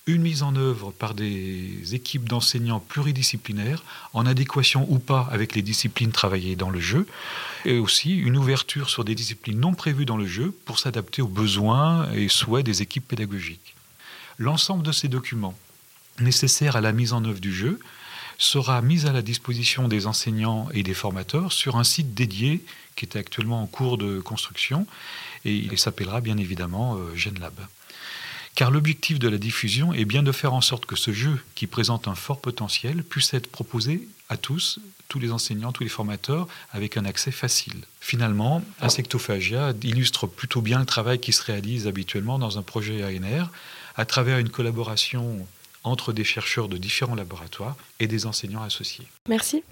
une 0.09 0.22
mise 0.22 0.42
en 0.42 0.56
œuvre 0.56 0.90
par 0.90 1.12
des 1.12 1.94
équipes 1.94 2.28
d'enseignants 2.28 2.80
pluridisciplinaires, 2.80 3.84
en 4.14 4.24
adéquation 4.24 4.86
ou 4.88 4.98
pas 4.98 5.28
avec 5.30 5.54
les 5.54 5.61
disciplines 5.61 6.12
travaillées 6.12 6.56
dans 6.56 6.70
le 6.70 6.80
jeu, 6.80 7.06
et 7.66 7.78
aussi 7.78 8.16
une 8.16 8.38
ouverture 8.38 8.88
sur 8.88 9.04
des 9.04 9.14
disciplines 9.14 9.61
non 9.61 9.74
prévues 9.74 10.06
dans 10.06 10.16
le 10.16 10.26
jeu 10.26 10.54
pour 10.64 10.78
s'adapter 10.78 11.20
aux 11.20 11.28
besoins 11.28 12.11
et 12.12 12.28
souhaits 12.28 12.64
des 12.64 12.80
équipes 12.80 13.06
pédagogiques. 13.06 13.74
L'ensemble 14.38 14.82
de 14.82 14.92
ces 14.92 15.09
documents 15.09 15.59
nécessaires 16.20 16.76
à 16.76 16.80
la 16.80 16.92
mise 16.92 17.12
en 17.12 17.22
œuvre 17.26 17.40
du 17.40 17.52
jeu 17.52 17.78
sera 18.38 18.80
mis 18.80 19.04
à 19.04 19.12
la 19.12 19.20
disposition 19.20 19.88
des 19.88 20.06
enseignants 20.06 20.68
et 20.72 20.82
des 20.82 20.94
formateurs 20.94 21.52
sur 21.52 21.76
un 21.76 21.84
site 21.84 22.14
dédié 22.14 22.64
qui 22.96 23.04
est 23.04 23.16
actuellement 23.16 23.62
en 23.62 23.66
cours 23.66 23.98
de 23.98 24.20
construction 24.20 24.86
et 25.44 25.54
il 25.54 25.78
s'appellera 25.78 26.22
bien 26.22 26.38
évidemment 26.38 26.96
euh, 26.96 27.14
GenLab. 27.14 27.61
Car 28.59 28.72
l'objectif 28.72 29.20
de 29.20 29.28
la 29.28 29.38
diffusion 29.38 29.94
est 29.94 30.04
bien 30.04 30.24
de 30.24 30.32
faire 30.32 30.52
en 30.52 30.61
sorte 30.61 30.84
que 30.84 30.96
ce 30.96 31.12
jeu, 31.12 31.38
qui 31.54 31.68
présente 31.68 32.09
un 32.09 32.16
fort 32.16 32.40
potentiel, 32.40 33.04
puisse 33.04 33.32
être 33.32 33.46
proposé 33.46 34.09
à 34.28 34.36
tous, 34.36 34.80
tous 35.06 35.20
les 35.20 35.30
enseignants, 35.30 35.70
tous 35.70 35.84
les 35.84 35.88
formateurs, 35.88 36.48
avec 36.72 36.96
un 36.96 37.04
accès 37.04 37.30
facile. 37.30 37.84
Finalement, 38.00 38.64
Insectophagia 38.80 39.74
illustre 39.84 40.26
plutôt 40.26 40.61
bien 40.61 40.80
le 40.80 40.86
travail 40.86 41.20
qui 41.20 41.32
se 41.32 41.44
réalise 41.44 41.86
habituellement 41.86 42.40
dans 42.40 42.59
un 42.59 42.62
projet 42.62 43.04
ANR, 43.04 43.48
à 43.94 44.04
travers 44.04 44.38
une 44.38 44.48
collaboration 44.48 45.46
entre 45.84 46.12
des 46.12 46.24
chercheurs 46.24 46.66
de 46.66 46.78
différents 46.78 47.14
laboratoires 47.14 47.76
et 48.00 48.09
des 48.09 48.26
enseignants 48.26 48.64
associés. 48.64 49.06
Merci. 49.28 49.62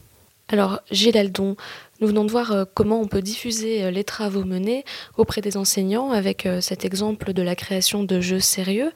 Alors, 0.48 0.80
Gilles 0.92 1.16
Aldon, 1.16 1.56
nous 2.00 2.06
venons 2.06 2.24
de 2.24 2.30
voir 2.30 2.52
euh, 2.52 2.64
comment 2.72 3.00
on 3.00 3.08
peut 3.08 3.22
diffuser 3.22 3.82
euh, 3.82 3.90
les 3.90 4.04
travaux 4.04 4.44
menés 4.44 4.84
auprès 5.16 5.40
des 5.40 5.56
enseignants 5.56 6.12
avec 6.12 6.46
euh, 6.46 6.60
cet 6.60 6.84
exemple 6.84 7.32
de 7.32 7.42
la 7.42 7.56
création 7.56 8.04
de 8.04 8.20
jeux 8.20 8.38
sérieux. 8.38 8.92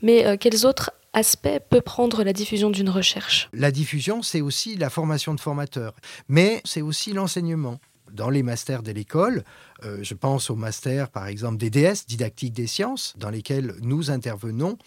Mais 0.00 0.38
quels 0.38 0.64
autres 0.64 0.92
aspects 1.12 1.58
peut 1.68 1.82
prendre 1.82 2.24
la 2.24 2.32
diffusion 2.32 2.70
d'une 2.70 2.88
recherche? 2.88 3.50
La 3.52 3.70
diffusion, 3.70 4.22
c'est 4.22 4.40
aussi 4.40 4.76
la 4.76 4.88
formation 4.88 5.34
de 5.34 5.40
formateurs, 5.40 5.94
mais 6.28 6.62
c'est 6.64 6.82
aussi 6.82 7.12
l'enseignement. 7.12 7.78
Dans 8.12 8.30
les 8.30 8.42
masters 8.42 8.82
de 8.82 8.92
l'école, 8.92 9.44
je 9.82 10.14
pense 10.14 10.50
au 10.50 10.54
master 10.54 11.10
par 11.10 11.26
exemple 11.26 11.56
DDS, 11.56 12.06
didactique 12.06 12.52
des 12.52 12.66
sciences, 12.66 13.14
dans 13.16 13.30
lesquels 13.30 13.74
nous 13.80 14.10
intervenons 14.10 14.78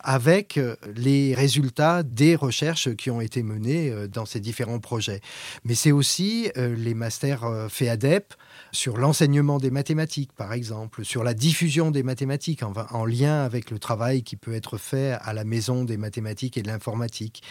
avec 0.00 0.56
euh, 0.56 0.76
les 0.96 1.34
résultats 1.34 2.02
des 2.02 2.36
recherches 2.36 2.94
qui 2.94 3.10
ont 3.10 3.20
été 3.20 3.42
menées 3.42 3.90
euh, 3.90 4.06
dans 4.06 4.26
ces 4.26 4.40
différents 4.40 4.78
projets. 4.78 5.20
Mais 5.64 5.74
c'est 5.74 5.92
aussi 5.92 6.50
euh, 6.56 6.74
les 6.76 6.94
masters 6.94 7.44
FEADEP 7.70 8.34
sur 8.72 8.96
l'enseignement 8.96 9.58
des 9.58 9.70
mathématiques, 9.70 10.32
par 10.32 10.52
exemple, 10.52 11.04
sur 11.04 11.24
la 11.24 11.34
diffusion 11.34 11.90
des 11.90 12.02
mathématiques 12.02 12.62
en, 12.62 12.72
en, 12.90 13.04
lien 13.04 13.42
avec 13.42 13.70
le 13.70 13.78
travail 13.78 14.22
qui 14.22 14.36
peut 14.36 14.52
être 14.52 14.76
fait 14.76 15.16
à 15.22 15.32
la 15.32 15.44
maison 15.44 15.84
des 15.84 15.96
mathématiques 15.96 16.58
et 16.58 16.62
de 16.62 16.68
l'informatique. 16.68 17.42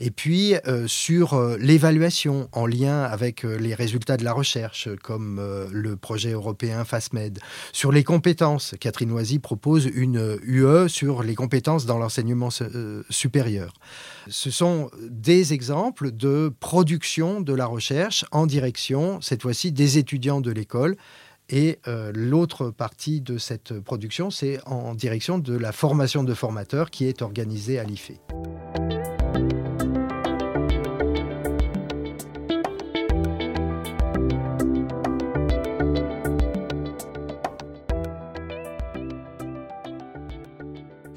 Et 0.00 0.10
puis 0.10 0.54
sur 0.86 1.40
l'évaluation 1.58 2.48
en 2.52 2.66
lien 2.66 3.02
avec 3.02 3.44
les 3.44 3.74
résultats 3.74 4.16
de 4.16 4.24
la 4.24 4.32
recherche, 4.32 4.88
comme 5.02 5.40
le 5.70 5.96
projet 5.96 6.32
européen 6.32 6.84
FASMED. 6.84 7.38
Sur 7.72 7.92
les 7.92 8.02
compétences, 8.02 8.74
Catherine 8.80 9.10
Noisy 9.10 9.38
propose 9.38 9.86
une 9.86 10.38
UE 10.42 10.88
sur 10.88 11.22
les 11.22 11.34
compétences 11.34 11.86
dans 11.86 11.93
l'enseignement 11.98 12.48
euh, 12.60 13.02
supérieur. 13.10 13.72
Ce 14.28 14.50
sont 14.50 14.90
des 15.00 15.52
exemples 15.52 16.10
de 16.10 16.52
production 16.60 17.40
de 17.40 17.52
la 17.52 17.66
recherche 17.66 18.24
en 18.32 18.46
direction, 18.46 19.20
cette 19.20 19.42
fois-ci, 19.42 19.72
des 19.72 19.98
étudiants 19.98 20.40
de 20.40 20.50
l'école. 20.50 20.96
Et 21.50 21.78
euh, 21.88 22.10
l'autre 22.14 22.70
partie 22.70 23.20
de 23.20 23.36
cette 23.36 23.78
production, 23.80 24.30
c'est 24.30 24.60
en 24.66 24.94
direction 24.94 25.38
de 25.38 25.54
la 25.56 25.72
formation 25.72 26.24
de 26.24 26.32
formateurs 26.32 26.90
qui 26.90 27.04
est 27.04 27.20
organisée 27.20 27.78
à 27.78 27.84
l'IFE. 27.84 28.12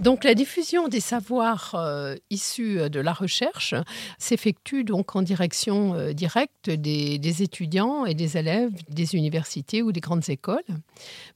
Donc 0.07 0.23
la 0.23 0.35
diffusion 0.35 0.87
des 0.87 1.01
savoirs 1.01 1.75
euh, 1.75 2.15
issus 2.29 2.79
euh, 2.79 2.87
de 2.87 3.01
la 3.01 3.11
recherche 3.11 3.75
s'effectue 4.17 4.85
donc 4.85 5.17
en 5.17 5.21
direction 5.21 5.95
euh, 5.95 6.13
directe 6.13 6.69
des, 6.69 7.17
des, 7.17 7.43
étudiants 7.43 8.05
et 8.05 8.13
des 8.13 8.37
élèves 8.37 8.71
des 8.87 9.15
universités 9.15 9.81
ou 9.81 9.91
des 9.91 9.99
grandes 9.99 10.29
écoles. 10.29 10.63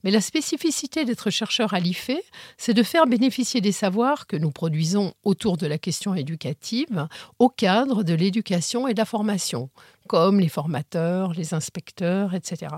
Mais 0.04 0.10
la 0.10 0.22
spécificité 0.22 1.04
d'être 1.04 1.28
chercheur 1.28 1.74
à 1.74 1.80
l'IFE, 1.80 2.12
c'est 2.56 2.72
de 2.72 2.82
faire 2.82 3.06
bénéficier 3.06 3.60
des 3.60 3.72
savoirs 3.72 4.26
que 4.26 4.38
nous 4.38 4.50
produisons 4.50 5.12
autour 5.22 5.58
de 5.58 5.66
la 5.66 5.76
question 5.76 6.14
éducative 6.14 7.08
au 7.38 7.50
cadre 7.50 8.02
de 8.02 8.14
l'éducation 8.14 8.88
et 8.88 8.94
de 8.94 8.98
la 8.98 9.04
formation, 9.04 9.68
comme 10.08 10.40
les 10.40 10.48
formateurs, 10.48 11.34
les 11.34 11.52
inspecteurs, 11.52 12.34
etc., 12.34 12.76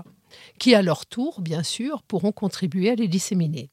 qui 0.59 0.75
à 0.75 0.81
leur 0.81 1.05
tour, 1.05 1.39
bien 1.39 1.63
sûr, 1.63 2.03
pourront 2.03 2.33
contribuer 2.33 2.89
à 2.89 2.95
les 2.95 3.07
disséminer. 3.07 3.69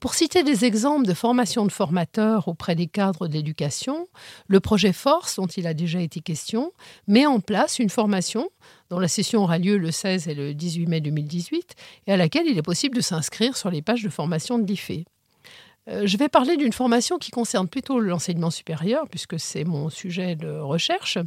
Pour 0.00 0.14
citer 0.14 0.42
des 0.42 0.64
exemples 0.64 1.06
de 1.06 1.14
formation 1.14 1.64
de 1.64 1.72
formateurs 1.72 2.48
auprès 2.48 2.74
des 2.74 2.86
cadres 2.86 3.28
d'éducation, 3.28 4.08
le 4.46 4.60
projet 4.60 4.92
Force, 4.92 5.36
dont 5.36 5.46
il 5.46 5.66
a 5.66 5.74
déjà 5.74 6.00
été 6.00 6.20
question, 6.20 6.72
met 7.06 7.26
en 7.26 7.40
place 7.40 7.78
une 7.78 7.90
formation 7.90 8.50
dont 8.90 8.98
la 8.98 9.08
session 9.08 9.42
aura 9.42 9.58
lieu 9.58 9.78
le 9.78 9.90
16 9.90 10.28
et 10.28 10.34
le 10.34 10.54
18 10.54 10.86
mai 10.86 11.00
2018 11.00 11.74
et 12.06 12.12
à 12.12 12.16
laquelle 12.16 12.46
il 12.46 12.58
est 12.58 12.62
possible 12.62 12.96
de 12.96 13.00
s'inscrire 13.00 13.56
sur 13.56 13.70
les 13.70 13.82
pages 13.82 14.02
de 14.02 14.08
formation 14.08 14.58
de 14.58 14.66
l'IFE. 14.66 15.04
Euh, 15.88 16.06
je 16.06 16.16
vais 16.16 16.28
parler 16.28 16.56
d'une 16.56 16.72
formation 16.72 17.18
qui 17.18 17.30
concerne 17.30 17.68
plutôt 17.68 18.00
l'enseignement 18.00 18.50
supérieur, 18.50 19.06
puisque 19.08 19.38
c'est 19.38 19.64
mon 19.64 19.88
sujet 19.88 20.34
de 20.34 20.48
recherche. 20.48 21.18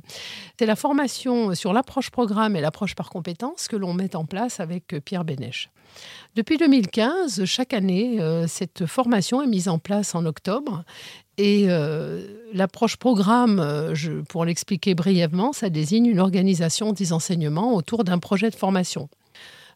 C'est 0.58 0.66
la 0.66 0.76
formation 0.76 1.56
sur 1.56 1.74
l'approche 1.74 2.10
programme 2.10 2.56
et 2.56 2.62
l'approche 2.62 2.96
par 2.96 3.10
compétences 3.10 3.68
que 3.68 3.76
l'on 3.76 3.94
met 3.94 4.16
en 4.16 4.26
place 4.26 4.60
avec 4.60 4.96
Pierre 5.06 5.24
Bénèche. 5.24 5.70
Depuis 6.36 6.58
2015, 6.58 7.46
chaque 7.46 7.74
année, 7.74 8.20
euh, 8.20 8.48
cette 8.48 8.86
formation 8.86 9.42
est 9.42 9.48
mise 9.48 9.70
en 9.70 9.80
place 9.80 10.14
en 10.14 10.26
octobre. 10.26 10.84
Et 11.38 11.68
euh, 11.70 12.28
l'approche 12.54 12.98
programme, 12.98 13.66
pour 14.28 14.44
l'expliquer 14.44 14.94
brièvement, 14.94 15.54
ça 15.54 15.70
désigne 15.70 16.06
une 16.08 16.20
organisation 16.20 16.92
des 16.92 17.14
enseignements 17.14 17.76
autour 17.76 18.04
d'un 18.04 18.20
projet 18.20 18.50
de 18.50 18.56
formation. 18.56 19.10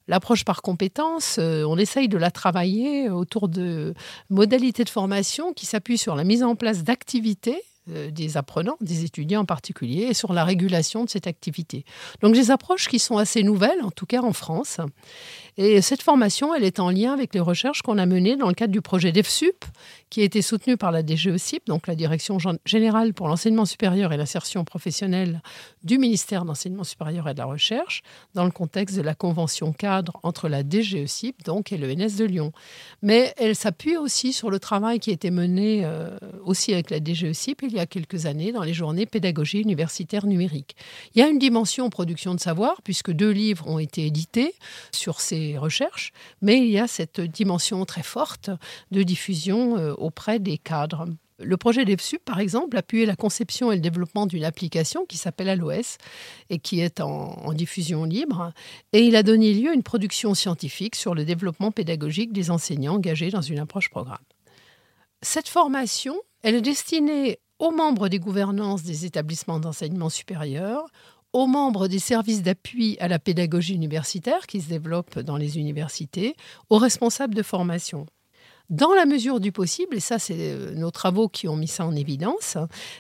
L'approche 0.08 0.44
par 0.44 0.62
compétences, 0.62 1.38
euh, 1.40 1.64
on 1.64 1.78
essaye 1.78 2.08
de 2.08 2.18
la 2.18 2.32
travailler 2.32 3.10
autour 3.10 3.48
de 3.48 3.94
modalités 4.30 4.84
de 4.84 4.90
formation 4.90 5.54
qui 5.54 5.66
s'appuient 5.66 5.98
sur 5.98 6.16
la 6.16 6.24
mise 6.24 6.44
en 6.44 6.56
place 6.56 6.84
d'activités 6.84 7.62
euh, 7.90 8.12
des 8.12 8.38
apprenants, 8.38 8.78
des 8.80 9.04
étudiants 9.04 9.42
en 9.42 9.46
particulier, 9.46 10.04
et 10.04 10.14
sur 10.14 10.32
la 10.32 10.46
régulation 10.46 11.04
de 11.04 11.10
cette 11.10 11.28
activité. 11.28 11.84
Donc 12.22 12.34
des 12.34 12.50
approches 12.50 12.88
qui 12.88 12.98
sont 12.98 13.18
assez 13.18 13.44
nouvelles, 13.44 13.82
en 13.84 13.92
tout 13.92 14.06
cas 14.06 14.22
en 14.22 14.32
France, 14.32 14.78
et 15.58 15.82
cette 15.82 16.02
formation, 16.02 16.56
elle 16.56 16.64
est 16.64 16.80
en 16.80 16.90
lien 16.90 17.14
avec 17.14 17.34
les 17.34 17.40
recherches 17.40 17.82
qu'on 17.82 17.98
a 17.98 18.06
menées 18.06 18.36
dans 18.36 18.48
le 18.48 18.54
cadre 18.56 18.74
du 18.74 18.82
projet 18.82 19.12
DEFSUP, 19.12 19.66
qui 20.10 20.22
a 20.22 20.24
été 20.24 20.42
soutenu 20.42 20.78
par 20.78 20.92
la 20.92 21.06
DGECIP, 21.06 21.68
donc 21.68 21.88
la 21.88 21.96
Direction 21.96 22.38
générale 22.66 23.14
pour 23.14 23.28
l'enseignement 23.28 23.66
supérieur 23.66 24.14
et 24.14 24.18
l'insertion 24.18 24.64
professionnelle 24.64 25.42
du 25.84 25.98
ministère 25.98 26.46
d'enseignement 26.46 26.84
supérieur 26.84 27.28
et 27.30 27.34
de 27.34 27.40
la 27.40 27.46
recherche, 27.46 28.02
dans 28.34 28.46
le 28.46 28.52
contexte 28.52 28.96
de 28.96 29.02
la 29.02 29.16
convention 29.16 29.74
cadre 29.74 30.20
entre 30.24 30.50
la 30.50 30.62
DGECIP 30.64 31.44
donc, 31.44 31.72
et 31.72 31.78
l'ENS 31.78 32.18
de 32.18 32.26
Lyon. 32.26 32.52
Mais 33.02 33.34
elle 33.38 33.56
s'appuie 33.56 33.98
aussi 33.98 34.34
sur 34.34 34.50
le 34.50 34.60
travail 34.60 35.00
qui 35.00 35.10
a 35.10 35.14
été 35.14 35.32
mené 35.32 35.82
euh, 35.84 36.18
aussi 36.44 36.74
avec 36.74 36.90
la 36.90 37.00
DGECIP 37.00 37.64
il 37.64 37.74
y 37.74 37.80
a 37.80 37.86
quelques 37.86 38.26
années 38.26 38.52
dans 38.52 38.64
les 38.64 38.74
journées 38.74 39.06
pédagogie 39.06 39.60
universitaire 39.60 40.26
numérique. 40.26 40.76
Il 41.16 41.20
y 41.20 41.22
a 41.22 41.28
une 41.28 41.40
dimension 41.40 41.90
production 41.90 42.34
de 42.34 42.40
savoir, 42.40 42.82
puisque 42.84 43.12
deux 43.12 43.32
livres 43.32 43.68
ont 43.68 43.80
été 43.80 44.06
édités 44.06 44.54
sur 44.92 45.22
ces 45.22 45.43
recherches, 45.58 46.12
mais 46.42 46.58
il 46.58 46.70
y 46.70 46.80
a 46.80 46.88
cette 46.88 47.22
dimension 47.22 47.86
très 47.86 48.04
forte 48.04 48.50
de 48.92 49.04
diffusion 49.04 49.78
euh, 49.78 49.94
auprès 49.94 50.40
des 50.40 50.58
cadres. 50.58 51.08
Le 51.40 51.58
projet 51.58 51.84
DevSup, 51.84 52.24
par 52.24 52.40
exemple, 52.40 52.78
appuyait 52.78 53.06
la 53.06 53.16
conception 53.16 53.72
et 53.72 53.76
le 53.76 53.82
développement 53.82 54.28
d'une 54.28 54.46
application 54.46 55.06
qui 55.06 55.18
s'appelle 55.18 55.50
ALOS 55.50 55.98
et 56.50 56.60
qui 56.60 56.80
est 56.80 57.02
en, 57.02 57.10
en, 57.10 57.54
diffusion 57.54 58.06
libre. 58.06 58.54
Et 58.94 59.04
il 59.04 59.16
a 59.16 59.24
donné 59.24 59.54
lieu 59.54 59.72
à 59.72 59.74
une 59.74 59.84
production 59.84 60.36
scientifique 60.36 60.96
sur 60.96 61.16
le 61.16 61.26
développement 61.26 61.72
pédagogique 61.72 62.34
des 62.34 62.52
enseignants 62.52 62.96
engagés 62.96 63.32
dans 63.32 63.42
une 63.42 63.60
approche 63.60 63.90
programme. 63.90 64.24
Cette 65.22 65.50
formation, 65.50 66.16
elle 66.44 66.56
est 66.56 66.62
destinée 66.62 67.40
aux 67.60 67.72
membres 67.72 68.10
des 68.10 68.20
gouvernances 68.20 68.84
des 68.84 69.06
établissements 69.06 69.60
d'enseignement 69.60 70.10
supérieur, 70.10 70.86
aux 71.34 71.48
membres 71.48 71.88
des 71.88 72.00
services 72.00 72.44
d'appui 72.44 72.98
à 73.00 73.08
la 73.08 73.20
pédagogie 73.20 73.74
universitaire 73.74 74.48
qui 74.48 74.62
se 74.62 74.70
développent 74.70 75.20
dans 75.20 75.38
les 75.38 75.58
universités, 75.58 76.36
aux 76.70 76.78
responsables 76.78 77.36
de 77.36 77.44
formation. 77.44 78.06
Dans 78.70 78.94
la 78.94 79.06
mesure 79.06 79.40
du 79.40 79.52
possible, 79.52 79.98
et 79.98 80.00
ça 80.00 80.20
c'est 80.20 80.38
euh, 80.38 80.72
nos 80.74 80.92
travaux 80.92 81.28
qui 81.28 81.48
ont 81.48 81.56
mis 81.58 81.68
ça 81.68 81.86
en 81.86 81.96
évidence, 81.96 82.58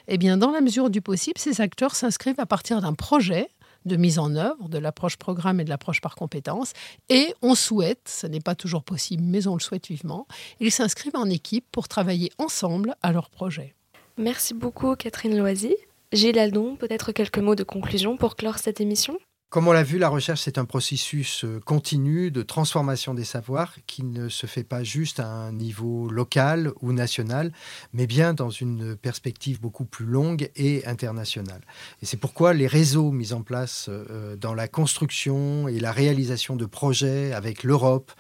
eh 0.08 0.18
bien 0.18 0.38
dans 0.38 0.52
la 0.52 0.62
mesure 0.62 0.90
du 0.90 1.02
possible, 1.02 1.40
ces 1.40 1.62
acteurs 1.62 1.96
s'inscrivent 1.96 2.40
à 2.40 2.46
partir 2.46 2.82
d'un 2.82 2.94
projet 2.94 3.50
de 3.86 3.96
mise 3.96 4.20
en 4.20 4.36
œuvre 4.36 4.70
de 4.70 4.78
l'approche 4.78 5.18
programme 5.18 5.60
et 5.60 5.64
de 5.64 5.70
l'approche 5.70 6.02
par 6.02 6.16
compétences. 6.16 6.74
Et 7.10 7.34
on 7.42 7.56
souhaite, 7.56 8.08
ce 8.08 8.28
n'est 8.28 8.40
pas 8.40 8.56
toujours 8.56 8.84
possible, 8.84 9.24
mais 9.26 9.48
on 9.48 9.56
le 9.56 9.62
souhaite 9.62 9.88
vivement, 9.88 10.28
ils 10.60 10.72
s'inscrivent 10.72 11.16
en 11.16 11.30
équipe 11.30 11.66
pour 11.72 11.88
travailler 11.88 12.32
ensemble 12.38 12.96
à 13.02 13.12
leur 13.12 13.30
projet. 13.30 13.76
Merci 14.18 14.54
beaucoup 14.54 14.96
Catherine 14.96 15.38
Loisy. 15.38 15.76
Gilles 16.14 16.38
Aldon, 16.38 16.76
peut-être 16.76 17.12
quelques 17.12 17.40
mots 17.40 17.56
de 17.56 17.64
conclusion 17.64 18.18
pour 18.18 18.36
clore 18.36 18.60
cette 18.60 18.80
émission? 18.80 19.18
Comme 19.50 19.68
on 19.68 19.72
l'a 19.72 19.84
vu, 19.84 20.00
la 20.00 20.10
recherche, 20.10 20.42
c'est 20.42 20.58
un 20.58 20.66
processus 20.66 21.44
euh, 21.44 21.60
continu 21.60 22.32
de 22.32 22.42
transformation 22.42 23.14
des 23.14 23.24
savoirs 23.24 23.76
qui 23.86 24.04
ne 24.04 24.28
se 24.28 24.48
fait 24.48 24.64
pas 24.64 24.84
juste 24.84 25.20
à 25.20 25.28
un 25.28 25.52
niveau 25.52 26.10
local 26.10 26.72
ou 26.82 26.92
national, 26.92 27.52
mais 27.94 28.08
bien 28.08 28.34
dans 28.34 28.50
une 28.50 28.96
perspective 28.96 29.62
beaucoup 29.62 29.86
plus 29.86 30.06
longue 30.06 30.50
et 30.56 30.84
internationale. 30.88 31.62
Et 32.02 32.08
c'est 32.08 32.18
pourquoi 32.18 32.54
les 32.54 32.66
réseaux 32.66 33.12
mis 33.12 33.32
en 33.32 33.44
place 33.44 33.90
euh, 33.90 34.36
dans 34.36 34.56
la 34.56 34.68
construction 34.68 35.68
et 35.68 35.80
la 35.80 35.92
réalisation 35.92 36.56
de 36.56 36.66
projets 36.66 37.32
avec 37.32 37.64
l'Europe, 37.64 38.12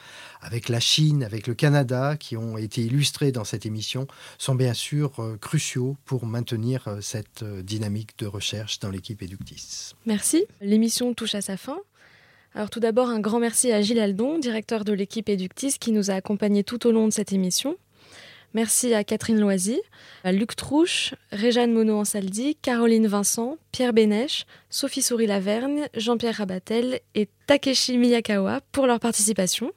avec 0.43 0.69
la 0.69 0.79
Chine, 0.79 1.23
avec 1.23 1.47
le 1.47 1.53
Canada, 1.53 2.15
qui 2.17 2.37
ont 2.37 2.57
été 2.57 2.81
illustrés 2.81 3.31
dans 3.31 3.43
cette 3.43 3.65
émission, 3.65 4.07
sont 4.37 4.55
bien 4.55 4.73
sûr 4.73 5.19
euh, 5.19 5.37
cruciaux 5.37 5.95
pour 6.05 6.25
maintenir 6.25 6.87
euh, 6.87 7.01
cette 7.01 7.43
euh, 7.43 7.61
dynamique 7.61 8.17
de 8.19 8.27
recherche 8.27 8.79
dans 8.79 8.89
l'équipe 8.89 9.21
Eductis. 9.21 9.93
Merci. 10.05 10.45
L'émission 10.61 11.13
touche 11.13 11.35
à 11.35 11.41
sa 11.41 11.57
fin. 11.57 11.77
Alors 12.55 12.69
tout 12.69 12.79
d'abord, 12.79 13.09
un 13.09 13.19
grand 13.19 13.39
merci 13.39 13.71
à 13.71 13.81
Gilles 13.81 13.99
Aldon, 13.99 14.37
directeur 14.37 14.85
de 14.85 14.93
l'équipe 14.93 15.27
Eductis, 15.27 15.77
qui 15.79 15.91
nous 15.91 16.11
a 16.11 16.15
accompagnés 16.15 16.63
tout 16.63 16.85
au 16.85 16.91
long 16.91 17.07
de 17.07 17.13
cette 17.13 17.33
émission. 17.33 17.77
Merci 18.53 18.93
à 18.93 19.03
Catherine 19.03 19.39
Loisy, 19.39 19.81
à 20.23 20.31
Luc 20.31 20.55
Trouche, 20.55 21.15
Réjeanne 21.31 21.73
Monod-Ansaldi, 21.73 22.55
Caroline 22.61 23.07
Vincent, 23.07 23.57
Pierre 23.71 23.93
Bénèche, 23.93 24.45
Sophie 24.69 25.01
Souris-Lavergne, 25.01 25.87
Jean-Pierre 25.95 26.35
Rabatel 26.35 26.99
et 27.15 27.27
Takeshi 27.47 27.97
Miyakawa 27.97 28.61
pour 28.71 28.85
leur 28.85 28.99
participation. 28.99 29.71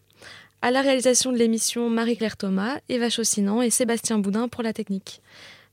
À 0.63 0.71
la 0.71 0.81
réalisation 0.81 1.33
de 1.33 1.37
l'émission, 1.37 1.91
Marie-Claire 1.91 2.37
Thomas, 2.37 2.79
Eva 2.89 3.11
Chaussinan 3.11 3.63
et 3.63 3.71
Sébastien 3.71 4.19
Boudin 4.19 4.49
pour 4.49 4.63
la 4.63 4.73
technique. 4.73 5.21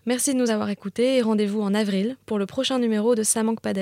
Merci 0.05 0.33
de 0.33 0.39
nous 0.39 0.51
avoir 0.51 0.69
écoutés 0.69 1.17
et 1.17 1.21
rendez-vous 1.21 1.61
en 1.61 1.73
avril 1.73 2.17
pour 2.25 2.37
le 2.37 2.45
prochain 2.45 2.77
numéro 2.77 3.15
de 3.15 3.23
Ça 3.23 3.41
manque 3.41 3.61
pas. 3.61 3.73